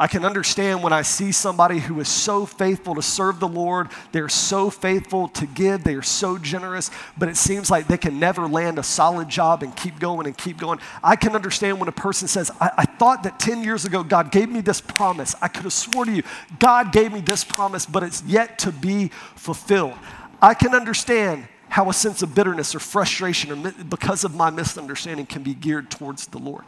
I 0.00 0.06
can 0.06 0.24
understand 0.24 0.82
when 0.82 0.94
I 0.94 1.02
see 1.02 1.30
somebody 1.30 1.78
who 1.78 2.00
is 2.00 2.08
so 2.08 2.46
faithful 2.46 2.94
to 2.94 3.02
serve 3.02 3.38
the 3.38 3.46
Lord, 3.46 3.88
they're 4.12 4.30
so 4.30 4.70
faithful 4.70 5.28
to 5.28 5.46
give, 5.46 5.84
they 5.84 5.94
are 5.94 6.00
so 6.00 6.38
generous, 6.38 6.90
but 7.18 7.28
it 7.28 7.36
seems 7.36 7.70
like 7.70 7.86
they 7.86 7.98
can 7.98 8.18
never 8.18 8.48
land 8.48 8.78
a 8.78 8.82
solid 8.82 9.28
job 9.28 9.62
and 9.62 9.76
keep 9.76 9.98
going 9.98 10.26
and 10.26 10.34
keep 10.38 10.56
going. 10.56 10.78
I 11.04 11.16
can 11.16 11.34
understand 11.34 11.80
when 11.80 11.88
a 11.90 11.92
person 11.92 12.28
says, 12.28 12.50
I, 12.58 12.70
I 12.78 12.84
thought 12.86 13.24
that 13.24 13.38
10 13.38 13.62
years 13.62 13.84
ago 13.84 14.02
God 14.02 14.32
gave 14.32 14.48
me 14.48 14.62
this 14.62 14.80
promise. 14.80 15.34
I 15.42 15.48
could 15.48 15.64
have 15.64 15.72
swore 15.74 16.06
to 16.06 16.10
you, 16.12 16.22
God 16.58 16.92
gave 16.92 17.12
me 17.12 17.20
this 17.20 17.44
promise, 17.44 17.84
but 17.84 18.02
it's 18.02 18.22
yet 18.22 18.58
to 18.60 18.72
be 18.72 19.08
fulfilled. 19.36 19.98
I 20.40 20.54
can 20.54 20.74
understand 20.74 21.46
how 21.70 21.88
a 21.88 21.94
sense 21.94 22.20
of 22.20 22.34
bitterness 22.34 22.74
or 22.74 22.80
frustration 22.80 23.52
or 23.52 23.72
because 23.84 24.24
of 24.24 24.34
my 24.34 24.50
misunderstanding 24.50 25.24
can 25.24 25.42
be 25.42 25.54
geared 25.54 25.90
towards 25.90 26.26
the 26.26 26.38
Lord. 26.38 26.64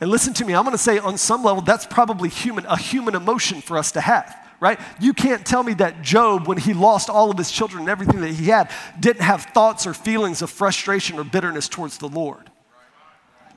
And 0.00 0.10
listen 0.10 0.34
to 0.34 0.44
me, 0.44 0.54
I'm 0.54 0.64
going 0.64 0.76
to 0.76 0.82
say 0.82 0.98
on 0.98 1.16
some 1.16 1.44
level 1.44 1.62
that's 1.62 1.86
probably 1.86 2.28
human 2.28 2.66
a 2.66 2.76
human 2.76 3.14
emotion 3.14 3.60
for 3.60 3.78
us 3.78 3.92
to 3.92 4.00
have, 4.00 4.36
right? 4.58 4.80
You 5.00 5.14
can't 5.14 5.46
tell 5.46 5.62
me 5.62 5.72
that 5.74 6.02
Job 6.02 6.48
when 6.48 6.58
he 6.58 6.74
lost 6.74 7.08
all 7.08 7.30
of 7.30 7.38
his 7.38 7.50
children 7.50 7.82
and 7.82 7.88
everything 7.88 8.20
that 8.22 8.32
he 8.32 8.46
had 8.46 8.72
didn't 8.98 9.22
have 9.22 9.44
thoughts 9.44 9.86
or 9.86 9.94
feelings 9.94 10.42
of 10.42 10.50
frustration 10.50 11.16
or 11.18 11.24
bitterness 11.24 11.68
towards 11.68 11.98
the 11.98 12.08
Lord. 12.08 12.50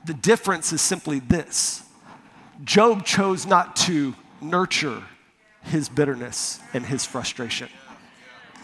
The 0.04 0.14
difference 0.14 0.72
is 0.72 0.80
simply 0.80 1.18
this. 1.18 1.82
Job 2.62 3.04
chose 3.04 3.46
not 3.46 3.74
to 3.76 4.14
nurture 4.40 5.02
his 5.62 5.88
bitterness 5.88 6.60
and 6.72 6.86
his 6.86 7.04
frustration. 7.04 7.68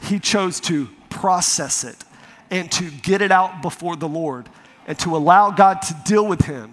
He 0.03 0.21
chose 0.21 0.61
to 0.61 0.89
process 1.15 1.85
it 1.85 1.97
and 2.51 2.71
to 2.73 2.91
get 2.91 3.23
it 3.23 3.33
out 3.33 3.63
before 3.63 3.97
the 3.97 4.09
Lord 4.09 4.49
and 4.87 4.99
to 4.99 5.17
allow 5.17 5.51
God 5.51 5.81
to 5.83 5.97
deal 6.05 6.27
with 6.27 6.43
him, 6.43 6.73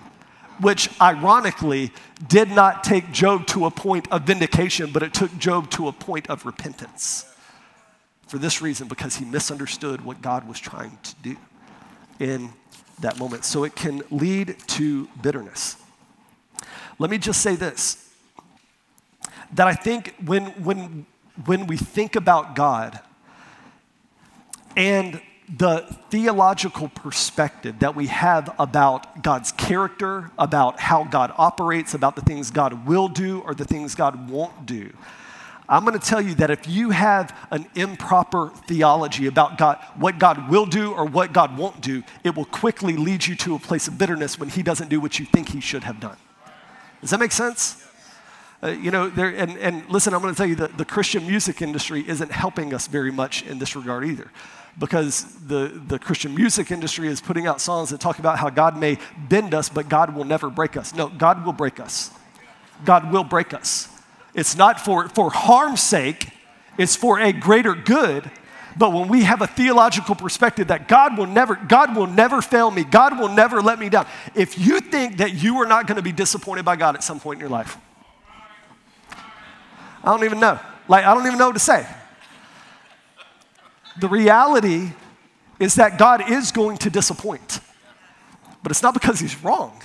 which 0.60 0.90
ironically 1.00 1.92
did 2.28 2.50
not 2.50 2.84
take 2.84 3.12
Job 3.12 3.48
to 3.48 3.66
a 3.66 3.72
point 3.72 4.12
of 4.12 4.24
vindication, 4.24 4.92
but 4.92 5.04
it 5.04 5.14
took 5.14 5.36
Job 5.38 5.70
to 5.72 5.88
a 5.88 5.94
point 5.94 6.30
of 6.30 6.46
repentance. 6.46 7.26
For 8.28 8.38
this 8.38 8.62
reason, 8.62 8.88
because 8.88 9.16
he 9.16 9.26
misunderstood 9.26 10.04
what 10.04 10.22
God 10.22 10.48
was 10.48 10.60
trying 10.60 10.98
to 11.04 11.16
do 11.22 11.38
in 12.20 12.50
that 13.00 13.18
moment. 13.18 13.46
So 13.46 13.64
it 13.64 13.76
can 13.76 14.04
lead 14.10 14.56
to 14.68 15.08
bitterness. 15.22 15.78
Let 17.00 17.10
me 17.10 17.18
just 17.18 17.42
say 17.42 17.56
this 17.56 18.08
that 19.54 19.68
I 19.68 19.74
think 19.74 20.16
when, 20.24 20.46
when, 20.64 21.06
when 21.46 21.68
we 21.68 21.76
think 21.76 22.16
about 22.16 22.56
God, 22.56 23.00
and 24.76 25.22
the 25.58 25.80
theological 26.10 26.88
perspective 26.90 27.80
that 27.80 27.96
we 27.96 28.08
have 28.08 28.54
about 28.58 29.22
God's 29.22 29.52
character, 29.52 30.32
about 30.38 30.80
how 30.80 31.04
God 31.04 31.34
operates, 31.38 31.94
about 31.94 32.16
the 32.16 32.22
things 32.22 32.52
God 32.52 32.86
will 32.88 33.10
do 33.10 33.42
or 33.42 33.54
the 33.54 33.66
things 33.66 33.96
God 33.96 34.30
won't 34.30 34.66
do. 34.66 34.92
I'm 35.68 35.86
going 35.86 35.98
to 35.98 36.06
tell 36.06 36.22
you 36.22 36.36
that 36.36 36.50
if 36.52 36.68
you 36.68 36.90
have 36.90 37.38
an 37.50 37.66
improper 37.76 38.50
theology 38.68 39.28
about 39.28 39.58
God, 39.58 39.78
what 39.96 40.20
God 40.20 40.50
will 40.50 40.66
do 40.66 40.92
or 40.94 41.06
what 41.06 41.32
God 41.32 41.58
won't 41.58 41.82
do, 41.82 42.04
it 42.24 42.36
will 42.36 42.46
quickly 42.46 42.98
lead 42.98 43.26
you 43.26 43.36
to 43.38 43.56
a 43.56 43.60
place 43.60 43.88
of 43.88 43.98
bitterness 43.98 44.38
when 44.38 44.50
He 44.50 44.64
doesn't 44.64 44.90
do 44.90 45.00
what 45.00 45.18
you 45.20 45.26
think 45.26 45.50
He 45.50 45.62
should 45.62 45.84
have 45.84 46.00
done. 46.00 46.18
Does 47.00 47.12
that 47.12 47.20
make 47.20 47.32
sense? 47.32 47.88
Uh, 48.64 48.68
you 48.68 48.92
know, 48.92 49.10
there, 49.10 49.30
and, 49.30 49.58
and 49.58 49.90
listen, 49.90 50.14
I'm 50.14 50.22
going 50.22 50.34
to 50.34 50.38
tell 50.38 50.48
you 50.48 50.56
that 50.56 50.78
the 50.78 50.86
Christian 50.86 51.26
music 51.26 51.62
industry 51.62 52.08
isn't 52.08 52.32
helping 52.32 52.74
us 52.74 52.88
very 52.88 53.12
much 53.12 53.44
in 53.44 53.58
this 53.60 53.76
regard 53.76 54.06
either 54.06 54.30
because 54.80 55.24
the, 55.46 55.82
the 55.88 56.00
Christian 56.00 56.34
music 56.34 56.72
industry 56.72 57.08
is 57.08 57.22
putting 57.22 57.48
out 57.48 57.62
songs 57.62 57.90
that 57.90 58.00
talk 58.00 58.20
about 58.20 58.40
how 58.40 58.50
God 58.50 58.78
may 58.78 58.98
bend 59.30 59.54
us, 59.54 59.70
but 59.70 59.90
God 59.90 60.16
will 60.16 60.24
never 60.24 60.50
break 60.50 60.78
us. 60.78 60.94
No, 60.96 61.08
God 61.10 61.46
will 61.46 61.54
break 61.54 61.80
us. 61.80 62.12
God 62.86 63.12
will 63.12 63.24
break 63.24 63.54
us. 63.54 63.90
It's 64.34 64.56
not 64.56 64.80
for, 64.80 65.10
for 65.10 65.30
harm's 65.30 65.82
sake, 65.82 66.30
it's 66.78 66.96
for 66.96 67.20
a 67.20 67.32
greater 67.32 67.76
good. 67.76 68.30
But 68.78 68.94
when 68.94 69.10
we 69.10 69.24
have 69.24 69.42
a 69.42 69.48
theological 69.48 70.16
perspective 70.16 70.70
that 70.70 70.88
God 70.88 71.18
will 71.18 71.28
never, 71.28 71.56
God 71.56 71.96
will 71.96 72.08
never 72.08 72.42
fail 72.42 72.72
me, 72.72 72.86
God 72.86 73.20
will 73.20 73.28
never 73.28 73.62
let 73.62 73.80
me 73.80 73.90
down. 73.90 74.08
If 74.34 74.58
you 74.58 74.80
think 74.80 75.18
that 75.18 75.34
you 75.34 75.58
are 75.58 75.66
not 75.66 75.88
going 75.88 75.98
to 75.98 76.02
be 76.02 76.14
disappointed 76.14 76.64
by 76.64 76.78
God 76.78 76.96
at 76.96 77.04
some 77.04 77.20
point 77.20 77.38
in 77.38 77.42
your 77.42 77.50
life, 77.50 77.78
I 80.04 80.06
don't 80.06 80.24
even 80.24 80.40
know. 80.40 80.58
Like, 80.88 81.06
I 81.06 81.14
don't 81.14 81.28
even 81.28 81.38
know 81.38 81.48
what 81.48 81.54
to 81.54 81.60
say. 81.60 81.86
The 84.00 84.08
reality 84.08 84.92
is 85.60 85.76
that 85.76 85.98
God 85.98 86.30
is 86.30 86.52
going 86.52 86.78
to 86.80 86.90
disappoint, 86.90 87.60
but 88.64 88.72
it's 88.72 88.82
not 88.82 88.94
because 88.94 89.20
he's 89.20 89.42
wrong. 89.44 89.82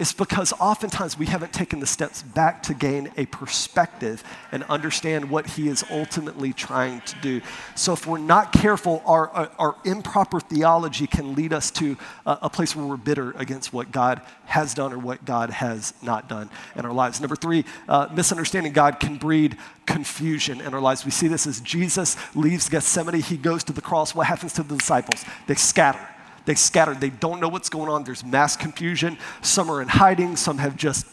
It's 0.00 0.14
because 0.14 0.54
oftentimes 0.54 1.18
we 1.18 1.26
haven't 1.26 1.52
taken 1.52 1.78
the 1.78 1.86
steps 1.86 2.22
back 2.22 2.62
to 2.62 2.72
gain 2.72 3.12
a 3.18 3.26
perspective 3.26 4.24
and 4.50 4.62
understand 4.64 5.28
what 5.28 5.46
He 5.46 5.68
is 5.68 5.84
ultimately 5.90 6.54
trying 6.54 7.02
to 7.02 7.16
do. 7.20 7.42
So, 7.74 7.92
if 7.92 8.06
we're 8.06 8.16
not 8.16 8.50
careful, 8.50 9.02
our, 9.04 9.28
our, 9.28 9.50
our 9.58 9.76
improper 9.84 10.40
theology 10.40 11.06
can 11.06 11.34
lead 11.34 11.52
us 11.52 11.70
to 11.72 11.98
a, 12.24 12.38
a, 12.44 12.48
place 12.48 12.74
where 12.74 12.86
we're 12.86 12.96
bitter 12.96 13.32
against 13.32 13.74
what 13.74 13.92
God 13.92 14.22
has 14.46 14.72
done 14.72 14.94
or 14.94 14.98
what 14.98 15.22
God 15.26 15.50
has 15.50 15.92
not 16.00 16.30
done 16.30 16.48
in 16.76 16.86
our 16.86 16.94
lives. 16.94 17.20
Number 17.20 17.36
three, 17.36 17.66
uh, 17.86 18.08
misunderstanding 18.14 18.72
God 18.72 19.00
can 19.00 19.18
breed 19.18 19.58
confusion 19.84 20.62
in 20.62 20.72
our 20.72 20.80
lives. 20.80 21.04
We 21.04 21.10
see 21.10 21.28
this 21.28 21.46
as 21.46 21.60
Jesus 21.60 22.16
leaves 22.34 22.70
Gethsemane, 22.70 23.20
He 23.20 23.36
goes 23.36 23.64
to 23.64 23.74
the 23.74 23.82
cross. 23.82 24.14
What 24.14 24.28
happens 24.28 24.54
to 24.54 24.62
the 24.62 24.78
disciples? 24.78 25.26
They 25.46 25.56
scatter. 25.56 26.08
They 26.50 26.56
scattered. 26.56 27.00
They 27.00 27.10
don't 27.10 27.38
know 27.38 27.48
what's 27.48 27.68
going 27.68 27.88
on. 27.88 28.02
There's 28.02 28.24
mass 28.24 28.56
confusion. 28.56 29.18
Some 29.40 29.70
are 29.70 29.80
in 29.80 29.86
hiding, 29.86 30.34
some 30.34 30.58
have 30.58 30.76
just 30.76 31.06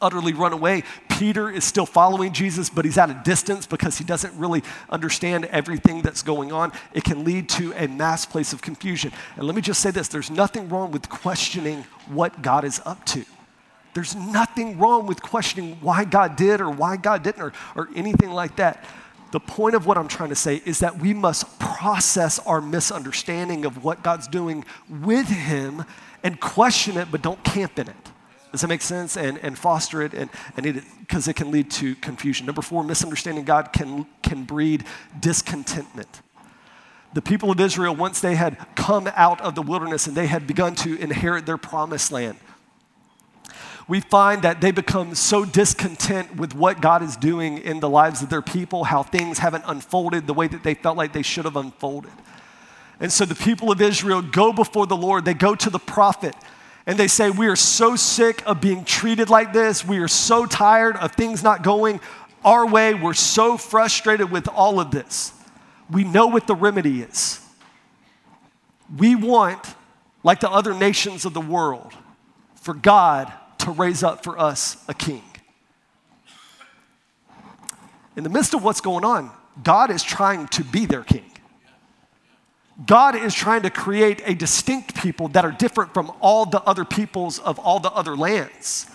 utterly 0.00 0.32
run 0.32 0.52
away. 0.52 0.84
Peter 1.08 1.50
is 1.50 1.64
still 1.64 1.86
following 1.86 2.32
Jesus, 2.32 2.70
but 2.70 2.84
he's 2.84 2.96
at 2.96 3.10
a 3.10 3.20
distance 3.24 3.66
because 3.66 3.98
he 3.98 4.04
doesn't 4.04 4.32
really 4.38 4.62
understand 4.88 5.46
everything 5.46 6.02
that's 6.02 6.22
going 6.22 6.52
on. 6.52 6.70
It 6.92 7.02
can 7.02 7.24
lead 7.24 7.48
to 7.48 7.72
a 7.72 7.88
mass 7.88 8.24
place 8.24 8.52
of 8.52 8.62
confusion. 8.62 9.10
And 9.34 9.44
let 9.44 9.56
me 9.56 9.60
just 9.60 9.80
say 9.80 9.90
this 9.90 10.06
there's 10.06 10.30
nothing 10.30 10.68
wrong 10.68 10.92
with 10.92 11.08
questioning 11.08 11.82
what 12.06 12.40
God 12.40 12.64
is 12.64 12.80
up 12.84 13.04
to. 13.06 13.24
There's 13.92 14.14
nothing 14.14 14.78
wrong 14.78 15.08
with 15.08 15.20
questioning 15.20 15.78
why 15.80 16.04
God 16.04 16.36
did 16.36 16.60
or 16.60 16.70
why 16.70 16.96
God 16.96 17.24
didn't 17.24 17.42
or, 17.42 17.52
or 17.74 17.88
anything 17.96 18.30
like 18.30 18.54
that. 18.54 18.84
The 19.30 19.40
point 19.40 19.76
of 19.76 19.86
what 19.86 19.96
I'm 19.96 20.08
trying 20.08 20.30
to 20.30 20.34
say 20.34 20.60
is 20.64 20.80
that 20.80 20.98
we 20.98 21.14
must 21.14 21.58
process 21.58 22.38
our 22.40 22.60
misunderstanding 22.60 23.64
of 23.64 23.84
what 23.84 24.02
God's 24.02 24.26
doing 24.26 24.64
with 24.88 25.28
Him 25.28 25.84
and 26.22 26.40
question 26.40 26.96
it, 26.96 27.08
but 27.10 27.22
don't 27.22 27.42
camp 27.44 27.78
in 27.78 27.88
it. 27.88 27.96
Does 28.50 28.62
that 28.62 28.68
make 28.68 28.82
sense? 28.82 29.16
And, 29.16 29.38
and 29.38 29.56
foster 29.56 30.02
it, 30.02 30.12
and, 30.12 30.28
because 31.00 31.28
it, 31.28 31.30
it 31.30 31.36
can 31.36 31.52
lead 31.52 31.70
to 31.72 31.94
confusion. 31.96 32.46
Number 32.46 32.62
four, 32.62 32.82
misunderstanding 32.82 33.44
God 33.44 33.72
can, 33.72 34.06
can 34.22 34.42
breed 34.42 34.84
discontentment. 35.20 36.22
The 37.12 37.22
people 37.22 37.50
of 37.50 37.60
Israel, 37.60 37.94
once 37.94 38.20
they 38.20 38.34
had 38.34 38.56
come 38.74 39.08
out 39.14 39.40
of 39.40 39.54
the 39.54 39.62
wilderness 39.62 40.06
and 40.06 40.16
they 40.16 40.26
had 40.26 40.46
begun 40.46 40.74
to 40.76 40.96
inherit 40.98 41.46
their 41.46 41.56
promised 41.56 42.10
land, 42.12 42.38
we 43.90 43.98
find 43.98 44.42
that 44.42 44.60
they 44.60 44.70
become 44.70 45.16
so 45.16 45.44
discontent 45.44 46.36
with 46.36 46.54
what 46.54 46.80
God 46.80 47.02
is 47.02 47.16
doing 47.16 47.58
in 47.58 47.80
the 47.80 47.88
lives 47.88 48.22
of 48.22 48.30
their 48.30 48.40
people, 48.40 48.84
how 48.84 49.02
things 49.02 49.38
haven't 49.38 49.64
unfolded 49.66 50.28
the 50.28 50.32
way 50.32 50.46
that 50.46 50.62
they 50.62 50.74
felt 50.74 50.96
like 50.96 51.12
they 51.12 51.22
should 51.22 51.44
have 51.44 51.56
unfolded. 51.56 52.12
And 53.00 53.10
so 53.10 53.24
the 53.24 53.34
people 53.34 53.72
of 53.72 53.82
Israel 53.82 54.22
go 54.22 54.52
before 54.52 54.86
the 54.86 54.96
Lord, 54.96 55.24
they 55.24 55.34
go 55.34 55.56
to 55.56 55.68
the 55.68 55.80
prophet, 55.80 56.36
and 56.86 56.96
they 56.96 57.08
say, 57.08 57.30
We 57.30 57.48
are 57.48 57.56
so 57.56 57.96
sick 57.96 58.46
of 58.46 58.60
being 58.60 58.84
treated 58.84 59.28
like 59.28 59.52
this. 59.52 59.84
We 59.84 59.98
are 59.98 60.06
so 60.06 60.46
tired 60.46 60.96
of 60.98 61.10
things 61.16 61.42
not 61.42 61.64
going 61.64 62.00
our 62.44 62.64
way. 62.68 62.94
We're 62.94 63.12
so 63.12 63.56
frustrated 63.56 64.30
with 64.30 64.46
all 64.46 64.78
of 64.78 64.92
this. 64.92 65.32
We 65.90 66.04
know 66.04 66.28
what 66.28 66.46
the 66.46 66.54
remedy 66.54 67.02
is. 67.02 67.44
We 68.96 69.16
want, 69.16 69.74
like 70.22 70.38
the 70.38 70.50
other 70.50 70.74
nations 70.74 71.24
of 71.24 71.34
the 71.34 71.40
world, 71.40 71.92
for 72.54 72.72
God 72.72 73.32
to 73.60 73.70
raise 73.70 74.02
up 74.02 74.24
for 74.24 74.38
us 74.38 74.76
a 74.88 74.94
king. 74.94 75.22
In 78.16 78.24
the 78.24 78.30
midst 78.30 78.54
of 78.54 78.62
what's 78.62 78.80
going 78.80 79.04
on, 79.04 79.30
God 79.62 79.90
is 79.90 80.02
trying 80.02 80.48
to 80.48 80.64
be 80.64 80.86
their 80.86 81.02
king. 81.02 81.30
God 82.86 83.14
is 83.14 83.34
trying 83.34 83.62
to 83.62 83.70
create 83.70 84.22
a 84.24 84.34
distinct 84.34 84.94
people 84.94 85.28
that 85.28 85.44
are 85.44 85.52
different 85.52 85.92
from 85.92 86.12
all 86.20 86.46
the 86.46 86.62
other 86.62 86.84
peoples 86.84 87.38
of 87.38 87.58
all 87.58 87.78
the 87.78 87.90
other 87.90 88.16
lands. 88.16 88.86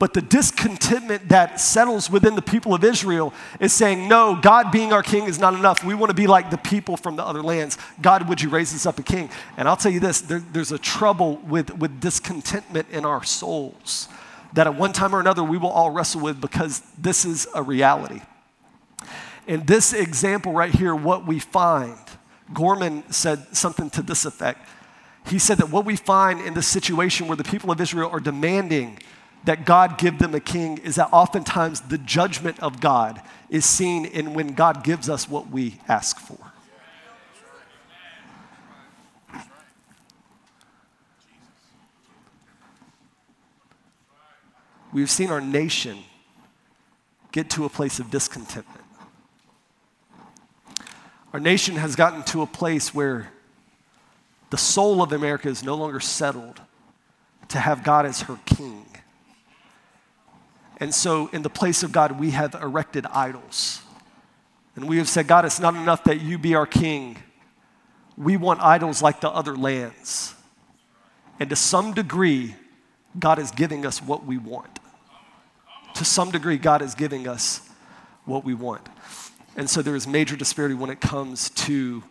But 0.00 0.14
the 0.14 0.22
discontentment 0.22 1.28
that 1.28 1.60
settles 1.60 2.08
within 2.08 2.34
the 2.34 2.40
people 2.40 2.72
of 2.72 2.82
Israel 2.82 3.34
is 3.60 3.74
saying, 3.74 4.08
no, 4.08 4.34
God 4.34 4.72
being 4.72 4.94
our 4.94 5.02
king 5.02 5.26
is 5.26 5.38
not 5.38 5.52
enough. 5.52 5.84
We 5.84 5.94
want 5.94 6.08
to 6.08 6.14
be 6.14 6.26
like 6.26 6.50
the 6.50 6.56
people 6.56 6.96
from 6.96 7.16
the 7.16 7.22
other 7.22 7.42
lands. 7.42 7.76
God, 8.00 8.26
would 8.26 8.40
you 8.40 8.48
raise 8.48 8.74
us 8.74 8.86
up 8.86 8.98
a 8.98 9.02
king? 9.02 9.28
And 9.58 9.68
I'll 9.68 9.76
tell 9.76 9.92
you 9.92 10.00
this 10.00 10.22
there, 10.22 10.38
there's 10.38 10.72
a 10.72 10.78
trouble 10.78 11.36
with, 11.46 11.76
with 11.76 12.00
discontentment 12.00 12.88
in 12.90 13.04
our 13.04 13.22
souls 13.22 14.08
that 14.54 14.66
at 14.66 14.74
one 14.74 14.94
time 14.94 15.14
or 15.14 15.20
another 15.20 15.44
we 15.44 15.58
will 15.58 15.68
all 15.68 15.90
wrestle 15.90 16.22
with 16.22 16.40
because 16.40 16.80
this 16.96 17.26
is 17.26 17.46
a 17.54 17.62
reality. 17.62 18.22
In 19.46 19.66
this 19.66 19.92
example 19.92 20.54
right 20.54 20.74
here, 20.74 20.94
what 20.94 21.26
we 21.26 21.38
find, 21.38 21.98
Gorman 22.54 23.04
said 23.12 23.54
something 23.54 23.90
to 23.90 24.00
this 24.00 24.24
effect. 24.24 24.66
He 25.26 25.38
said 25.38 25.58
that 25.58 25.68
what 25.68 25.84
we 25.84 25.94
find 25.94 26.40
in 26.40 26.54
this 26.54 26.66
situation 26.66 27.28
where 27.28 27.36
the 27.36 27.44
people 27.44 27.70
of 27.70 27.78
Israel 27.82 28.08
are 28.10 28.18
demanding 28.18 28.98
that 29.44 29.64
God 29.64 29.98
give 29.98 30.18
them 30.18 30.34
a 30.34 30.40
king 30.40 30.78
is 30.78 30.96
that 30.96 31.08
oftentimes 31.12 31.80
the 31.82 31.98
judgment 31.98 32.60
of 32.60 32.80
God 32.80 33.22
is 33.48 33.64
seen 33.64 34.04
in 34.04 34.34
when 34.34 34.54
God 34.54 34.84
gives 34.84 35.08
us 35.08 35.28
what 35.28 35.50
we 35.50 35.80
ask 35.88 36.18
for. 36.18 36.38
We've 44.92 45.10
seen 45.10 45.30
our 45.30 45.40
nation 45.40 45.98
get 47.32 47.48
to 47.50 47.64
a 47.64 47.68
place 47.68 48.00
of 48.00 48.10
discontentment. 48.10 48.84
Our 51.32 51.38
nation 51.38 51.76
has 51.76 51.94
gotten 51.94 52.24
to 52.24 52.42
a 52.42 52.46
place 52.46 52.92
where 52.92 53.30
the 54.50 54.58
soul 54.58 55.00
of 55.00 55.12
America 55.12 55.48
is 55.48 55.62
no 55.62 55.76
longer 55.76 56.00
settled 56.00 56.60
to 57.48 57.58
have 57.58 57.84
God 57.84 58.04
as 58.04 58.22
her 58.22 58.38
king. 58.46 58.84
And 60.80 60.94
so, 60.94 61.28
in 61.28 61.42
the 61.42 61.50
place 61.50 61.82
of 61.82 61.92
God, 61.92 62.18
we 62.18 62.30
have 62.30 62.54
erected 62.54 63.04
idols. 63.06 63.82
And 64.74 64.88
we 64.88 64.96
have 64.96 65.08
said, 65.08 65.26
God, 65.26 65.44
it's 65.44 65.60
not 65.60 65.74
enough 65.74 66.04
that 66.04 66.22
you 66.22 66.38
be 66.38 66.54
our 66.54 66.66
king. 66.66 67.18
We 68.16 68.38
want 68.38 68.60
idols 68.60 69.02
like 69.02 69.20
the 69.20 69.30
other 69.30 69.54
lands. 69.54 70.34
And 71.38 71.50
to 71.50 71.56
some 71.56 71.92
degree, 71.92 72.54
God 73.18 73.38
is 73.38 73.50
giving 73.50 73.84
us 73.84 74.02
what 74.02 74.24
we 74.24 74.38
want. 74.38 74.78
To 75.94 76.04
some 76.04 76.30
degree, 76.30 76.56
God 76.56 76.80
is 76.80 76.94
giving 76.94 77.28
us 77.28 77.68
what 78.24 78.44
we 78.44 78.54
want. 78.54 78.88
And 79.56 79.68
so 79.68 79.82
there 79.82 79.96
is 79.96 80.06
major 80.06 80.36
disparity 80.36 80.74
when 80.74 80.88
it 80.88 81.00
comes 81.00 81.50
to 81.50 82.02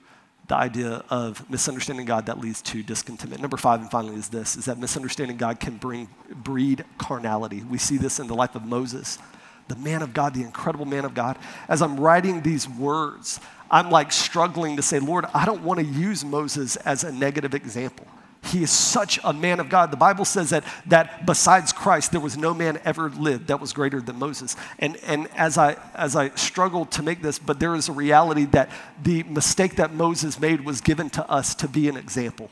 the 0.50 0.56
idea 0.56 1.04
of 1.10 1.48
misunderstanding 1.50 2.06
God 2.06 2.26
that 2.26 2.40
leads 2.40 2.62
to 2.64 2.84
discontentment. 2.84 3.42
Number 3.42 3.56
five, 3.56 3.80
and 3.82 3.90
finally, 3.90 4.16
is 4.16 4.30
this: 4.30 4.56
is 4.58 4.66
that 4.66 4.78
misunderstanding 4.78 5.38
God 5.38 5.60
can 5.60 5.78
bring 5.78 6.10
breed 6.30 6.84
carnality. 6.98 7.64
We 7.64 7.78
see 7.78 7.98
this 7.98 8.20
in 8.20 8.28
the 8.28 8.36
life 8.36 8.56
of 8.56 8.66
Moses, 8.66 9.20
the 9.68 9.76
man 9.78 10.02
of 10.02 10.14
God, 10.14 10.34
the 10.34 10.42
incredible 10.42 10.86
man 10.86 11.06
of 11.06 11.14
God. 11.14 11.38
As 11.68 11.82
I'm 11.82 12.00
writing 12.00 12.42
these 12.42 12.68
words, 12.68 13.40
I'm 13.72 13.92
like 13.92 14.12
struggling 14.12 14.76
to 14.78 14.82
say, 14.82 15.00
Lord, 15.00 15.26
I 15.34 15.46
don't 15.46 15.64
want 15.64 15.80
to 15.80 15.86
use 15.86 16.26
Moses 16.26 16.76
as 16.78 17.04
a 17.04 17.12
negative 17.12 17.54
example. 17.54 18.08
He 18.46 18.64
is 18.64 18.72
such 18.72 19.20
a 19.24 19.34
man 19.34 19.60
of 19.60 19.70
God. 19.70 19.92
The 19.92 19.98
Bible 19.98 20.26
says 20.26 20.50
that, 20.52 20.64
that 20.88 21.26
besides 21.26 21.74
Christ, 21.74 22.12
there 22.12 22.22
was 22.22 22.38
no 22.38 22.54
man 22.54 22.80
ever 22.86 23.10
lived 23.10 23.48
that 23.48 23.60
was 23.60 23.74
greater 23.74 24.02
than 24.02 24.18
Moses. 24.18 24.56
And, 24.80 24.98
and 25.06 25.28
as, 25.36 25.58
I, 25.58 25.76
as 25.94 26.16
I 26.16 26.30
struggled 26.30 26.92
to 26.92 27.04
make 27.04 27.22
this, 27.22 27.38
but 27.38 27.60
there 27.60 27.76
is 27.76 27.90
a 27.90 27.92
reality 27.92 28.46
that 28.46 28.70
the 29.04 29.24
mistake 29.24 29.76
that 29.76 29.94
Moses 29.94 30.40
made 30.40 30.66
was 30.66 30.82
given 30.82 31.10
to 31.12 31.30
us 31.30 31.54
to 31.56 31.68
be 31.68 31.90
an 31.90 31.98
example, 31.98 32.50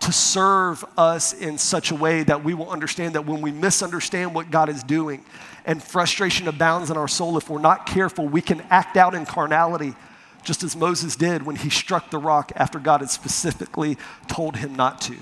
to 0.00 0.12
serve 0.12 0.84
us 0.98 1.32
in 1.32 1.56
such 1.56 1.92
a 1.92 1.94
way 1.94 2.24
that 2.24 2.42
we 2.42 2.52
will 2.52 2.70
understand 2.70 3.14
that 3.14 3.24
when 3.24 3.40
we 3.40 3.52
misunderstand 3.52 4.34
what 4.34 4.50
God 4.50 4.68
is 4.68 4.82
doing 4.82 5.24
and 5.64 5.80
frustration 5.80 6.48
abounds 6.48 6.90
in 6.90 6.96
our 6.96 7.08
soul, 7.08 7.38
if 7.38 7.48
we're 7.48 7.60
not 7.60 7.86
careful, 7.86 8.26
we 8.26 8.42
can 8.42 8.60
act 8.62 8.96
out 8.96 9.14
in 9.14 9.24
carnality 9.24 9.94
just 10.42 10.62
as 10.62 10.76
Moses 10.76 11.16
did 11.16 11.44
when 11.44 11.56
he 11.56 11.70
struck 11.70 12.10
the 12.10 12.18
rock 12.18 12.52
after 12.56 12.78
God 12.78 13.00
had 13.00 13.10
specifically 13.10 13.96
told 14.28 14.56
him 14.56 14.74
not 14.74 15.00
to. 15.02 15.16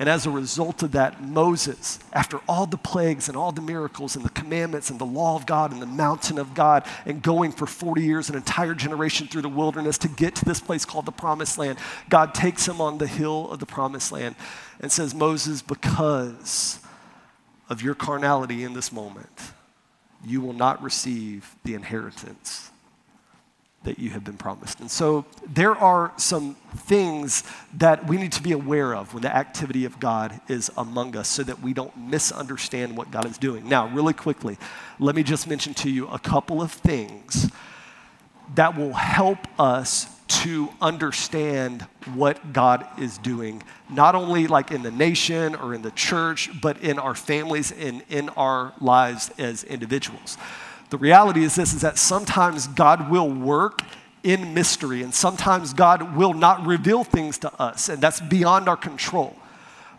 And 0.00 0.08
as 0.08 0.26
a 0.26 0.30
result 0.30 0.84
of 0.84 0.92
that, 0.92 1.20
Moses, 1.20 1.98
after 2.12 2.38
all 2.48 2.66
the 2.66 2.76
plagues 2.76 3.26
and 3.26 3.36
all 3.36 3.50
the 3.50 3.60
miracles 3.60 4.14
and 4.14 4.24
the 4.24 4.30
commandments 4.30 4.90
and 4.90 4.98
the 5.00 5.04
law 5.04 5.34
of 5.34 5.44
God 5.44 5.72
and 5.72 5.82
the 5.82 5.86
mountain 5.86 6.38
of 6.38 6.54
God, 6.54 6.84
and 7.04 7.20
going 7.20 7.50
for 7.50 7.66
40 7.66 8.02
years, 8.02 8.30
an 8.30 8.36
entire 8.36 8.74
generation 8.74 9.26
through 9.26 9.42
the 9.42 9.48
wilderness 9.48 9.98
to 9.98 10.08
get 10.08 10.36
to 10.36 10.44
this 10.44 10.60
place 10.60 10.84
called 10.84 11.04
the 11.04 11.10
promised 11.12 11.58
land, 11.58 11.78
God 12.08 12.32
takes 12.32 12.66
him 12.66 12.80
on 12.80 12.98
the 12.98 13.08
hill 13.08 13.50
of 13.50 13.58
the 13.58 13.66
promised 13.66 14.12
land 14.12 14.36
and 14.78 14.92
says, 14.92 15.16
Moses, 15.16 15.62
because 15.62 16.78
of 17.68 17.82
your 17.82 17.96
carnality 17.96 18.62
in 18.62 18.74
this 18.74 18.92
moment, 18.92 19.52
you 20.24 20.40
will 20.40 20.52
not 20.52 20.80
receive 20.80 21.56
the 21.64 21.74
inheritance 21.74 22.70
that 23.84 23.98
you 23.98 24.10
have 24.10 24.24
been 24.24 24.36
promised. 24.36 24.80
And 24.80 24.90
so 24.90 25.24
there 25.46 25.74
are 25.74 26.12
some 26.16 26.56
things 26.76 27.44
that 27.74 28.06
we 28.06 28.16
need 28.16 28.32
to 28.32 28.42
be 28.42 28.52
aware 28.52 28.94
of 28.94 29.14
when 29.14 29.22
the 29.22 29.34
activity 29.34 29.84
of 29.84 30.00
God 30.00 30.40
is 30.48 30.70
among 30.76 31.16
us 31.16 31.28
so 31.28 31.42
that 31.44 31.62
we 31.62 31.72
don't 31.72 31.96
misunderstand 31.96 32.96
what 32.96 33.10
God 33.10 33.24
is 33.24 33.38
doing. 33.38 33.68
Now, 33.68 33.86
really 33.88 34.12
quickly, 34.12 34.58
let 34.98 35.14
me 35.14 35.22
just 35.22 35.46
mention 35.46 35.74
to 35.74 35.90
you 35.90 36.08
a 36.08 36.18
couple 36.18 36.60
of 36.60 36.72
things 36.72 37.50
that 38.54 38.76
will 38.76 38.94
help 38.94 39.38
us 39.58 40.06
to 40.28 40.68
understand 40.80 41.82
what 42.14 42.52
God 42.52 42.86
is 42.98 43.16
doing, 43.18 43.62
not 43.88 44.14
only 44.14 44.46
like 44.46 44.70
in 44.70 44.82
the 44.82 44.90
nation 44.90 45.54
or 45.54 45.72
in 45.74 45.82
the 45.82 45.90
church, 45.92 46.50
but 46.60 46.78
in 46.82 46.98
our 46.98 47.14
families 47.14 47.72
and 47.72 48.02
in 48.10 48.28
our 48.30 48.74
lives 48.80 49.30
as 49.38 49.64
individuals. 49.64 50.36
The 50.90 50.98
reality 50.98 51.44
is 51.44 51.54
this 51.54 51.74
is 51.74 51.82
that 51.82 51.98
sometimes 51.98 52.66
God 52.66 53.10
will 53.10 53.28
work 53.30 53.82
in 54.22 54.54
mystery, 54.54 55.02
and 55.02 55.14
sometimes 55.14 55.72
God 55.72 56.16
will 56.16 56.34
not 56.34 56.66
reveal 56.66 57.04
things 57.04 57.38
to 57.38 57.60
us, 57.60 57.88
and 57.88 58.02
that's 58.02 58.20
beyond 58.20 58.68
our 58.68 58.76
control. 58.76 59.36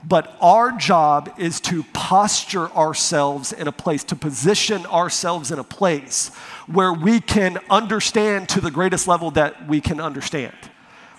But 0.04 0.36
our 0.40 0.72
job 0.72 1.34
is 1.38 1.60
to 1.62 1.84
posture 1.94 2.72
ourselves 2.72 3.52
in 3.52 3.68
a 3.68 3.72
place, 3.72 4.04
to 4.06 4.16
position 4.16 4.86
ourselves 4.86 5.52
in 5.52 5.60
a 5.60 5.64
place 5.64 6.30
where 6.68 6.94
we 6.94 7.20
can 7.20 7.60
understand 7.70 8.50
to 8.50 8.62
the 8.62 8.72
greatest 8.72 9.08
level 9.08 9.32
that 9.32 9.68
we 9.68 9.82
can 9.82 10.00
understand. 10.00 10.56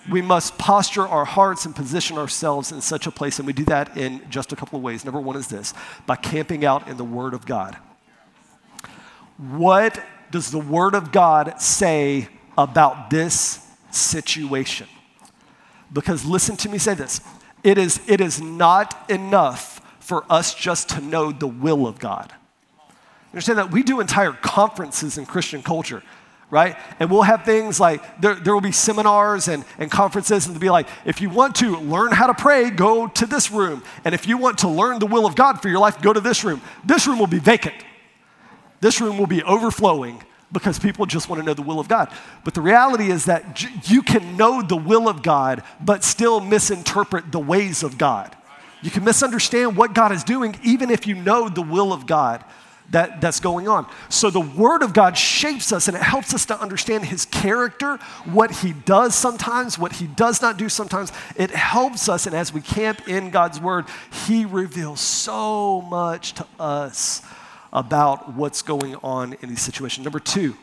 We 0.09 0.21
must 0.21 0.57
posture 0.57 1.07
our 1.07 1.25
hearts 1.25 1.65
and 1.65 1.75
position 1.75 2.17
ourselves 2.17 2.71
in 2.71 2.81
such 2.81 3.05
a 3.05 3.11
place, 3.11 3.37
and 3.37 3.45
we 3.45 3.53
do 3.53 3.65
that 3.65 3.97
in 3.97 4.27
just 4.29 4.51
a 4.51 4.55
couple 4.55 4.77
of 4.77 4.83
ways. 4.83 5.05
Number 5.05 5.21
one 5.21 5.35
is 5.35 5.47
this 5.47 5.75
by 6.07 6.15
camping 6.15 6.65
out 6.65 6.87
in 6.87 6.97
the 6.97 7.03
Word 7.03 7.35
of 7.35 7.45
God. 7.45 7.77
What 9.41 9.99
does 10.29 10.51
the 10.51 10.59
Word 10.59 10.93
of 10.93 11.11
God 11.11 11.59
say 11.59 12.27
about 12.55 13.09
this 13.09 13.67
situation? 13.89 14.87
Because 15.91 16.23
listen 16.25 16.55
to 16.57 16.69
me 16.69 16.77
say 16.77 16.93
this 16.93 17.21
it 17.63 17.77
is, 17.77 17.99
it 18.07 18.21
is 18.21 18.39
not 18.39 19.09
enough 19.09 19.81
for 19.99 20.25
us 20.29 20.53
just 20.53 20.89
to 20.89 21.01
know 21.01 21.31
the 21.31 21.47
will 21.47 21.87
of 21.87 21.97
God. 21.97 22.31
Understand 23.33 23.57
that 23.57 23.71
we 23.71 23.81
do 23.81 23.99
entire 23.99 24.33
conferences 24.33 25.17
in 25.17 25.25
Christian 25.25 25.63
culture, 25.63 26.03
right? 26.51 26.75
And 26.99 27.09
we'll 27.09 27.21
have 27.23 27.43
things 27.43 27.79
like 27.79 28.21
there, 28.21 28.35
there 28.35 28.53
will 28.53 28.61
be 28.61 28.73
seminars 28.73 29.47
and, 29.47 29.65
and 29.79 29.89
conferences, 29.89 30.45
and 30.45 30.55
to 30.55 30.59
be 30.59 30.69
like, 30.69 30.87
if 31.03 31.19
you 31.19 31.31
want 31.31 31.55
to 31.55 31.77
learn 31.77 32.11
how 32.11 32.27
to 32.27 32.33
pray, 32.35 32.69
go 32.69 33.07
to 33.07 33.25
this 33.25 33.49
room. 33.49 33.83
And 34.05 34.13
if 34.13 34.27
you 34.27 34.37
want 34.37 34.59
to 34.59 34.67
learn 34.67 34.99
the 34.99 35.07
will 35.07 35.25
of 35.25 35.35
God 35.35 35.61
for 35.61 35.69
your 35.69 35.79
life, 35.79 35.99
go 35.99 36.13
to 36.13 36.19
this 36.19 36.43
room. 36.43 36.61
This 36.83 37.07
room 37.07 37.17
will 37.17 37.25
be 37.25 37.39
vacant. 37.39 37.75
This 38.81 38.99
room 38.99 39.17
will 39.17 39.27
be 39.27 39.43
overflowing 39.43 40.21
because 40.51 40.79
people 40.79 41.05
just 41.05 41.29
want 41.29 41.39
to 41.39 41.45
know 41.45 41.53
the 41.53 41.61
will 41.61 41.79
of 41.79 41.87
God. 41.87 42.11
But 42.43 42.53
the 42.53 42.61
reality 42.61 43.09
is 43.09 43.25
that 43.25 43.89
you 43.89 44.01
can 44.01 44.35
know 44.35 44.61
the 44.61 44.75
will 44.75 45.07
of 45.07 45.23
God, 45.23 45.63
but 45.79 46.03
still 46.03 46.39
misinterpret 46.39 47.31
the 47.31 47.39
ways 47.39 47.83
of 47.83 47.97
God. 47.97 48.35
You 48.81 48.91
can 48.91 49.03
misunderstand 49.03 49.77
what 49.77 49.93
God 49.93 50.11
is 50.11 50.23
doing, 50.23 50.59
even 50.63 50.89
if 50.89 51.07
you 51.07 51.15
know 51.15 51.47
the 51.47 51.61
will 51.61 51.93
of 51.93 52.07
God 52.07 52.43
that, 52.89 53.21
that's 53.21 53.39
going 53.39 53.67
on. 53.67 53.87
So 54.09 54.29
the 54.29 54.41
Word 54.41 54.83
of 54.83 54.93
God 54.93 55.17
shapes 55.17 55.71
us 55.71 55.87
and 55.87 55.95
it 55.95 56.03
helps 56.03 56.33
us 56.33 56.45
to 56.47 56.59
understand 56.59 57.05
His 57.05 57.25
character, 57.25 57.97
what 58.25 58.51
He 58.51 58.73
does 58.73 59.15
sometimes, 59.15 59.79
what 59.79 59.93
He 59.93 60.07
does 60.07 60.41
not 60.41 60.57
do 60.57 60.67
sometimes. 60.67 61.11
It 61.35 61.51
helps 61.51 62.09
us, 62.09 62.25
and 62.25 62.35
as 62.35 62.51
we 62.51 62.61
camp 62.61 63.07
in 63.07 63.29
God's 63.29 63.61
Word, 63.61 63.85
He 64.25 64.45
reveals 64.45 64.99
so 64.99 65.81
much 65.81 66.33
to 66.33 66.47
us 66.59 67.21
about 67.73 68.33
what's 68.33 68.61
going 68.61 68.95
on 68.95 69.33
in 69.41 69.49
these 69.49 69.61
situations. 69.61 70.03
Number 70.03 70.19
two, 70.19 70.57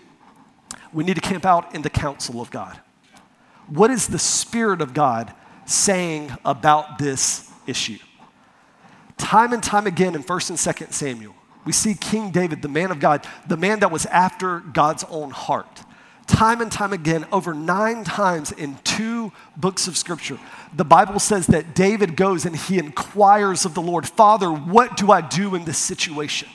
we 0.92 1.04
need 1.04 1.14
to 1.14 1.20
camp 1.20 1.46
out 1.46 1.74
in 1.74 1.82
the 1.82 1.90
counsel 1.90 2.40
of 2.40 2.50
God. 2.50 2.80
What 3.68 3.90
is 3.90 4.08
the 4.08 4.18
Spirit 4.18 4.80
of 4.80 4.94
God 4.94 5.32
saying 5.66 6.32
about 6.44 6.98
this 6.98 7.50
issue? 7.66 7.98
Time 9.16 9.52
and 9.52 9.62
time 9.62 9.86
again 9.86 10.14
in 10.14 10.22
1st 10.22 10.50
and 10.50 10.58
2nd 10.58 10.92
Samuel, 10.92 11.34
we 11.64 11.72
see 11.72 11.94
King 11.94 12.30
David, 12.30 12.62
the 12.62 12.68
man 12.68 12.90
of 12.90 13.00
God, 13.00 13.26
the 13.46 13.56
man 13.56 13.80
that 13.80 13.90
was 13.90 14.06
after 14.06 14.60
God's 14.60 15.04
own 15.04 15.30
heart. 15.30 15.82
Time 16.26 16.60
and 16.60 16.70
time 16.70 16.92
again, 16.92 17.26
over 17.32 17.52
nine 17.52 18.04
times 18.04 18.52
in 18.52 18.78
two 18.84 19.32
books 19.56 19.88
of 19.88 19.96
scripture, 19.96 20.38
the 20.74 20.84
Bible 20.84 21.18
says 21.18 21.46
that 21.48 21.74
David 21.74 22.16
goes 22.16 22.44
and 22.44 22.54
he 22.54 22.78
inquires 22.78 23.64
of 23.64 23.74
the 23.74 23.82
Lord, 23.82 24.06
Father, 24.06 24.50
what 24.50 24.96
do 24.96 25.10
I 25.10 25.20
do 25.20 25.54
in 25.54 25.64
this 25.64 25.78
situation? 25.78 26.48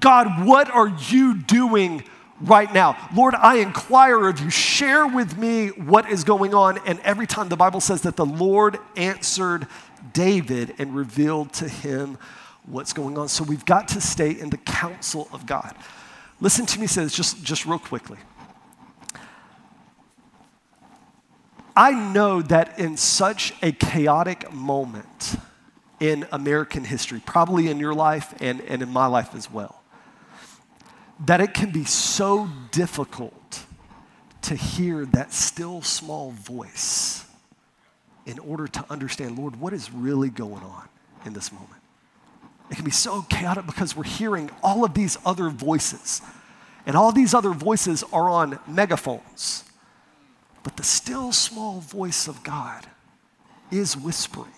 God, 0.00 0.46
what 0.46 0.70
are 0.70 0.88
you 1.08 1.34
doing 1.34 2.04
right 2.40 2.72
now? 2.72 2.96
Lord, 3.14 3.34
I 3.34 3.56
inquire 3.56 4.28
of 4.28 4.40
you. 4.40 4.50
Share 4.50 5.06
with 5.06 5.38
me 5.38 5.68
what 5.68 6.10
is 6.10 6.24
going 6.24 6.54
on. 6.54 6.78
And 6.86 7.00
every 7.00 7.26
time 7.26 7.48
the 7.48 7.56
Bible 7.56 7.80
says 7.80 8.02
that 8.02 8.16
the 8.16 8.26
Lord 8.26 8.78
answered 8.96 9.66
David 10.12 10.74
and 10.78 10.94
revealed 10.94 11.52
to 11.54 11.68
him 11.68 12.18
what's 12.64 12.92
going 12.92 13.16
on. 13.16 13.28
So 13.28 13.44
we've 13.44 13.64
got 13.64 13.88
to 13.88 14.00
stay 14.00 14.30
in 14.30 14.50
the 14.50 14.58
counsel 14.58 15.28
of 15.32 15.46
God. 15.46 15.74
Listen 16.40 16.66
to 16.66 16.80
me 16.80 16.86
say 16.86 17.04
this 17.04 17.14
just, 17.14 17.42
just 17.42 17.64
real 17.64 17.78
quickly. 17.78 18.18
I 21.74 21.92
know 21.92 22.40
that 22.42 22.78
in 22.78 22.96
such 22.96 23.52
a 23.62 23.70
chaotic 23.70 24.50
moment 24.52 25.36
in 26.00 26.26
American 26.32 26.84
history, 26.84 27.20
probably 27.24 27.68
in 27.68 27.78
your 27.78 27.94
life 27.94 28.34
and, 28.40 28.60
and 28.62 28.82
in 28.82 28.88
my 28.90 29.06
life 29.06 29.34
as 29.34 29.50
well, 29.50 29.75
that 31.20 31.40
it 31.40 31.54
can 31.54 31.70
be 31.70 31.84
so 31.84 32.48
difficult 32.72 33.64
to 34.42 34.54
hear 34.54 35.06
that 35.06 35.32
still 35.32 35.82
small 35.82 36.30
voice 36.30 37.24
in 38.26 38.38
order 38.40 38.66
to 38.66 38.84
understand, 38.90 39.38
Lord, 39.38 39.58
what 39.58 39.72
is 39.72 39.92
really 39.92 40.28
going 40.28 40.62
on 40.62 40.88
in 41.24 41.32
this 41.32 41.52
moment. 41.52 41.80
It 42.70 42.74
can 42.74 42.84
be 42.84 42.90
so 42.90 43.22
chaotic 43.22 43.66
because 43.66 43.96
we're 43.96 44.04
hearing 44.04 44.50
all 44.62 44.84
of 44.84 44.94
these 44.94 45.16
other 45.24 45.48
voices, 45.48 46.20
and 46.84 46.96
all 46.96 47.12
these 47.12 47.34
other 47.34 47.50
voices 47.50 48.04
are 48.12 48.28
on 48.28 48.58
megaphones. 48.66 49.64
But 50.62 50.76
the 50.76 50.82
still 50.82 51.32
small 51.32 51.80
voice 51.80 52.26
of 52.26 52.42
God 52.42 52.86
is 53.70 53.96
whispering. 53.96 54.50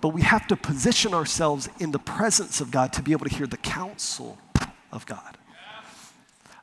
But 0.00 0.08
we 0.10 0.22
have 0.22 0.46
to 0.48 0.56
position 0.56 1.14
ourselves 1.14 1.68
in 1.78 1.90
the 1.90 1.98
presence 1.98 2.60
of 2.60 2.70
God 2.70 2.92
to 2.94 3.02
be 3.02 3.12
able 3.12 3.26
to 3.26 3.34
hear 3.34 3.46
the 3.46 3.56
counsel 3.56 4.38
of 4.92 5.06
God. 5.06 5.36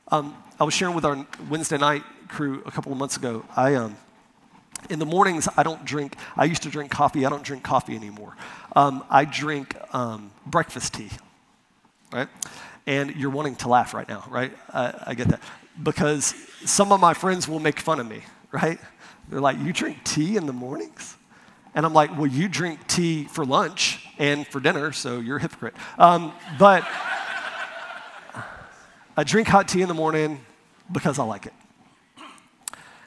Um, 0.10 0.36
I 0.60 0.64
was 0.64 0.74
sharing 0.74 0.96
with 0.96 1.06
our 1.06 1.26
Wednesday 1.50 1.78
night 1.78 2.04
crew 2.28 2.62
a 2.66 2.72
couple 2.72 2.92
of 2.92 2.98
months 2.98 3.18
ago. 3.18 3.46
I, 3.56 3.76
um, 3.76 3.96
in 4.90 5.00
the 5.00 5.06
mornings, 5.06 5.48
I 5.56 5.64
don't 5.64 5.84
drink, 5.86 6.16
I 6.36 6.46
used 6.46 6.64
to 6.64 6.70
drink 6.70 6.92
coffee. 6.92 7.26
I 7.26 7.30
don't 7.30 7.44
drink 7.44 7.64
coffee 7.64 7.96
anymore. 7.96 8.36
Um, 8.76 9.04
I 9.10 9.26
drink 9.26 9.76
um, 9.94 10.32
breakfast 10.46 10.94
tea, 10.94 11.10
right? 12.12 12.28
And 12.86 13.16
you're 13.16 13.30
wanting 13.30 13.56
to 13.58 13.70
laugh 13.70 13.94
right 13.94 14.08
now, 14.08 14.26
right? 14.30 14.52
I, 14.74 14.94
I 15.08 15.14
get 15.14 15.30
that. 15.30 15.42
Because 15.82 16.36
some 16.66 16.92
of 16.92 17.00
my 17.00 17.14
friends 17.14 17.48
will 17.48 17.60
make 17.60 17.80
fun 17.80 18.00
of 18.00 18.08
me, 18.08 18.22
right? 18.52 18.80
They're 19.30 19.42
like, 19.42 19.58
You 19.60 19.74
drink 19.74 20.04
tea 20.04 20.36
in 20.38 20.46
the 20.46 20.54
mornings? 20.54 21.16
And 21.76 21.86
I'm 21.86 21.94
like, 21.94 22.16
Well, 22.18 22.28
you 22.28 22.48
drink 22.48 22.86
tea 22.88 23.24
for 23.24 23.46
lunch 23.46 24.08
and 24.20 24.46
for 24.46 24.60
dinner, 24.60 24.92
so 24.92 25.20
you're 25.20 25.38
a 25.38 25.42
hypocrite. 25.42 25.76
Um, 25.98 26.34
but. 26.60 26.88
I 29.16 29.24
drink 29.24 29.48
hot 29.48 29.68
tea 29.68 29.84
in 29.84 29.88
the 29.88 29.94
morning 29.94 30.40
because 30.92 31.20
I 31.20 31.24
like 31.24 31.46
it. 31.46 31.54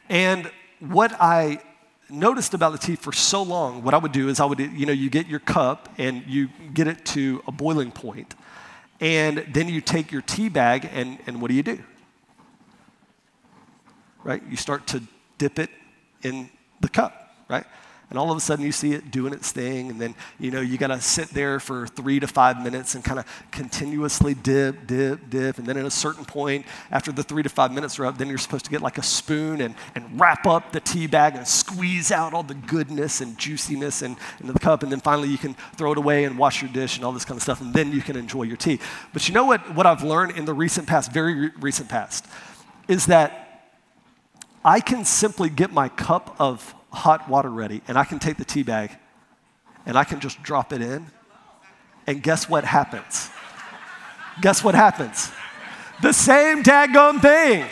And 0.08 0.48
what 0.78 1.12
I 1.20 1.60
noticed 2.08 2.54
about 2.54 2.70
the 2.70 2.78
tea 2.78 2.94
for 2.94 3.12
so 3.12 3.42
long, 3.42 3.82
what 3.82 3.92
I 3.92 3.98
would 3.98 4.12
do 4.12 4.28
is 4.28 4.38
I 4.38 4.44
would, 4.44 4.60
you 4.60 4.86
know, 4.86 4.92
you 4.92 5.10
get 5.10 5.26
your 5.26 5.40
cup 5.40 5.88
and 5.98 6.22
you 6.28 6.48
get 6.72 6.86
it 6.86 7.04
to 7.06 7.42
a 7.48 7.52
boiling 7.52 7.90
point, 7.90 8.36
and 9.00 9.44
then 9.52 9.68
you 9.68 9.80
take 9.80 10.12
your 10.12 10.22
tea 10.22 10.48
bag 10.48 10.88
and, 10.92 11.18
and 11.26 11.42
what 11.42 11.48
do 11.48 11.54
you 11.54 11.64
do? 11.64 11.82
Right? 14.22 14.42
You 14.48 14.56
start 14.56 14.86
to 14.88 15.02
dip 15.38 15.58
it 15.58 15.70
in 16.22 16.50
the 16.80 16.88
cup, 16.88 17.34
right? 17.48 17.64
And 18.10 18.18
all 18.18 18.30
of 18.30 18.36
a 18.36 18.40
sudden 18.40 18.64
you 18.64 18.72
see 18.72 18.92
it 18.92 19.10
doing 19.10 19.32
its 19.32 19.50
thing 19.50 19.90
and 19.90 20.00
then 20.00 20.14
you 20.38 20.50
know 20.50 20.60
you 20.60 20.78
got 20.78 20.88
to 20.88 21.00
sit 21.00 21.28
there 21.30 21.58
for 21.58 21.86
three 21.86 22.20
to 22.20 22.26
five 22.26 22.62
minutes 22.62 22.94
and 22.94 23.04
kind 23.04 23.18
of 23.18 23.26
continuously 23.50 24.34
dip 24.34 24.86
dip 24.86 25.28
dip 25.28 25.58
and 25.58 25.66
then 25.66 25.76
at 25.76 25.84
a 25.84 25.90
certain 25.90 26.24
point 26.24 26.64
after 26.90 27.10
the 27.10 27.22
three 27.22 27.42
to 27.42 27.48
five 27.48 27.72
minutes 27.72 27.98
are 27.98 28.06
up 28.06 28.18
then 28.18 28.28
you're 28.28 28.38
supposed 28.38 28.64
to 28.64 28.70
get 28.70 28.80
like 28.80 28.98
a 28.98 29.02
spoon 29.02 29.60
and, 29.60 29.74
and 29.94 30.20
wrap 30.20 30.46
up 30.46 30.72
the 30.72 30.80
tea 30.80 31.06
bag 31.06 31.34
and 31.34 31.46
squeeze 31.46 32.12
out 32.12 32.32
all 32.32 32.42
the 32.42 32.54
goodness 32.54 33.20
and 33.20 33.36
juiciness 33.38 34.02
and, 34.02 34.16
into 34.40 34.52
the 34.52 34.58
cup 34.58 34.82
and 34.82 34.92
then 34.92 35.00
finally 35.00 35.28
you 35.28 35.38
can 35.38 35.54
throw 35.76 35.92
it 35.92 35.98
away 35.98 36.24
and 36.24 36.38
wash 36.38 36.62
your 36.62 36.70
dish 36.70 36.96
and 36.96 37.04
all 37.04 37.12
this 37.12 37.24
kind 37.24 37.36
of 37.36 37.42
stuff 37.42 37.60
and 37.60 37.74
then 37.74 37.92
you 37.92 38.00
can 38.00 38.16
enjoy 38.16 38.42
your 38.42 38.56
tea. 38.56 38.78
But 39.12 39.28
you 39.28 39.34
know 39.34 39.44
what, 39.44 39.74
what 39.74 39.86
i've 39.86 40.02
learned 40.02 40.36
in 40.36 40.44
the 40.44 40.54
recent 40.54 40.86
past 40.86 41.12
very 41.12 41.34
re- 41.34 41.50
recent 41.60 41.88
past 41.88 42.26
is 42.88 43.06
that 43.06 43.42
I 44.64 44.80
can 44.80 45.04
simply 45.04 45.48
get 45.48 45.72
my 45.72 45.88
cup 45.88 46.34
of 46.40 46.74
hot 46.96 47.28
water 47.28 47.50
ready, 47.50 47.82
and 47.86 47.96
I 47.96 48.04
can 48.04 48.18
take 48.18 48.36
the 48.38 48.44
tea 48.44 48.62
bag 48.62 48.90
and 49.86 49.96
I 49.96 50.04
can 50.04 50.18
just 50.18 50.42
drop 50.42 50.72
it 50.72 50.82
in. 50.82 51.06
And 52.06 52.22
guess 52.22 52.48
what 52.48 52.64
happens? 52.64 53.30
Guess 54.40 54.62
what 54.64 54.74
happens? 54.74 55.30
The 56.02 56.12
same 56.12 56.62
daggone 56.62 57.22
thing. 57.22 57.64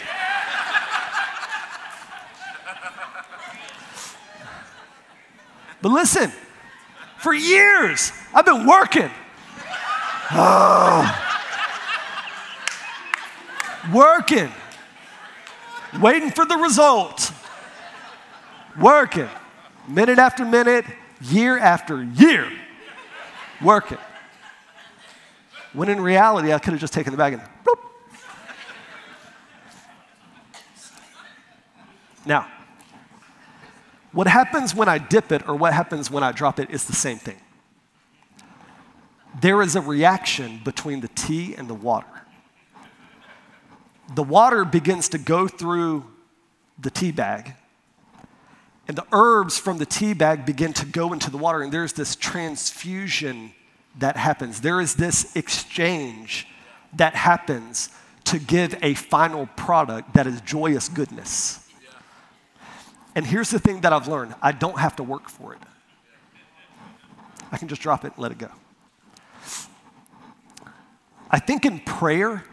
But 5.82 5.90
listen, 5.90 6.32
for 7.18 7.34
years, 7.34 8.10
I've 8.32 8.46
been 8.46 8.66
working. 8.66 9.10
Oh. 10.30 11.20
Working, 13.92 14.50
waiting 16.00 16.30
for 16.30 16.46
the 16.46 16.56
result 16.56 17.33
working, 18.80 19.28
minute 19.88 20.18
after 20.18 20.44
minute, 20.44 20.84
year 21.20 21.58
after 21.58 22.02
year, 22.02 22.50
working. 23.62 23.98
When 25.72 25.88
in 25.88 26.00
reality, 26.00 26.52
I 26.52 26.58
could 26.58 26.72
have 26.72 26.80
just 26.80 26.92
taken 26.92 27.12
the 27.12 27.16
bag 27.16 27.34
and 27.34 27.42
bloop. 27.64 27.80
Now, 32.26 32.46
what 34.12 34.28
happens 34.28 34.74
when 34.74 34.88
I 34.88 34.98
dip 34.98 35.32
it 35.32 35.46
or 35.48 35.56
what 35.56 35.72
happens 35.72 36.10
when 36.10 36.22
I 36.22 36.30
drop 36.30 36.60
it 36.60 36.70
is 36.70 36.84
the 36.84 36.94
same 36.94 37.18
thing. 37.18 37.40
There 39.40 39.60
is 39.60 39.74
a 39.74 39.80
reaction 39.80 40.60
between 40.64 41.00
the 41.00 41.08
tea 41.08 41.54
and 41.56 41.68
the 41.68 41.74
water. 41.74 42.06
The 44.14 44.22
water 44.22 44.64
begins 44.64 45.08
to 45.10 45.18
go 45.18 45.48
through 45.48 46.04
the 46.78 46.90
tea 46.90 47.10
bag, 47.10 47.54
and 48.86 48.96
the 48.96 49.06
herbs 49.12 49.58
from 49.58 49.78
the 49.78 49.86
tea 49.86 50.12
bag 50.12 50.44
begin 50.44 50.72
to 50.74 50.86
go 50.86 51.12
into 51.12 51.30
the 51.30 51.38
water, 51.38 51.62
and 51.62 51.72
there's 51.72 51.94
this 51.94 52.14
transfusion 52.16 53.52
that 53.98 54.16
happens. 54.16 54.60
There 54.60 54.80
is 54.80 54.96
this 54.96 55.34
exchange 55.36 56.46
that 56.94 57.14
happens 57.14 57.90
to 58.24 58.38
give 58.38 58.76
a 58.82 58.94
final 58.94 59.46
product 59.56 60.14
that 60.14 60.26
is 60.26 60.40
joyous 60.42 60.88
goodness. 60.88 61.60
And 63.14 63.24
here's 63.24 63.50
the 63.50 63.58
thing 63.58 63.82
that 63.82 63.92
I've 63.92 64.08
learned 64.08 64.34
I 64.42 64.52
don't 64.52 64.78
have 64.78 64.96
to 64.96 65.02
work 65.02 65.28
for 65.28 65.54
it, 65.54 65.60
I 67.50 67.56
can 67.56 67.68
just 67.68 67.80
drop 67.80 68.04
it 68.04 68.12
and 68.14 68.18
let 68.18 68.32
it 68.32 68.38
go. 68.38 68.50
I 71.30 71.38
think 71.38 71.64
in 71.64 71.80
prayer, 71.80 72.44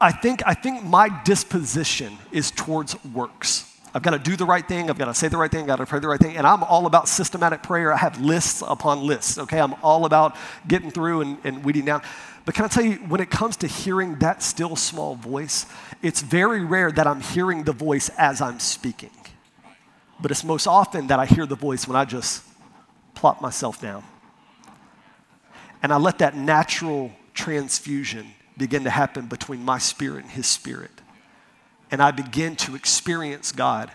I 0.00 0.12
think, 0.12 0.42
I 0.44 0.54
think 0.54 0.82
my 0.82 1.22
disposition 1.24 2.18
is 2.30 2.50
towards 2.50 3.02
works. 3.04 3.73
I've 3.94 4.02
got 4.02 4.10
to 4.10 4.18
do 4.18 4.34
the 4.34 4.44
right 4.44 4.66
thing. 4.66 4.90
I've 4.90 4.98
got 4.98 5.04
to 5.04 5.14
say 5.14 5.28
the 5.28 5.36
right 5.36 5.50
thing. 5.50 5.62
I've 5.62 5.66
got 5.68 5.76
to 5.76 5.86
pray 5.86 6.00
the 6.00 6.08
right 6.08 6.18
thing. 6.18 6.36
And 6.36 6.44
I'm 6.44 6.64
all 6.64 6.86
about 6.86 7.08
systematic 7.08 7.62
prayer. 7.62 7.92
I 7.92 7.96
have 7.98 8.20
lists 8.20 8.60
upon 8.66 9.06
lists, 9.06 9.38
okay? 9.38 9.60
I'm 9.60 9.74
all 9.84 10.04
about 10.04 10.36
getting 10.66 10.90
through 10.90 11.20
and, 11.20 11.38
and 11.44 11.64
weeding 11.64 11.84
down. 11.84 12.02
But 12.44 12.56
can 12.56 12.64
I 12.64 12.68
tell 12.68 12.84
you, 12.84 12.96
when 12.96 13.20
it 13.20 13.30
comes 13.30 13.56
to 13.58 13.68
hearing 13.68 14.16
that 14.16 14.42
still 14.42 14.74
small 14.74 15.14
voice, 15.14 15.66
it's 16.02 16.20
very 16.20 16.64
rare 16.64 16.90
that 16.90 17.06
I'm 17.06 17.20
hearing 17.20 17.62
the 17.62 17.72
voice 17.72 18.08
as 18.18 18.40
I'm 18.40 18.58
speaking. 18.58 19.12
But 20.20 20.32
it's 20.32 20.42
most 20.42 20.66
often 20.66 21.06
that 21.06 21.20
I 21.20 21.26
hear 21.26 21.46
the 21.46 21.54
voice 21.54 21.86
when 21.86 21.96
I 21.96 22.04
just 22.04 22.42
plop 23.14 23.40
myself 23.40 23.80
down. 23.80 24.02
And 25.84 25.92
I 25.92 25.98
let 25.98 26.18
that 26.18 26.36
natural 26.36 27.12
transfusion 27.32 28.26
begin 28.58 28.84
to 28.84 28.90
happen 28.90 29.26
between 29.26 29.64
my 29.64 29.78
spirit 29.78 30.24
and 30.24 30.32
his 30.32 30.46
spirit 30.46 30.90
and 31.94 32.02
I 32.02 32.10
begin 32.10 32.56
to 32.56 32.74
experience 32.74 33.52
God 33.52 33.88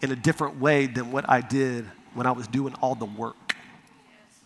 in 0.00 0.10
a 0.10 0.16
different 0.16 0.58
way 0.58 0.86
than 0.86 1.12
what 1.12 1.28
I 1.28 1.42
did 1.42 1.84
when 2.14 2.26
I 2.26 2.32
was 2.32 2.48
doing 2.48 2.74
all 2.80 2.94
the 2.94 3.04
work 3.04 3.54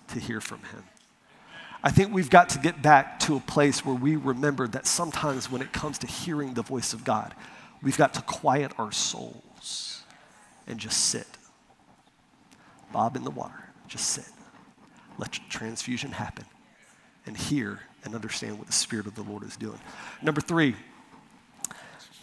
to 0.09 0.19
hear 0.19 0.41
from 0.41 0.59
Him. 0.59 0.83
I 1.85 1.93
think 1.93 2.13
we've 2.13 2.31
got 2.31 2.49
to 2.49 2.59
get 2.59 2.83
back 2.83 3.21
to 3.21 3.37
a 3.37 3.41
place 3.41 3.87
where 3.87 3.95
we 3.95 4.17
remember 4.17 4.67
that 4.67 4.89
sometimes 4.89 5.49
when 5.49 5.63
it 5.63 5.73
comes 5.73 5.99
to 5.99 6.09
hearing 6.09 6.55
the 6.55 6.63
voice 6.63 6.93
of 6.93 7.05
God, 7.05 7.33
we've 7.81 7.97
got 7.97 8.13
to 8.15 8.23
quiet 8.23 8.73
our 8.77 8.91
souls 8.91 10.03
and 10.67 10.81
just 10.81 10.99
sit. 10.99 11.29
Bob 12.93 13.15
in 13.15 13.23
the 13.23 13.31
water, 13.31 13.71
just 13.87 14.09
sit. 14.09 14.27
Let 15.17 15.31
transfusion 15.49 16.11
happen 16.11 16.45
and 17.25 17.37
hear 17.37 17.83
and 18.03 18.17
understand 18.17 18.59
what 18.59 18.67
the 18.67 18.73
Spirit 18.73 19.07
of 19.07 19.15
the 19.15 19.23
Lord 19.23 19.45
is 19.45 19.57
doing. 19.57 19.79
Number 20.23 20.41
three, 20.41 20.75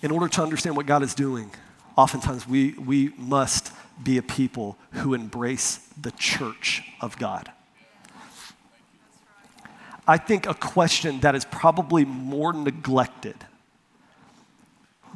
in 0.01 0.11
order 0.11 0.27
to 0.27 0.41
understand 0.43 0.75
what 0.77 0.85
God 0.85 1.03
is 1.03 1.13
doing, 1.13 1.51
oftentimes 1.95 2.47
we, 2.47 2.73
we 2.73 3.13
must 3.17 3.71
be 4.01 4.17
a 4.17 4.21
people 4.21 4.77
who 4.91 5.13
embrace 5.13 5.77
the 5.99 6.11
church 6.11 6.83
of 7.01 7.17
God. 7.17 7.51
I 10.07 10.17
think 10.17 10.45
a 10.45 10.53
question 10.53 11.19
that 11.21 11.35
is 11.35 11.43
probably 11.45 12.05
more 12.05 12.53
neglected 12.53 13.35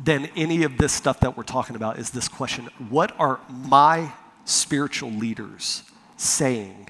than 0.04 0.26
any 0.36 0.64
of 0.64 0.78
this 0.78 0.92
stuff 0.92 1.20
that 1.22 1.38
we're 1.38 1.44
talking 1.44 1.76
about 1.76 2.00
is 2.00 2.10
this 2.10 2.28
question 2.28 2.66
What 2.90 3.18
are 3.20 3.40
my 3.50 4.12
spiritual 4.46 5.12
leaders 5.12 5.84
saying 6.18 6.90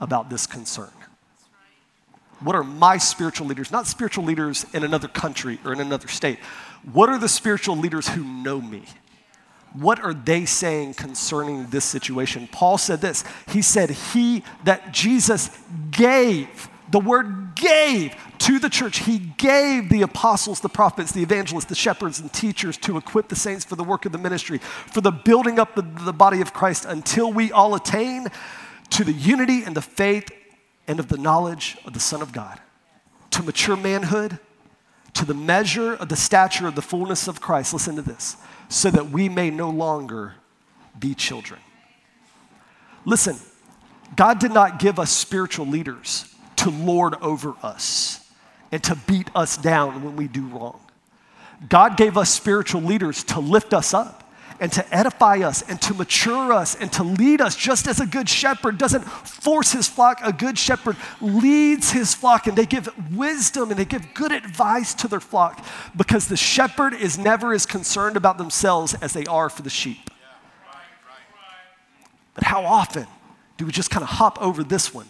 about 0.00 0.28
this 0.28 0.46
concern? 0.46 0.90
What 2.40 2.56
are 2.56 2.64
my 2.64 2.96
spiritual 2.98 3.46
leaders, 3.46 3.70
not 3.70 3.86
spiritual 3.86 4.24
leaders 4.24 4.64
in 4.72 4.82
another 4.82 5.08
country 5.08 5.58
or 5.64 5.72
in 5.72 5.80
another 5.80 6.08
state? 6.08 6.38
What 6.92 7.08
are 7.10 7.18
the 7.18 7.28
spiritual 7.28 7.76
leaders 7.76 8.08
who 8.08 8.24
know 8.24 8.60
me? 8.60 8.84
What 9.74 10.00
are 10.00 10.14
they 10.14 10.46
saying 10.46 10.94
concerning 10.94 11.66
this 11.66 11.84
situation? 11.84 12.48
Paul 12.50 12.78
said 12.78 13.00
this. 13.00 13.24
He 13.48 13.62
said, 13.62 13.90
He 13.90 14.42
that 14.64 14.92
Jesus 14.92 15.50
gave, 15.90 16.68
the 16.90 16.98
word 16.98 17.54
gave 17.54 18.16
to 18.38 18.58
the 18.58 18.70
church, 18.70 19.00
He 19.00 19.18
gave 19.18 19.90
the 19.90 20.02
apostles, 20.02 20.60
the 20.60 20.68
prophets, 20.68 21.12
the 21.12 21.22
evangelists, 21.22 21.66
the 21.66 21.74
shepherds, 21.74 22.18
and 22.18 22.32
teachers 22.32 22.76
to 22.78 22.96
equip 22.96 23.28
the 23.28 23.36
saints 23.36 23.64
for 23.64 23.76
the 23.76 23.84
work 23.84 24.06
of 24.06 24.12
the 24.12 24.18
ministry, 24.18 24.58
for 24.58 25.02
the 25.02 25.12
building 25.12 25.58
up 25.60 25.76
of 25.76 26.04
the 26.04 26.12
body 26.12 26.40
of 26.40 26.52
Christ 26.52 26.84
until 26.86 27.32
we 27.32 27.52
all 27.52 27.74
attain 27.74 28.26
to 28.90 29.04
the 29.04 29.12
unity 29.12 29.62
and 29.62 29.76
the 29.76 29.82
faith 29.82 30.32
and 30.90 30.98
of 30.98 31.06
the 31.06 31.16
knowledge 31.16 31.76
of 31.86 31.92
the 31.92 32.00
Son 32.00 32.20
of 32.20 32.32
God, 32.32 32.58
to 33.30 33.44
mature 33.44 33.76
manhood 33.76 34.40
to 35.14 35.24
the 35.24 35.34
measure 35.34 35.94
of 35.94 36.08
the 36.08 36.16
stature 36.16 36.66
of 36.66 36.74
the 36.74 36.82
fullness 36.82 37.28
of 37.28 37.40
Christ, 37.40 37.72
listen 37.72 37.96
to 37.96 38.02
this, 38.02 38.36
so 38.68 38.90
that 38.90 39.10
we 39.10 39.28
may 39.28 39.50
no 39.50 39.70
longer 39.70 40.34
be 40.98 41.14
children. 41.14 41.60
Listen, 43.04 43.36
God 44.16 44.38
did 44.38 44.52
not 44.52 44.78
give 44.78 44.98
us 44.98 45.10
spiritual 45.10 45.66
leaders 45.66 46.34
to 46.56 46.70
lord 46.70 47.14
over 47.20 47.54
us 47.62 48.28
and 48.72 48.82
to 48.84 48.96
beat 49.06 49.28
us 49.34 49.56
down 49.56 50.02
when 50.02 50.16
we 50.16 50.28
do 50.28 50.46
wrong. 50.46 50.80
God 51.68 51.96
gave 51.96 52.16
us 52.16 52.30
spiritual 52.30 52.82
leaders 52.82 53.24
to 53.24 53.40
lift 53.40 53.74
us 53.74 53.92
up 53.92 54.19
and 54.60 54.70
to 54.72 54.94
edify 54.94 55.38
us 55.38 55.62
and 55.62 55.80
to 55.82 55.94
mature 55.94 56.52
us 56.52 56.74
and 56.74 56.92
to 56.92 57.02
lead 57.02 57.40
us, 57.40 57.56
just 57.56 57.88
as 57.88 57.98
a 57.98 58.06
good 58.06 58.28
shepherd 58.28 58.76
doesn't 58.78 59.02
force 59.02 59.72
his 59.72 59.88
flock. 59.88 60.20
A 60.22 60.32
good 60.32 60.58
shepherd 60.58 60.96
leads 61.20 61.90
his 61.90 62.14
flock 62.14 62.46
and 62.46 62.56
they 62.56 62.66
give 62.66 62.88
wisdom 63.16 63.70
and 63.70 63.78
they 63.78 63.86
give 63.86 64.12
good 64.14 64.32
advice 64.32 64.94
to 64.94 65.08
their 65.08 65.20
flock 65.20 65.64
because 65.96 66.28
the 66.28 66.36
shepherd 66.36 66.92
is 66.92 67.18
never 67.18 67.52
as 67.54 67.64
concerned 67.64 68.16
about 68.16 68.38
themselves 68.38 68.94
as 68.94 69.14
they 69.14 69.24
are 69.24 69.48
for 69.48 69.62
the 69.62 69.70
sheep. 69.70 70.10
But 72.34 72.44
how 72.44 72.64
often 72.64 73.06
do 73.56 73.66
we 73.66 73.72
just 73.72 73.90
kind 73.90 74.02
of 74.02 74.10
hop 74.10 74.40
over 74.40 74.62
this 74.62 74.94
one? 74.94 75.08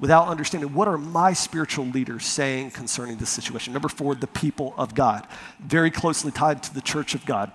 without 0.00 0.28
understanding 0.28 0.72
what 0.74 0.86
are 0.86 0.98
my 0.98 1.32
spiritual 1.32 1.84
leaders 1.86 2.24
saying 2.24 2.70
concerning 2.70 3.16
this 3.16 3.30
situation. 3.30 3.72
Number 3.72 3.88
four, 3.88 4.14
the 4.14 4.26
people 4.26 4.74
of 4.76 4.94
God, 4.94 5.26
very 5.58 5.90
closely 5.90 6.30
tied 6.30 6.62
to 6.62 6.74
the 6.74 6.80
church 6.80 7.14
of 7.14 7.26
God. 7.26 7.52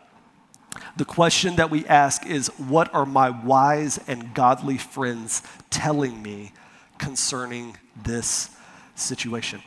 The 0.97 1.05
question 1.05 1.55
that 1.57 1.69
we 1.69 1.86
ask 1.86 2.26
is 2.26 2.47
What 2.57 2.93
are 2.93 3.05
my 3.05 3.30
wise 3.30 3.99
and 4.07 4.34
godly 4.34 4.78
friends 4.78 5.41
telling 5.69 6.21
me 6.21 6.51
concerning 6.97 7.78
this 8.03 8.49
situation? 8.95 9.61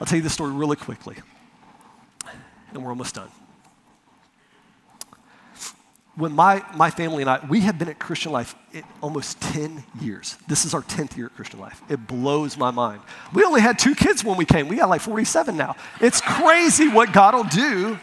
I'll 0.00 0.06
tell 0.06 0.16
you 0.16 0.22
the 0.22 0.30
story 0.30 0.52
really 0.52 0.76
quickly, 0.76 1.16
and 2.72 2.82
we're 2.82 2.90
almost 2.90 3.14
done. 3.14 3.30
When 6.14 6.32
my, 6.32 6.64
my 6.74 6.90
family 6.90 7.22
and 7.22 7.30
I, 7.30 7.44
we 7.48 7.60
have 7.60 7.78
been 7.78 7.88
at 7.88 8.00
Christian 8.00 8.32
Life 8.32 8.56
almost 9.00 9.40
10 9.40 9.84
years. 10.00 10.36
This 10.48 10.64
is 10.64 10.74
our 10.74 10.82
10th 10.82 11.16
year 11.16 11.26
at 11.26 11.36
Christian 11.36 11.60
Life. 11.60 11.80
It 11.88 12.08
blows 12.08 12.56
my 12.56 12.72
mind. 12.72 13.02
We 13.32 13.44
only 13.44 13.60
had 13.60 13.78
two 13.78 13.94
kids 13.94 14.24
when 14.24 14.36
we 14.36 14.44
came. 14.44 14.66
We 14.66 14.76
got 14.76 14.88
like 14.88 15.00
47 15.00 15.56
now. 15.56 15.76
It's 16.00 16.20
crazy 16.20 16.88
what 16.88 17.12
God 17.12 17.34
will 17.34 17.44
do 17.44 18.00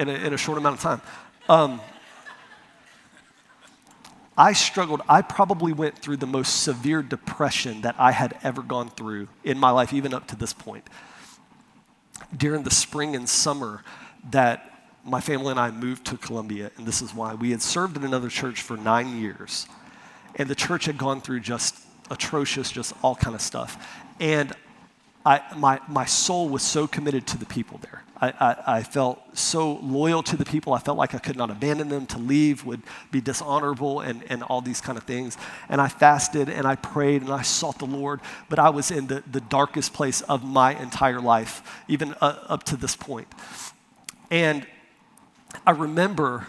in 0.00 0.08
a, 0.08 0.12
in 0.14 0.32
a 0.32 0.38
short 0.38 0.56
amount 0.56 0.76
of 0.76 0.80
time. 0.80 1.02
Um, 1.48 1.80
I 4.36 4.54
struggled. 4.54 5.02
I 5.06 5.20
probably 5.20 5.74
went 5.74 5.98
through 5.98 6.16
the 6.16 6.26
most 6.26 6.62
severe 6.62 7.02
depression 7.02 7.82
that 7.82 7.94
I 7.98 8.12
had 8.12 8.38
ever 8.42 8.62
gone 8.62 8.88
through 8.88 9.28
in 9.44 9.58
my 9.58 9.70
life, 9.70 9.92
even 9.92 10.14
up 10.14 10.26
to 10.28 10.36
this 10.36 10.54
point. 10.54 10.88
During 12.34 12.62
the 12.62 12.70
spring 12.70 13.14
and 13.14 13.28
summer 13.28 13.84
that 14.30 14.66
my 15.04 15.20
family 15.20 15.50
and 15.50 15.60
I 15.60 15.70
moved 15.70 16.06
to 16.06 16.16
Columbia, 16.16 16.70
and 16.78 16.86
this 16.86 17.02
is 17.02 17.14
why 17.14 17.34
we 17.34 17.50
had 17.50 17.60
served 17.60 17.98
in 17.98 18.04
another 18.04 18.30
church 18.30 18.62
for 18.62 18.78
nine 18.78 19.20
years, 19.20 19.66
and 20.36 20.48
the 20.48 20.54
church 20.54 20.86
had 20.86 20.96
gone 20.96 21.20
through 21.20 21.40
just 21.40 21.76
atrocious, 22.10 22.70
just 22.70 22.94
all 23.02 23.14
kind 23.14 23.34
of 23.34 23.42
stuff. 23.42 24.02
And 24.18 24.54
I, 25.24 25.42
my, 25.56 25.80
my 25.86 26.06
soul 26.06 26.48
was 26.48 26.62
so 26.62 26.86
committed 26.86 27.26
to 27.28 27.38
the 27.38 27.46
people 27.46 27.78
there. 27.78 28.02
I, 28.20 28.28
I, 28.28 28.76
I, 28.78 28.82
felt 28.82 29.18
so 29.36 29.74
loyal 29.82 30.22
to 30.24 30.36
the 30.36 30.44
people. 30.44 30.74
I 30.74 30.78
felt 30.78 30.98
like 30.98 31.14
I 31.14 31.18
could 31.18 31.36
not 31.36 31.50
abandon 31.50 31.88
them. 31.88 32.06
To 32.06 32.18
leave 32.18 32.64
would 32.66 32.82
be 33.10 33.20
dishonorable 33.20 34.00
and, 34.00 34.22
and 34.30 34.42
all 34.42 34.60
these 34.60 34.80
kind 34.80 34.98
of 34.98 35.04
things. 35.04 35.38
And 35.68 35.80
I 35.80 35.88
fasted 35.88 36.48
and 36.48 36.66
I 36.66 36.76
prayed 36.76 37.22
and 37.22 37.30
I 37.32 37.42
sought 37.42 37.78
the 37.78 37.86
Lord, 37.86 38.20
but 38.48 38.58
I 38.58 38.70
was 38.70 38.90
in 38.90 39.06
the, 39.06 39.22
the 39.30 39.40
darkest 39.40 39.94
place 39.94 40.20
of 40.22 40.44
my 40.44 40.74
entire 40.74 41.20
life, 41.20 41.62
even 41.88 42.14
uh, 42.20 42.36
up 42.48 42.62
to 42.64 42.76
this 42.76 42.94
point. 42.94 43.28
And 44.30 44.66
I 45.66 45.72
remember 45.72 46.46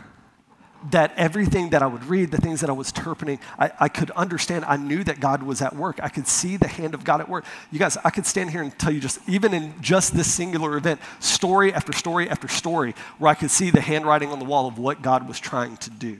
that 0.90 1.14
everything 1.16 1.70
that 1.70 1.84
I 1.84 1.88
would 1.88 2.06
read, 2.06 2.32
the 2.32 2.38
things 2.38 2.62
that 2.62 2.70
I 2.70 2.74
was 2.74 2.90
interpreting, 2.90 3.40
I, 3.60 3.72
I, 3.80 3.88
could 3.88 4.10
understand. 4.12 4.66
I 4.66 4.78
knew 4.78 5.04
that 5.04 5.20
God 5.20 5.44
was 5.44 5.62
at 5.62 5.76
work. 5.76 6.00
I 6.02 6.10
could 6.10 6.28
see 6.28 6.58
the 6.58 6.68
hand 6.68 6.96
of 6.96 7.04
God 7.04 7.22
at 7.22 7.30
work. 7.30 7.46
You 7.72 7.78
guys, 7.78 7.98
I 8.04 8.10
could 8.10 8.26
stand 8.26 8.50
here 8.50 8.64
and 8.64 8.78
tell 8.80 8.92
you 8.92 9.00
just, 9.00 9.20
even 9.30 9.54
in 9.54 9.80
just 9.82 10.16
this 10.16 10.32
singular 10.32 10.78
event, 10.78 11.00
story 11.20 11.72
after 11.74 11.94
story 11.94 12.30
after 12.30 12.48
story, 12.48 12.96
where 13.20 13.30
I 13.30 13.36
could 13.36 13.52
see 13.52 13.70
the 13.70 13.82
handwriting 13.82 14.30
on 14.30 14.40
the 14.40 14.46
wall 14.46 14.68
of 14.68 14.80
what 14.80 15.02
God 15.02 15.28
was 15.28 15.40
trying 15.40 15.78
to 15.78 15.90
do. 15.92 16.20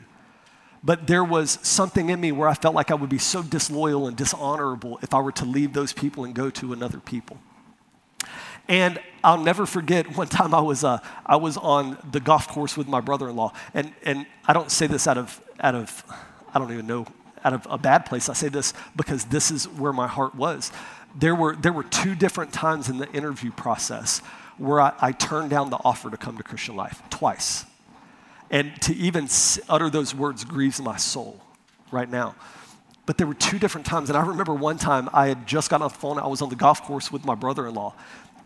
But 0.84 1.08
there 1.08 1.24
was 1.24 1.60
something 1.62 2.10
in 2.10 2.20
me 2.20 2.32
where 2.32 2.48
I 2.48 2.54
felt 2.54 2.76
like 2.76 2.92
I 2.92 2.96
would 2.96 3.10
be 3.10 3.20
so 3.20 3.44
disloyal 3.44 4.08
and 4.08 4.18
dishonorable 4.18 5.00
if 5.02 5.14
I 5.14 5.20
were 5.20 5.32
to 5.34 5.46
leave 5.46 5.74
those 5.74 5.94
people 5.94 6.24
and 6.24 6.34
go 6.34 6.50
to 6.52 6.74
another 6.74 7.00
people. 7.00 7.38
And 8.68 9.00
I'll 9.24 9.42
never 9.42 9.66
forget 9.66 10.16
one 10.18 10.28
time 10.28 10.54
I 10.54 10.62
was, 10.62 10.84
uh, 10.84 11.00
I 11.26 11.36
was 11.36 11.58
on 11.58 11.98
the 12.12 12.20
golf 12.20 12.48
course 12.48 12.76
with 12.76 12.88
my 12.88 13.02
brother 13.02 13.30
in 13.30 13.36
law. 13.36 13.54
And, 13.74 13.94
and 14.04 14.26
I 14.46 14.54
don't 14.54 14.72
say 14.72 14.88
this 14.88 15.08
out 15.08 15.18
of, 15.18 15.42
out 15.60 15.76
of, 15.76 16.04
I 16.54 16.60
don't 16.60 16.72
even 16.72 16.88
know, 16.88 17.06
out 17.44 17.54
of 17.54 17.68
a 17.70 17.78
bad 17.78 18.06
place. 18.06 18.30
I 18.30 18.34
say 18.34 18.50
this 18.50 18.74
because 18.96 19.26
this 19.26 19.52
is 19.52 19.68
where 19.68 19.94
my 19.94 20.08
heart 20.08 20.36
was. 20.36 20.72
There 21.16 21.36
were, 21.36 21.56
there 21.56 21.74
were 21.74 21.84
two 21.84 22.16
different 22.16 22.54
times 22.54 22.90
in 22.90 22.98
the 22.98 23.12
interview 23.12 23.52
process 23.52 24.20
where 24.58 24.80
I, 24.80 24.94
I 25.00 25.12
turned 25.12 25.50
down 25.50 25.70
the 25.70 25.80
offer 25.84 26.10
to 26.10 26.18
come 26.18 26.38
to 26.38 26.44
Christian 26.44 26.76
Life, 26.76 27.02
twice. 27.10 27.66
And 28.50 28.80
to 28.82 28.94
even 28.96 29.28
utter 29.70 29.90
those 29.90 30.14
words 30.14 30.44
grieves 30.44 30.82
my 30.82 30.98
soul 30.98 31.42
right 31.92 32.10
now. 32.10 32.36
But 33.06 33.18
there 33.18 33.26
were 33.26 33.34
two 33.34 33.60
different 33.60 33.88
times. 33.88 34.10
And 34.10 34.18
I 34.18 34.26
remember 34.26 34.54
one 34.54 34.78
time 34.78 35.10
I 35.14 35.28
had 35.28 35.48
just 35.48 35.70
gotten 35.70 35.84
off 35.86 35.94
the 35.94 36.00
phone. 36.00 36.20
I 36.20 36.28
was 36.28 36.42
on 36.42 36.50
the 36.50 36.56
golf 36.56 36.84
course 36.84 37.12
with 37.12 37.26
my 37.26 37.36
brother 37.36 37.68
in 37.68 37.74
law. 37.74 37.94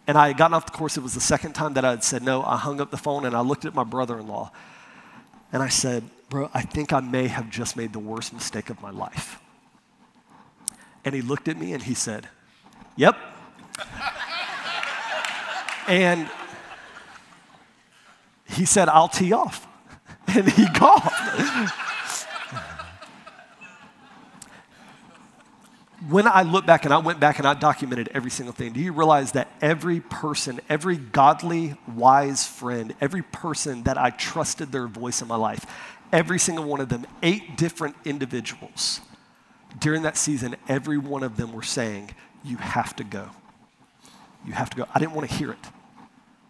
And 0.07 0.17
I 0.17 0.27
had 0.27 0.37
gotten 0.37 0.53
off 0.53 0.65
the 0.65 0.71
course. 0.71 0.97
It 0.97 1.01
was 1.01 1.13
the 1.13 1.21
second 1.21 1.53
time 1.53 1.73
that 1.73 1.85
I 1.85 1.91
had 1.91 2.03
said 2.03 2.21
no. 2.21 2.43
I 2.43 2.57
hung 2.57 2.79
up 2.79 2.91
the 2.91 2.97
phone 2.97 3.25
and 3.25 3.35
I 3.35 3.41
looked 3.41 3.65
at 3.65 3.73
my 3.73 3.83
brother 3.83 4.19
in 4.19 4.27
law. 4.27 4.51
And 5.51 5.63
I 5.63 5.69
said, 5.69 6.03
Bro, 6.29 6.49
I 6.53 6.61
think 6.61 6.91
I 6.91 6.99
may 6.99 7.27
have 7.27 7.49
just 7.49 7.77
made 7.77 7.93
the 7.93 7.99
worst 7.99 8.33
mistake 8.33 8.69
of 8.69 8.81
my 8.81 8.91
life. 8.91 9.39
And 11.03 11.13
he 11.13 11.21
looked 11.21 11.47
at 11.47 11.57
me 11.57 11.73
and 11.73 11.83
he 11.83 11.93
said, 11.93 12.27
Yep. 12.97 13.15
and 15.87 16.29
he 18.45 18.65
said, 18.65 18.89
I'll 18.89 19.07
tee 19.07 19.33
off 19.33 19.67
and 20.27 20.49
he 20.49 20.67
golfed. 20.69 21.11
When 26.09 26.27
I 26.27 26.43
look 26.43 26.65
back 26.65 26.85
and 26.85 26.93
I 26.93 26.97
went 26.97 27.19
back 27.19 27.39
and 27.39 27.47
I 27.47 27.53
documented 27.53 28.09
every 28.13 28.29
single 28.29 28.53
thing, 28.53 28.73
do 28.73 28.79
you 28.79 28.91
realize 28.91 29.31
that 29.31 29.49
every 29.61 29.99
person, 29.99 30.59
every 30.69 30.97
godly, 30.97 31.75
wise 31.87 32.45
friend, 32.45 32.93
every 33.01 33.23
person 33.23 33.83
that 33.83 33.97
I 33.97 34.11
trusted 34.11 34.71
their 34.71 34.87
voice 34.87 35.21
in 35.21 35.27
my 35.27 35.35
life, 35.35 35.65
every 36.11 36.37
single 36.37 36.65
one 36.65 36.79
of 36.79 36.89
them, 36.89 37.05
eight 37.23 37.57
different 37.57 37.95
individuals, 38.05 39.01
during 39.79 40.03
that 40.03 40.15
season, 40.15 40.55
every 40.67 40.97
one 40.97 41.23
of 41.23 41.37
them 41.37 41.51
were 41.51 41.63
saying, 41.63 42.11
You 42.43 42.57
have 42.57 42.95
to 42.97 43.03
go. 43.03 43.29
You 44.45 44.53
have 44.53 44.69
to 44.69 44.77
go. 44.77 44.85
I 44.93 44.99
didn't 44.99 45.13
want 45.13 45.29
to 45.29 45.35
hear 45.35 45.51
it, 45.51 45.67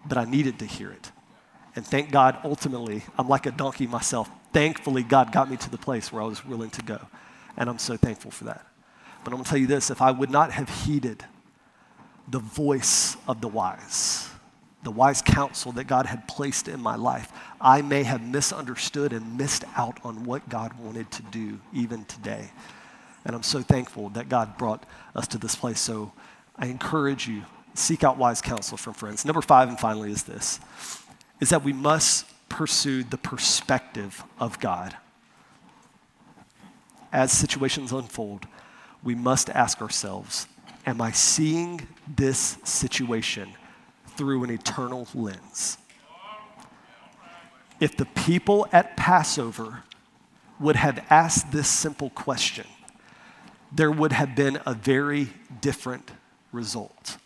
but 0.06 0.18
I 0.18 0.26
needed 0.26 0.60
to 0.60 0.66
hear 0.66 0.92
it. 0.92 1.12
And 1.76 1.86
thank 1.86 2.12
God, 2.12 2.38
ultimately, 2.44 3.04
I'm 3.18 3.28
like 3.28 3.46
a 3.46 3.52
donkey 3.52 3.88
myself. 3.88 4.30
Thankfully, 4.54 5.04
God 5.04 5.32
got 5.32 5.50
me 5.50 5.58
to 5.58 5.70
the 5.70 5.78
place 5.78 6.12
where 6.12 6.22
I 6.22 6.26
was 6.26 6.46
willing 6.46 6.70
to 6.72 6.82
go. 6.82 7.00
And 7.58 7.70
I'm 7.70 7.80
so 7.80 7.98
thankful 7.98 8.32
for 8.32 8.46
that. 8.46 8.66
But 9.26 9.34
I'm 9.34 9.44
to 9.44 9.50
tell 9.50 9.60
you 9.60 9.68
this 9.68 9.90
if 9.90 10.02
I 10.02 10.12
would 10.12 10.30
not 10.30 10.52
have 10.52 10.70
heeded 10.70 11.26
the 12.30 12.40
voice 12.40 13.18
of 13.28 13.42
the 13.42 13.48
wise, 13.48 14.30
the 14.84 14.92
wise 14.92 15.22
counsel 15.22 15.72
that 15.74 15.86
God 15.86 16.06
had 16.06 16.28
placed 16.28 16.68
in 16.68 16.80
my 16.80 16.96
life, 16.96 17.34
I 17.60 17.82
may 17.82 18.04
have 18.04 18.22
misunderstood 18.22 19.14
and 19.14 19.36
missed 19.38 19.66
out 19.76 20.00
on 20.06 20.26
what 20.26 20.48
God 20.48 20.74
wanted 20.80 21.10
to 21.12 21.24
do 21.24 21.60
even 21.74 22.06
today. 22.06 22.52
And 23.26 23.36
I'm 23.36 23.44
so 23.44 23.62
thankful 23.62 24.10
that 24.10 24.30
God 24.30 24.58
brought 24.58 24.86
us 25.16 25.28
to 25.30 25.40
this 25.40 25.56
place. 25.56 25.80
So 25.80 26.14
I 26.56 26.68
encourage 26.68 27.28
you, 27.28 27.42
seek 27.74 28.04
out 28.04 28.18
wise 28.18 28.42
counsel 28.42 28.78
from 28.78 28.94
friends. 28.94 29.26
Number 29.26 29.42
five, 29.42 29.70
and 29.70 29.80
finally, 29.80 30.12
is 30.12 30.24
this 30.24 30.60
is 31.42 31.50
that 31.50 31.64
we 31.64 31.74
must 31.74 32.26
pursue 32.48 33.04
the 33.04 33.18
perspective 33.18 34.24
of 34.40 34.60
God. 34.60 34.96
As 37.12 37.32
situations 37.32 37.92
unfold, 37.92 38.48
we 39.06 39.16
must 39.16 39.50
ask 39.52 39.82
ourselves 39.82 40.48
Am 40.86 41.02
I 41.02 41.12
seeing 41.12 41.88
this 42.08 42.58
situation 42.64 43.50
through 44.18 44.44
an 44.44 44.52
eternal 44.52 45.08
lens? 45.16 45.80
If 47.80 47.98
the 47.98 48.06
people 48.06 48.68
at 48.72 48.96
Passover 48.96 49.84
would 50.60 50.76
have 50.76 51.04
asked 51.10 51.52
this 51.52 51.68
simple 51.68 52.12
question, 52.12 52.68
there 53.72 53.92
would 53.92 54.12
have 54.12 54.36
been 54.36 54.60
a 54.66 54.76
very 54.76 55.30
different 55.60 56.12
result. 56.52 57.18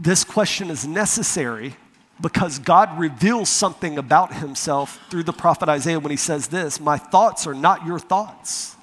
This 0.00 0.22
question 0.22 0.70
is 0.70 0.86
necessary 0.86 1.74
because 2.20 2.60
God 2.60 2.98
reveals 2.98 3.48
something 3.48 3.98
about 3.98 4.34
himself 4.34 5.00
through 5.10 5.24
the 5.24 5.32
prophet 5.32 5.68
Isaiah 5.68 5.98
when 5.98 6.10
he 6.10 6.16
says 6.16 6.48
this 6.48 6.78
My 6.78 6.98
thoughts 6.98 7.46
are 7.46 7.54
not 7.54 7.84
your 7.84 7.98
thoughts. 7.98 8.76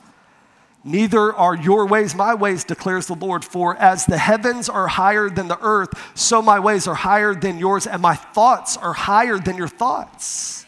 Neither 0.87 1.33
are 1.33 1.53
your 1.53 1.85
ways 1.85 2.15
my 2.15 2.33
ways, 2.33 2.63
declares 2.63 3.07
the 3.07 3.15
Lord. 3.15 3.43
For 3.43 3.75
as 3.75 4.05
the 4.05 4.17
heavens 4.17 4.69
are 4.69 4.87
higher 4.87 5.29
than 5.29 5.49
the 5.49 5.59
earth, 5.61 5.89
so 6.15 6.41
my 6.41 6.59
ways 6.59 6.87
are 6.87 6.95
higher 6.95 7.35
than 7.35 7.59
yours, 7.59 7.85
and 7.85 8.01
my 8.01 8.15
thoughts 8.15 8.77
are 8.77 8.93
higher 8.93 9.37
than 9.37 9.57
your 9.57 9.67
thoughts. 9.67 10.65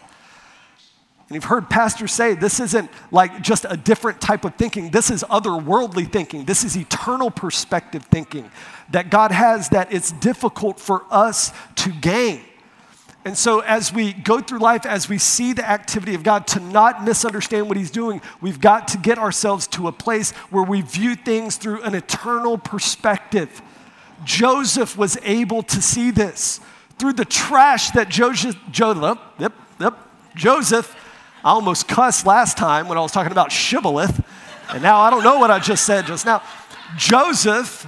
And 1.30 1.36
you've 1.36 1.45
heard 1.45 1.70
pastors 1.70 2.11
say 2.11 2.34
this 2.34 2.59
isn't 2.59 2.89
like 3.11 3.41
just 3.41 3.65
a 3.70 3.78
different 3.78 4.20
type 4.20 4.43
of 4.43 4.55
thinking. 4.55 4.89
This 4.89 5.09
is 5.09 5.24
otherworldly 5.24 6.11
thinking. 6.11 6.43
This 6.43 6.65
is 6.65 6.76
eternal 6.76 7.32
perspective 7.32 8.03
thinking 8.05 8.51
that 8.91 9.09
God 9.09 9.32
has 9.32 9.70
that 9.70 9.93
it's 9.93 10.11
difficult 10.11 10.80
for 10.80 11.05
us 11.09 11.53
to 11.76 11.91
gain. 11.91 12.41
And 13.26 13.38
so, 13.38 13.59
as 13.59 13.93
we 13.93 14.13
go 14.13 14.39
through 14.39 14.59
life, 14.59 14.86
as 14.86 15.09
we 15.09 15.17
see 15.17 15.51
the 15.51 15.70
activity 15.70 16.15
of 16.15 16.24
God, 16.24 16.47
to 16.47 16.59
not 16.61 17.03
misunderstand 17.03 17.67
what 17.67 17.76
He's 17.76 17.91
doing, 17.91 18.22
we've 18.39 18.61
got 18.61 18.88
to 18.89 18.97
get 18.97 19.17
ourselves 19.17 19.67
to 19.67 19.88
a 19.88 19.91
place 19.91 20.32
where 20.51 20.63
we 20.63 20.82
view 20.82 21.15
things 21.15 21.57
through 21.57 21.82
an 21.82 21.95
eternal 21.95 22.57
perspective. 22.57 23.61
Joseph 24.24 24.97
was 24.97 25.17
able 25.24 25.63
to 25.63 25.82
see 25.82 26.11
this 26.11 26.61
through 26.97 27.13
the 27.13 27.26
trash 27.26 27.91
that 27.91 28.09
Joseph, 28.09 28.57
Joseph, 28.72 29.17
yep, 29.38 29.53
yep, 29.80 29.97
Joseph, 30.36 30.95
I 31.43 31.51
almost 31.51 31.88
cussed 31.88 32.26
last 32.26 32.57
time 32.57 32.88
when 32.88 32.97
I 32.97 33.01
was 33.01 33.11
talking 33.11 33.32
about 33.32 33.51
shibboleth, 33.51 34.24
and 34.70 34.82
now 34.82 34.99
I 34.99 35.09
don't 35.09 35.24
know 35.24 35.39
what 35.39 35.51
I 35.51 35.59
just 35.59 35.86
said 35.86 36.05
just 36.05 36.26
now. 36.26 36.41
Joseph 36.97 37.88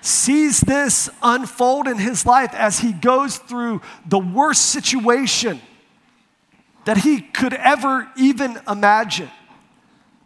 sees 0.00 0.60
this 0.60 1.10
unfold 1.22 1.86
in 1.86 1.98
his 1.98 2.24
life 2.24 2.54
as 2.54 2.78
he 2.78 2.92
goes 2.92 3.36
through 3.36 3.80
the 4.06 4.18
worst 4.18 4.66
situation 4.66 5.60
that 6.84 6.98
he 6.98 7.20
could 7.20 7.54
ever 7.54 8.08
even 8.16 8.58
imagine. 8.68 9.30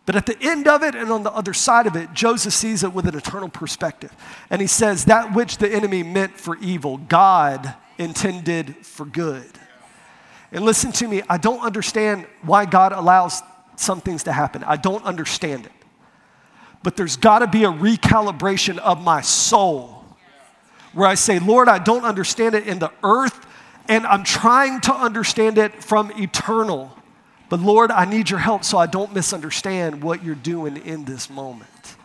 But 0.07 0.17
at 0.17 0.27
the 0.27 0.37
end 0.41 0.69
of 0.69 0.83
it 0.83 0.95
and 0.95 1.11
on 1.11 1.23
the 1.23 1.33
other 1.33 1.55
side 1.55 1.87
of 1.87 1.97
it, 1.97 2.13
Joseph 2.13 2.53
sees 2.53 2.85
it 2.85 2.93
with 2.93 3.07
an 3.07 3.17
eternal 3.17 3.49
perspective. 3.49 4.15
And 4.51 4.61
he 4.61 4.67
says, 4.67 5.07
That 5.07 5.35
which 5.35 5.57
the 5.57 5.69
enemy 5.69 6.03
meant 6.03 6.39
for 6.39 6.57
evil, 6.57 6.99
God 6.99 7.75
intended 7.99 8.77
for 8.87 9.07
good. 9.07 9.51
And 10.53 10.65
listen 10.65 10.93
to 10.93 11.09
me, 11.09 11.23
I 11.29 11.39
don't 11.39 11.61
understand 11.61 12.27
why 12.43 12.67
God 12.67 12.93
allows 12.93 13.43
some 13.77 14.01
things 14.01 14.25
to 14.25 14.33
happen. 14.33 14.63
I 14.63 14.77
don't 14.77 15.05
understand 15.05 15.67
it 15.67 15.73
but 16.85 16.97
there's 16.97 17.17
got 17.17 17.39
to 17.39 17.47
be 17.47 17.65
a 17.65 17.73
recalibration 17.73 18.77
of 18.79 19.03
my 19.03 19.23
soul 19.23 20.05
where 20.93 21.09
I 21.09 21.15
say, 21.15 21.39
Lord, 21.39 21.67
I 21.67 21.79
don't 21.79 22.05
understand 22.05 22.55
it 22.55 22.69
in 22.69 22.79
the 22.79 22.93
earth, 23.03 23.47
and 23.89 24.07
I'm 24.07 24.23
trying 24.23 24.83
to 24.83 24.95
understand 24.95 25.57
it 25.57 25.83
from 25.83 26.13
eternal. 26.13 26.97
But 27.49 27.61
Lord, 27.61 27.91
I 27.91 28.05
need 28.05 28.29
your 28.29 28.39
help 28.39 28.65
so 28.65 28.77
I 28.77 28.87
don't 28.87 29.15
misunderstand 29.15 30.05
what 30.05 30.23
you're 30.23 30.35
doing 30.35 30.77
in 30.77 31.07
this 31.07 31.31
moment. 31.31 31.97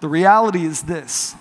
The 0.00 0.08
reality 0.08 0.66
is 0.66 0.82
this 0.82 1.34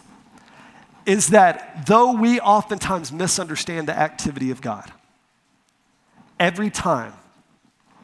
is 1.05 1.27
that 1.29 1.87
though 1.87 2.11
we 2.11 2.39
oftentimes 2.41 3.13
misunderstand 3.13 3.87
the 3.87 3.97
activity 3.97 4.51
of 4.51 4.61
God, 4.61 4.91
every 6.37 6.69
time 6.69 7.13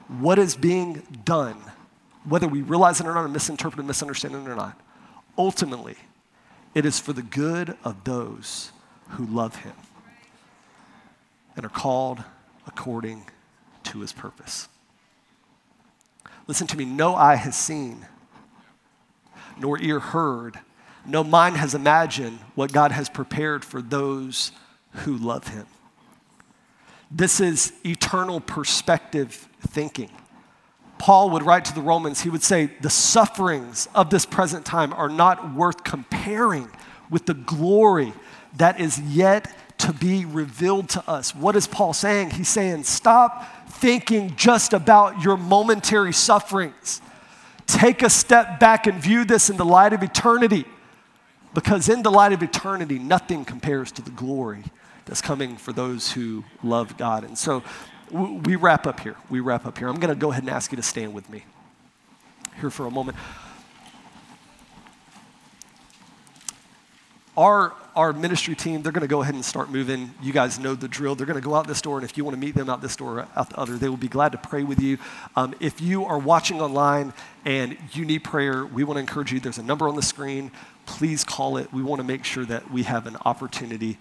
what 0.07 0.39
is 0.39 0.55
being 0.55 1.03
done 1.25 1.57
whether 2.25 2.47
we 2.47 2.61
realize 2.61 2.99
it 2.99 3.05
or 3.05 3.13
not, 3.13 3.25
or 3.25 3.27
misinterpret 3.27 3.79
and 3.79 3.87
misunderstand 3.87 4.35
it 4.35 4.49
or 4.49 4.55
not, 4.55 4.79
ultimately, 5.37 5.95
it 6.73 6.85
is 6.85 6.99
for 6.99 7.13
the 7.13 7.21
good 7.21 7.77
of 7.83 8.03
those 8.03 8.71
who 9.09 9.25
love 9.25 9.57
him 9.57 9.73
and 11.55 11.65
are 11.65 11.69
called 11.69 12.23
according 12.65 13.25
to 13.83 13.99
his 13.99 14.13
purpose. 14.13 14.67
Listen 16.47 16.67
to 16.67 16.77
me, 16.77 16.85
no 16.85 17.15
eye 17.15 17.35
has 17.35 17.55
seen, 17.55 18.05
nor 19.59 19.79
ear 19.79 19.99
heard, 19.99 20.59
no 21.05 21.23
mind 21.23 21.57
has 21.57 21.75
imagined 21.75 22.39
what 22.55 22.71
God 22.71 22.91
has 22.91 23.09
prepared 23.09 23.63
for 23.63 23.81
those 23.81 24.51
who 24.91 25.17
love 25.17 25.49
him. 25.49 25.67
This 27.11 27.39
is 27.39 27.73
eternal 27.85 28.39
perspective 28.39 29.47
thinking. 29.67 30.09
Paul 31.03 31.31
would 31.31 31.43
write 31.43 31.65
to 31.65 31.75
the 31.75 31.81
Romans, 31.81 32.21
he 32.21 32.29
would 32.29 32.43
say, 32.43 32.67
The 32.79 32.89
sufferings 32.89 33.89
of 33.93 34.09
this 34.09 34.25
present 34.25 34.65
time 34.65 34.93
are 34.93 35.09
not 35.09 35.53
worth 35.53 35.83
comparing 35.83 36.69
with 37.09 37.25
the 37.25 37.33
glory 37.33 38.13
that 38.55 38.79
is 38.79 39.01
yet 39.01 39.53
to 39.79 39.91
be 39.91 40.23
revealed 40.23 40.87
to 40.91 41.03
us. 41.05 41.35
What 41.35 41.57
is 41.57 41.67
Paul 41.67 41.91
saying? 41.91 42.29
He's 42.29 42.47
saying, 42.47 42.85
Stop 42.85 43.69
thinking 43.69 44.37
just 44.37 44.71
about 44.71 45.21
your 45.21 45.35
momentary 45.35 46.13
sufferings. 46.13 47.01
Take 47.67 48.01
a 48.01 48.09
step 48.09 48.61
back 48.61 48.87
and 48.87 48.97
view 48.97 49.25
this 49.25 49.49
in 49.49 49.57
the 49.57 49.65
light 49.65 49.91
of 49.91 50.03
eternity. 50.03 50.63
Because 51.53 51.89
in 51.89 52.03
the 52.03 52.11
light 52.11 52.31
of 52.31 52.41
eternity, 52.41 52.97
nothing 52.97 53.43
compares 53.43 53.91
to 53.91 54.01
the 54.01 54.11
glory 54.11 54.63
that's 55.03 55.21
coming 55.21 55.57
for 55.57 55.73
those 55.73 56.13
who 56.13 56.45
love 56.63 56.95
God. 56.95 57.25
And 57.25 57.37
so 57.37 57.61
we 58.13 58.55
wrap 58.55 58.85
up 58.85 58.99
here. 58.99 59.15
We 59.29 59.39
wrap 59.39 59.65
up 59.65 59.77
here. 59.77 59.87
I'm 59.87 59.99
going 59.99 60.13
to 60.13 60.19
go 60.19 60.31
ahead 60.31 60.43
and 60.43 60.49
ask 60.49 60.71
you 60.71 60.75
to 60.75 60.83
stand 60.83 61.13
with 61.13 61.29
me 61.29 61.45
here 62.59 62.69
for 62.69 62.85
a 62.85 62.91
moment. 62.91 63.17
Our, 67.35 67.73
our 67.95 68.13
ministry 68.13 68.53
team, 68.53 68.83
they're 68.83 68.91
going 68.91 69.01
to 69.01 69.07
go 69.07 69.23
ahead 69.23 69.33
and 69.33 69.43
start 69.43 69.71
moving. 69.71 70.13
You 70.21 70.31
guys 70.31 70.59
know 70.59 70.75
the 70.75 70.87
drill. 70.87 71.15
They're 71.15 71.25
going 71.25 71.41
to 71.41 71.45
go 71.45 71.55
out 71.55 71.65
this 71.65 71.81
door, 71.81 71.97
and 71.97 72.07
if 72.07 72.15
you 72.15 72.23
want 72.23 72.35
to 72.35 72.39
meet 72.39 72.53
them 72.53 72.69
out 72.69 72.79
this 72.79 72.95
door 72.95 73.21
or 73.21 73.27
out 73.35 73.49
the 73.49 73.57
other, 73.57 73.75
they 73.75 73.89
will 73.89 73.97
be 73.97 74.07
glad 74.07 74.33
to 74.33 74.37
pray 74.37 74.63
with 74.63 74.79
you. 74.79 74.99
Um, 75.35 75.55
if 75.59 75.81
you 75.81 76.05
are 76.05 76.19
watching 76.19 76.61
online 76.61 77.11
and 77.43 77.75
you 77.93 78.05
need 78.05 78.23
prayer, 78.23 78.63
we 78.67 78.83
want 78.83 78.97
to 78.97 78.99
encourage 78.99 79.33
you. 79.33 79.39
There's 79.39 79.57
a 79.57 79.63
number 79.63 79.89
on 79.89 79.95
the 79.95 80.03
screen. 80.03 80.51
Please 80.85 81.23
call 81.23 81.57
it. 81.57 81.73
We 81.73 81.81
want 81.81 82.01
to 82.01 82.07
make 82.07 82.23
sure 82.23 82.45
that 82.45 82.69
we 82.69 82.83
have 82.83 83.07
an 83.07 83.17
opportunity 83.25 83.97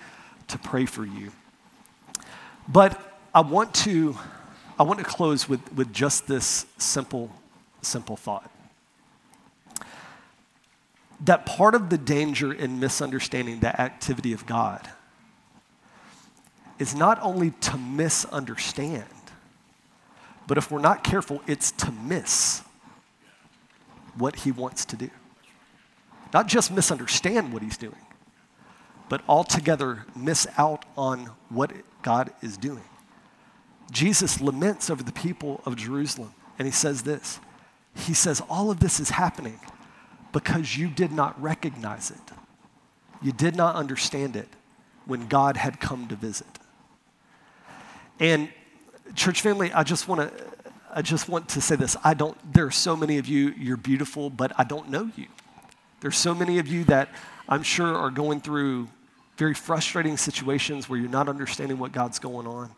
to 0.48 0.58
pray 0.58 0.84
for 0.84 1.06
you. 1.06 1.32
But 2.68 3.11
I 3.34 3.40
want 3.40 3.72
to, 3.76 4.16
I 4.78 4.82
want 4.82 4.98
to 4.98 5.04
close 5.04 5.48
with, 5.48 5.72
with 5.72 5.92
just 5.92 6.26
this 6.26 6.66
simple, 6.76 7.30
simple 7.80 8.16
thought. 8.16 8.50
That 11.24 11.46
part 11.46 11.74
of 11.74 11.88
the 11.88 11.96
danger 11.96 12.52
in 12.52 12.78
misunderstanding 12.78 13.60
the 13.60 13.80
activity 13.80 14.32
of 14.32 14.44
God 14.44 14.88
is 16.78 16.94
not 16.94 17.18
only 17.22 17.52
to 17.52 17.78
misunderstand, 17.78 19.04
but 20.46 20.58
if 20.58 20.70
we're 20.70 20.80
not 20.80 21.02
careful, 21.02 21.40
it's 21.46 21.70
to 21.70 21.92
miss 21.92 22.62
what 24.18 24.36
he 24.36 24.52
wants 24.52 24.84
to 24.86 24.96
do. 24.96 25.10
Not 26.34 26.48
just 26.48 26.70
misunderstand 26.70 27.52
what 27.52 27.62
he's 27.62 27.76
doing, 27.76 27.96
but 29.08 29.22
altogether 29.28 30.04
miss 30.14 30.46
out 30.58 30.84
on 30.96 31.30
what 31.48 31.72
God 32.02 32.30
is 32.42 32.56
doing. 32.56 32.82
Jesus 33.92 34.40
laments 34.40 34.88
over 34.88 35.02
the 35.02 35.12
people 35.12 35.60
of 35.66 35.76
Jerusalem, 35.76 36.32
and 36.58 36.66
he 36.66 36.72
says 36.72 37.02
this 37.02 37.38
He 37.94 38.14
says, 38.14 38.42
All 38.48 38.70
of 38.70 38.80
this 38.80 38.98
is 38.98 39.10
happening 39.10 39.60
because 40.32 40.76
you 40.76 40.88
did 40.88 41.12
not 41.12 41.40
recognize 41.40 42.10
it. 42.10 42.34
You 43.20 43.32
did 43.32 43.54
not 43.54 43.76
understand 43.76 44.34
it 44.34 44.48
when 45.04 45.28
God 45.28 45.56
had 45.56 45.78
come 45.78 46.08
to 46.08 46.16
visit. 46.16 46.46
And, 48.18 48.48
church 49.14 49.42
family, 49.42 49.72
I 49.72 49.82
just 49.84 50.08
want 50.08 50.22
to. 50.22 50.44
I 50.94 51.00
just 51.00 51.26
want 51.26 51.48
to 51.50 51.60
say 51.62 51.76
this. 51.76 51.96
I 52.04 52.12
don't, 52.12 52.36
there 52.52 52.66
are 52.66 52.70
so 52.70 52.94
many 52.94 53.16
of 53.16 53.26
you, 53.26 53.54
you're 53.56 53.78
beautiful, 53.78 54.28
but 54.28 54.52
I 54.58 54.64
don't 54.64 54.90
know 54.90 55.10
you. 55.16 55.26
There's 56.00 56.18
so 56.18 56.34
many 56.34 56.58
of 56.58 56.68
you 56.68 56.84
that 56.84 57.08
I'm 57.48 57.62
sure 57.62 57.96
are 57.96 58.10
going 58.10 58.42
through 58.42 58.88
very 59.38 59.54
frustrating 59.54 60.18
situations 60.18 60.90
where 60.90 60.98
you're 60.98 61.08
not 61.08 61.30
understanding 61.30 61.78
what 61.78 61.92
God's 61.92 62.18
going 62.18 62.46
on. 62.46 62.70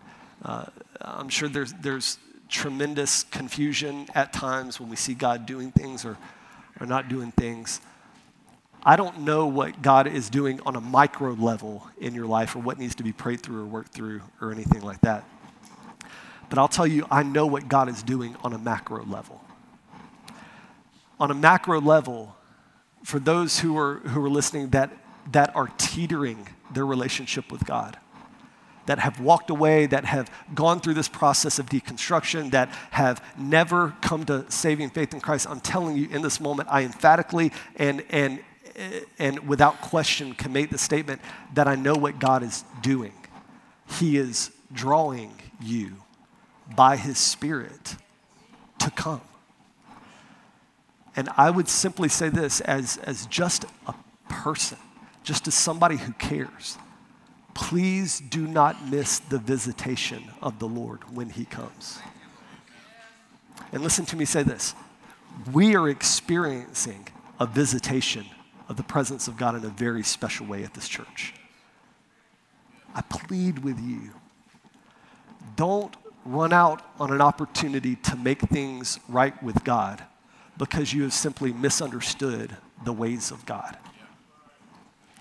Uh, 0.45 0.67
I'm 1.01 1.29
sure 1.29 1.49
there's, 1.49 1.73
there's 1.75 2.19
tremendous 2.49 3.25
confusion 3.25 4.07
at 4.15 4.33
times 4.33 4.79
when 4.79 4.91
we 4.91 4.97
see 4.97 5.15
God 5.15 5.47
doing 5.47 5.73
things 5.73 6.05
or, 6.05 6.17
or 6.81 6.87
not 6.87 7.09
doing 7.09 7.33
things. 7.33 7.81
I 8.83 8.97
don't 8.97 9.21
know 9.21 9.47
what 9.47 9.81
God 9.81 10.07
is 10.07 10.29
doing 10.29 10.61
on 10.67 10.77
a 10.77 10.81
micro 10.81 11.33
level 11.33 11.89
in 11.99 12.15
your 12.15 12.27
life 12.27 12.55
or 12.55 12.59
what 12.59 12.79
needs 12.79 12.95
to 12.97 13.03
be 13.03 13.13
prayed 13.13 13.41
through 13.41 13.63
or 13.63 13.67
worked 13.67 13.93
through 13.93 14.21
or 14.43 14.53
anything 14.53 14.83
like 14.83 15.01
that. 15.01 15.25
But 16.51 16.59
I'll 16.59 16.69
tell 16.69 16.87
you, 16.87 17.07
I 17.11 17.23
know 17.23 17.47
what 17.47 17.69
God 17.69 17.89
is 17.89 18.03
doing 18.03 18.37
on 18.45 18.53
a 18.53 18.59
macro 18.59 19.05
level. 19.07 19.43
On 21.19 21.31
a 21.31 21.35
macro 21.35 21.81
level, 21.81 22.37
for 23.03 23.19
those 23.19 23.61
who 23.61 23.79
are, 23.79 23.97
who 24.01 24.23
are 24.23 24.31
listening 24.31 24.69
that, 24.71 24.91
that 25.33 25.57
are 25.57 25.69
teetering 25.79 26.47
their 26.71 26.85
relationship 26.85 27.51
with 27.51 27.65
God, 27.65 27.97
that 28.87 28.99
have 28.99 29.21
walked 29.21 29.51
away, 29.51 29.87
that 29.87 30.05
have 30.05 30.31
gone 30.55 30.81
through 30.81 30.95
this 30.95 31.09
process 31.09 31.59
of 31.59 31.67
deconstruction, 31.67 32.51
that 32.51 32.69
have 32.91 33.25
never 33.39 33.95
come 34.01 34.25
to 34.27 34.51
saving 34.51 34.91
faith 34.91 35.15
in 35.15 35.21
Christ, 35.21 35.49
I'm 35.49 35.61
telling 35.61 35.97
you 35.97 36.09
in 36.09 36.23
this 36.23 36.41
moment, 36.41 36.69
I 36.71 36.83
emphatically 36.83 37.53
and, 37.77 38.05
and, 38.11 38.41
and 39.19 39.49
without 39.49 39.81
question 39.81 40.35
can 40.35 40.53
make 40.53 40.71
the 40.71 40.79
statement 40.79 41.21
that 41.55 41.69
I 41.69 41.75
know 41.75 41.95
what 41.95 42.19
God 42.19 42.43
is 42.43 42.65
doing. 42.83 43.13
He 43.99 44.17
is 44.17 44.51
drawing 44.73 45.33
you 45.61 45.93
by 46.75 46.97
His 46.97 47.19
Spirit 47.19 47.97
to 48.79 48.91
come. 48.91 49.21
And 51.17 51.29
I 51.37 51.51
would 51.51 51.69
simply 51.69 52.09
say 52.09 52.29
this 52.29 52.61
as, 52.61 52.97
as 52.99 53.27
just 53.27 53.65
a 53.87 53.95
person, 54.29 54.79
just 55.23 55.47
as 55.47 55.55
somebody 55.55 55.97
who 55.97 56.13
cares 56.15 56.77
please 57.55 58.21
do 58.21 58.47
not 58.47 58.89
miss 58.89 59.19
the 59.19 59.39
visitation 59.39 60.25
of 60.43 60.59
the 60.59 60.69
Lord 60.69 61.01
when 61.15 61.31
he 61.31 61.45
comes. 61.45 61.99
And 63.73 63.83
listen 63.83 64.05
to 64.07 64.17
me 64.17 64.25
say 64.25 64.43
this 64.43 64.75
we 65.53 65.75
are 65.75 65.89
experiencing 65.89 67.09
a 67.41 67.47
visitation 67.47 68.27
of 68.69 68.77
the 68.77 68.83
presence 68.83 69.29
of 69.29 69.37
God 69.37 69.55
in 69.57 69.65
a 69.65 69.69
very 69.69 70.03
special 70.03 70.47
way 70.47 70.65
at 70.65 70.75
this 70.75 70.89
church. 70.89 71.35
I 72.95 73.03
plead 73.03 73.61
with 73.61 73.81
you 73.81 74.13
don't 75.57 75.97
run 76.25 76.53
out 76.53 76.83
on 76.99 77.13
an 77.13 77.21
opportunity 77.21 77.97
to 77.97 78.17
make 78.17 78.41
things 78.41 78.99
right 79.09 79.41
with 79.43 79.63
God 79.65 80.03
because 80.57 80.93
you 80.93 81.03
have 81.03 81.13
simply 81.13 81.53
misunderstood 81.53 82.57
the 82.85 82.93
ways 82.93 83.31
of 83.31 83.45
God. 83.45 83.77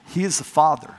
He 0.07 0.23
is 0.23 0.37
the 0.37 0.43
Father. 0.43 0.95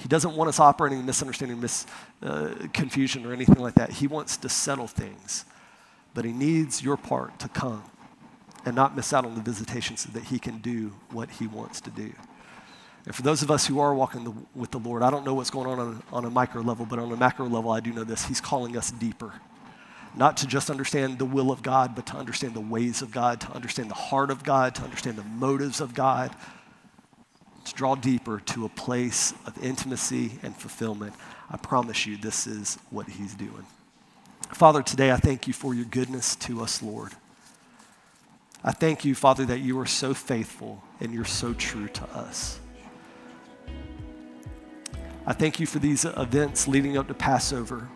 He 0.00 0.08
doesn't 0.08 0.34
want 0.34 0.48
us 0.48 0.58
operating 0.58 1.00
in 1.00 1.06
misunderstanding, 1.06 1.60
mis, 1.60 1.86
uh, 2.22 2.54
confusion, 2.72 3.26
or 3.26 3.32
anything 3.32 3.58
like 3.58 3.74
that. 3.74 3.90
He 3.90 4.06
wants 4.06 4.38
to 4.38 4.48
settle 4.48 4.86
things. 4.86 5.44
But 6.14 6.24
He 6.24 6.32
needs 6.32 6.82
your 6.82 6.96
part 6.96 7.38
to 7.40 7.48
come 7.48 7.84
and 8.64 8.74
not 8.74 8.96
miss 8.96 9.12
out 9.12 9.24
on 9.24 9.34
the 9.34 9.42
visitation 9.42 9.96
so 9.96 10.10
that 10.12 10.24
He 10.24 10.38
can 10.38 10.58
do 10.58 10.92
what 11.10 11.30
He 11.30 11.46
wants 11.46 11.80
to 11.82 11.90
do. 11.90 12.12
And 13.04 13.14
for 13.14 13.22
those 13.22 13.42
of 13.42 13.50
us 13.50 13.66
who 13.66 13.78
are 13.80 13.94
walking 13.94 14.24
the, 14.24 14.32
with 14.54 14.70
the 14.70 14.78
Lord, 14.78 15.02
I 15.02 15.10
don't 15.10 15.24
know 15.24 15.34
what's 15.34 15.50
going 15.50 15.66
on, 15.66 15.78
on 15.78 16.02
on 16.12 16.24
a 16.24 16.30
micro 16.30 16.62
level, 16.62 16.86
but 16.86 16.98
on 16.98 17.12
a 17.12 17.16
macro 17.16 17.46
level, 17.46 17.70
I 17.70 17.80
do 17.80 17.92
know 17.92 18.04
this. 18.04 18.24
He's 18.24 18.40
calling 18.40 18.76
us 18.76 18.90
deeper. 18.90 19.34
Not 20.16 20.38
to 20.38 20.46
just 20.46 20.70
understand 20.70 21.18
the 21.18 21.24
will 21.24 21.52
of 21.52 21.62
God, 21.62 21.94
but 21.94 22.06
to 22.06 22.16
understand 22.16 22.54
the 22.54 22.60
ways 22.60 23.00
of 23.00 23.10
God, 23.10 23.40
to 23.42 23.52
understand 23.52 23.90
the 23.90 23.94
heart 23.94 24.30
of 24.30 24.42
God, 24.44 24.74
to 24.76 24.82
understand 24.82 25.16
the 25.16 25.24
motives 25.24 25.80
of 25.80 25.94
God 25.94 26.34
to 27.70 27.76
draw 27.76 27.94
deeper 27.94 28.40
to 28.40 28.64
a 28.64 28.68
place 28.68 29.32
of 29.46 29.62
intimacy 29.62 30.32
and 30.42 30.54
fulfillment. 30.54 31.14
I 31.50 31.56
promise 31.56 32.06
you, 32.06 32.16
this 32.16 32.46
is 32.46 32.78
what 32.90 33.08
He's 33.08 33.34
doing. 33.34 33.66
Father, 34.52 34.82
today 34.82 35.12
I 35.12 35.16
thank 35.16 35.46
you 35.46 35.52
for 35.52 35.74
your 35.74 35.84
goodness 35.84 36.36
to 36.36 36.62
us, 36.62 36.82
Lord. 36.82 37.12
I 38.62 38.72
thank 38.72 39.04
you, 39.04 39.14
Father, 39.14 39.46
that 39.46 39.60
you 39.60 39.78
are 39.78 39.86
so 39.86 40.12
faithful 40.12 40.82
and 41.00 41.14
you're 41.14 41.24
so 41.24 41.54
true 41.54 41.88
to 41.88 42.04
us. 42.10 42.60
I 45.26 45.32
thank 45.32 45.60
you 45.60 45.66
for 45.66 45.78
these 45.78 46.04
events 46.04 46.66
leading 46.66 46.98
up 46.98 47.08
to 47.08 47.14
Passover 47.14 47.88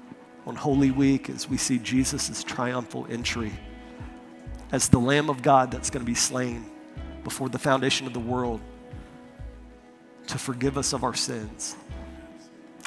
on 0.46 0.56
Holy 0.56 0.90
Week 0.90 1.28
as 1.28 1.48
we 1.48 1.56
see 1.56 1.78
Jesus' 1.78 2.44
triumphal 2.44 3.06
entry 3.10 3.52
as 4.72 4.88
the 4.88 4.98
Lamb 4.98 5.28
of 5.28 5.42
God 5.42 5.70
that's 5.70 5.90
going 5.90 6.04
to 6.04 6.10
be 6.10 6.14
slain 6.14 6.70
before 7.24 7.48
the 7.48 7.58
foundation 7.58 8.06
of 8.06 8.12
the 8.12 8.20
world 8.20 8.60
to 10.28 10.38
forgive 10.38 10.78
us 10.78 10.92
of 10.92 11.04
our 11.04 11.14
sins. 11.14 11.76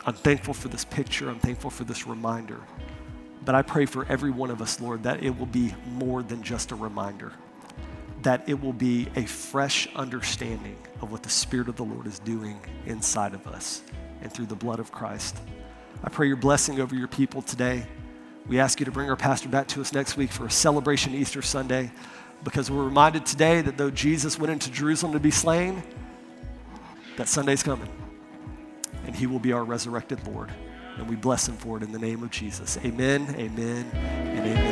I'm 0.05 0.13
thankful 0.13 0.53
for 0.53 0.69
this 0.69 0.85
picture. 0.85 1.29
I'm 1.29 1.39
thankful 1.39 1.69
for 1.69 1.83
this 1.83 2.07
reminder. 2.07 2.61
But 3.43 3.55
I 3.55 3.61
pray 3.61 3.85
for 3.85 4.05
every 4.09 4.31
one 4.31 4.51
of 4.51 4.61
us, 4.61 4.79
Lord, 4.81 5.03
that 5.03 5.23
it 5.23 5.37
will 5.37 5.45
be 5.45 5.73
more 5.85 6.23
than 6.23 6.43
just 6.43 6.71
a 6.71 6.75
reminder, 6.75 7.33
that 8.21 8.47
it 8.47 8.61
will 8.61 8.73
be 8.73 9.07
a 9.15 9.25
fresh 9.25 9.87
understanding 9.95 10.77
of 11.01 11.11
what 11.11 11.23
the 11.23 11.29
Spirit 11.29 11.69
of 11.69 11.75
the 11.75 11.83
Lord 11.83 12.07
is 12.07 12.19
doing 12.19 12.59
inside 12.85 13.33
of 13.33 13.47
us 13.47 13.81
and 14.21 14.31
through 14.31 14.47
the 14.47 14.55
blood 14.55 14.79
of 14.79 14.91
Christ. 14.91 15.37
I 16.03 16.09
pray 16.09 16.27
your 16.27 16.37
blessing 16.37 16.79
over 16.79 16.95
your 16.95 17.07
people 17.07 17.41
today. 17.41 17.85
We 18.47 18.59
ask 18.59 18.79
you 18.79 18.85
to 18.85 18.91
bring 18.91 19.09
our 19.09 19.15
pastor 19.15 19.49
back 19.49 19.67
to 19.69 19.81
us 19.81 19.93
next 19.93 20.15
week 20.15 20.31
for 20.31 20.45
a 20.45 20.51
celebration 20.51 21.13
Easter 21.13 21.41
Sunday 21.41 21.91
because 22.43 22.69
we're 22.69 22.83
reminded 22.83 23.25
today 23.25 23.61
that 23.61 23.77
though 23.77 23.89
Jesus 23.89 24.39
went 24.39 24.51
into 24.51 24.71
Jerusalem 24.71 25.13
to 25.13 25.19
be 25.19 25.31
slain, 25.31 25.83
that 27.17 27.27
Sunday's 27.27 27.61
coming, 27.61 27.89
and 29.05 29.15
He 29.15 29.27
will 29.27 29.39
be 29.39 29.51
our 29.51 29.63
resurrected 29.63 30.25
Lord. 30.27 30.51
And 30.97 31.07
we 31.07 31.15
bless 31.15 31.47
him 31.47 31.55
for 31.55 31.77
it 31.77 31.83
in 31.83 31.91
the 31.91 31.99
name 31.99 32.23
of 32.23 32.31
Jesus. 32.31 32.79
Amen, 32.83 33.35
amen, 33.37 33.85
and 33.93 34.39
amen. 34.39 34.66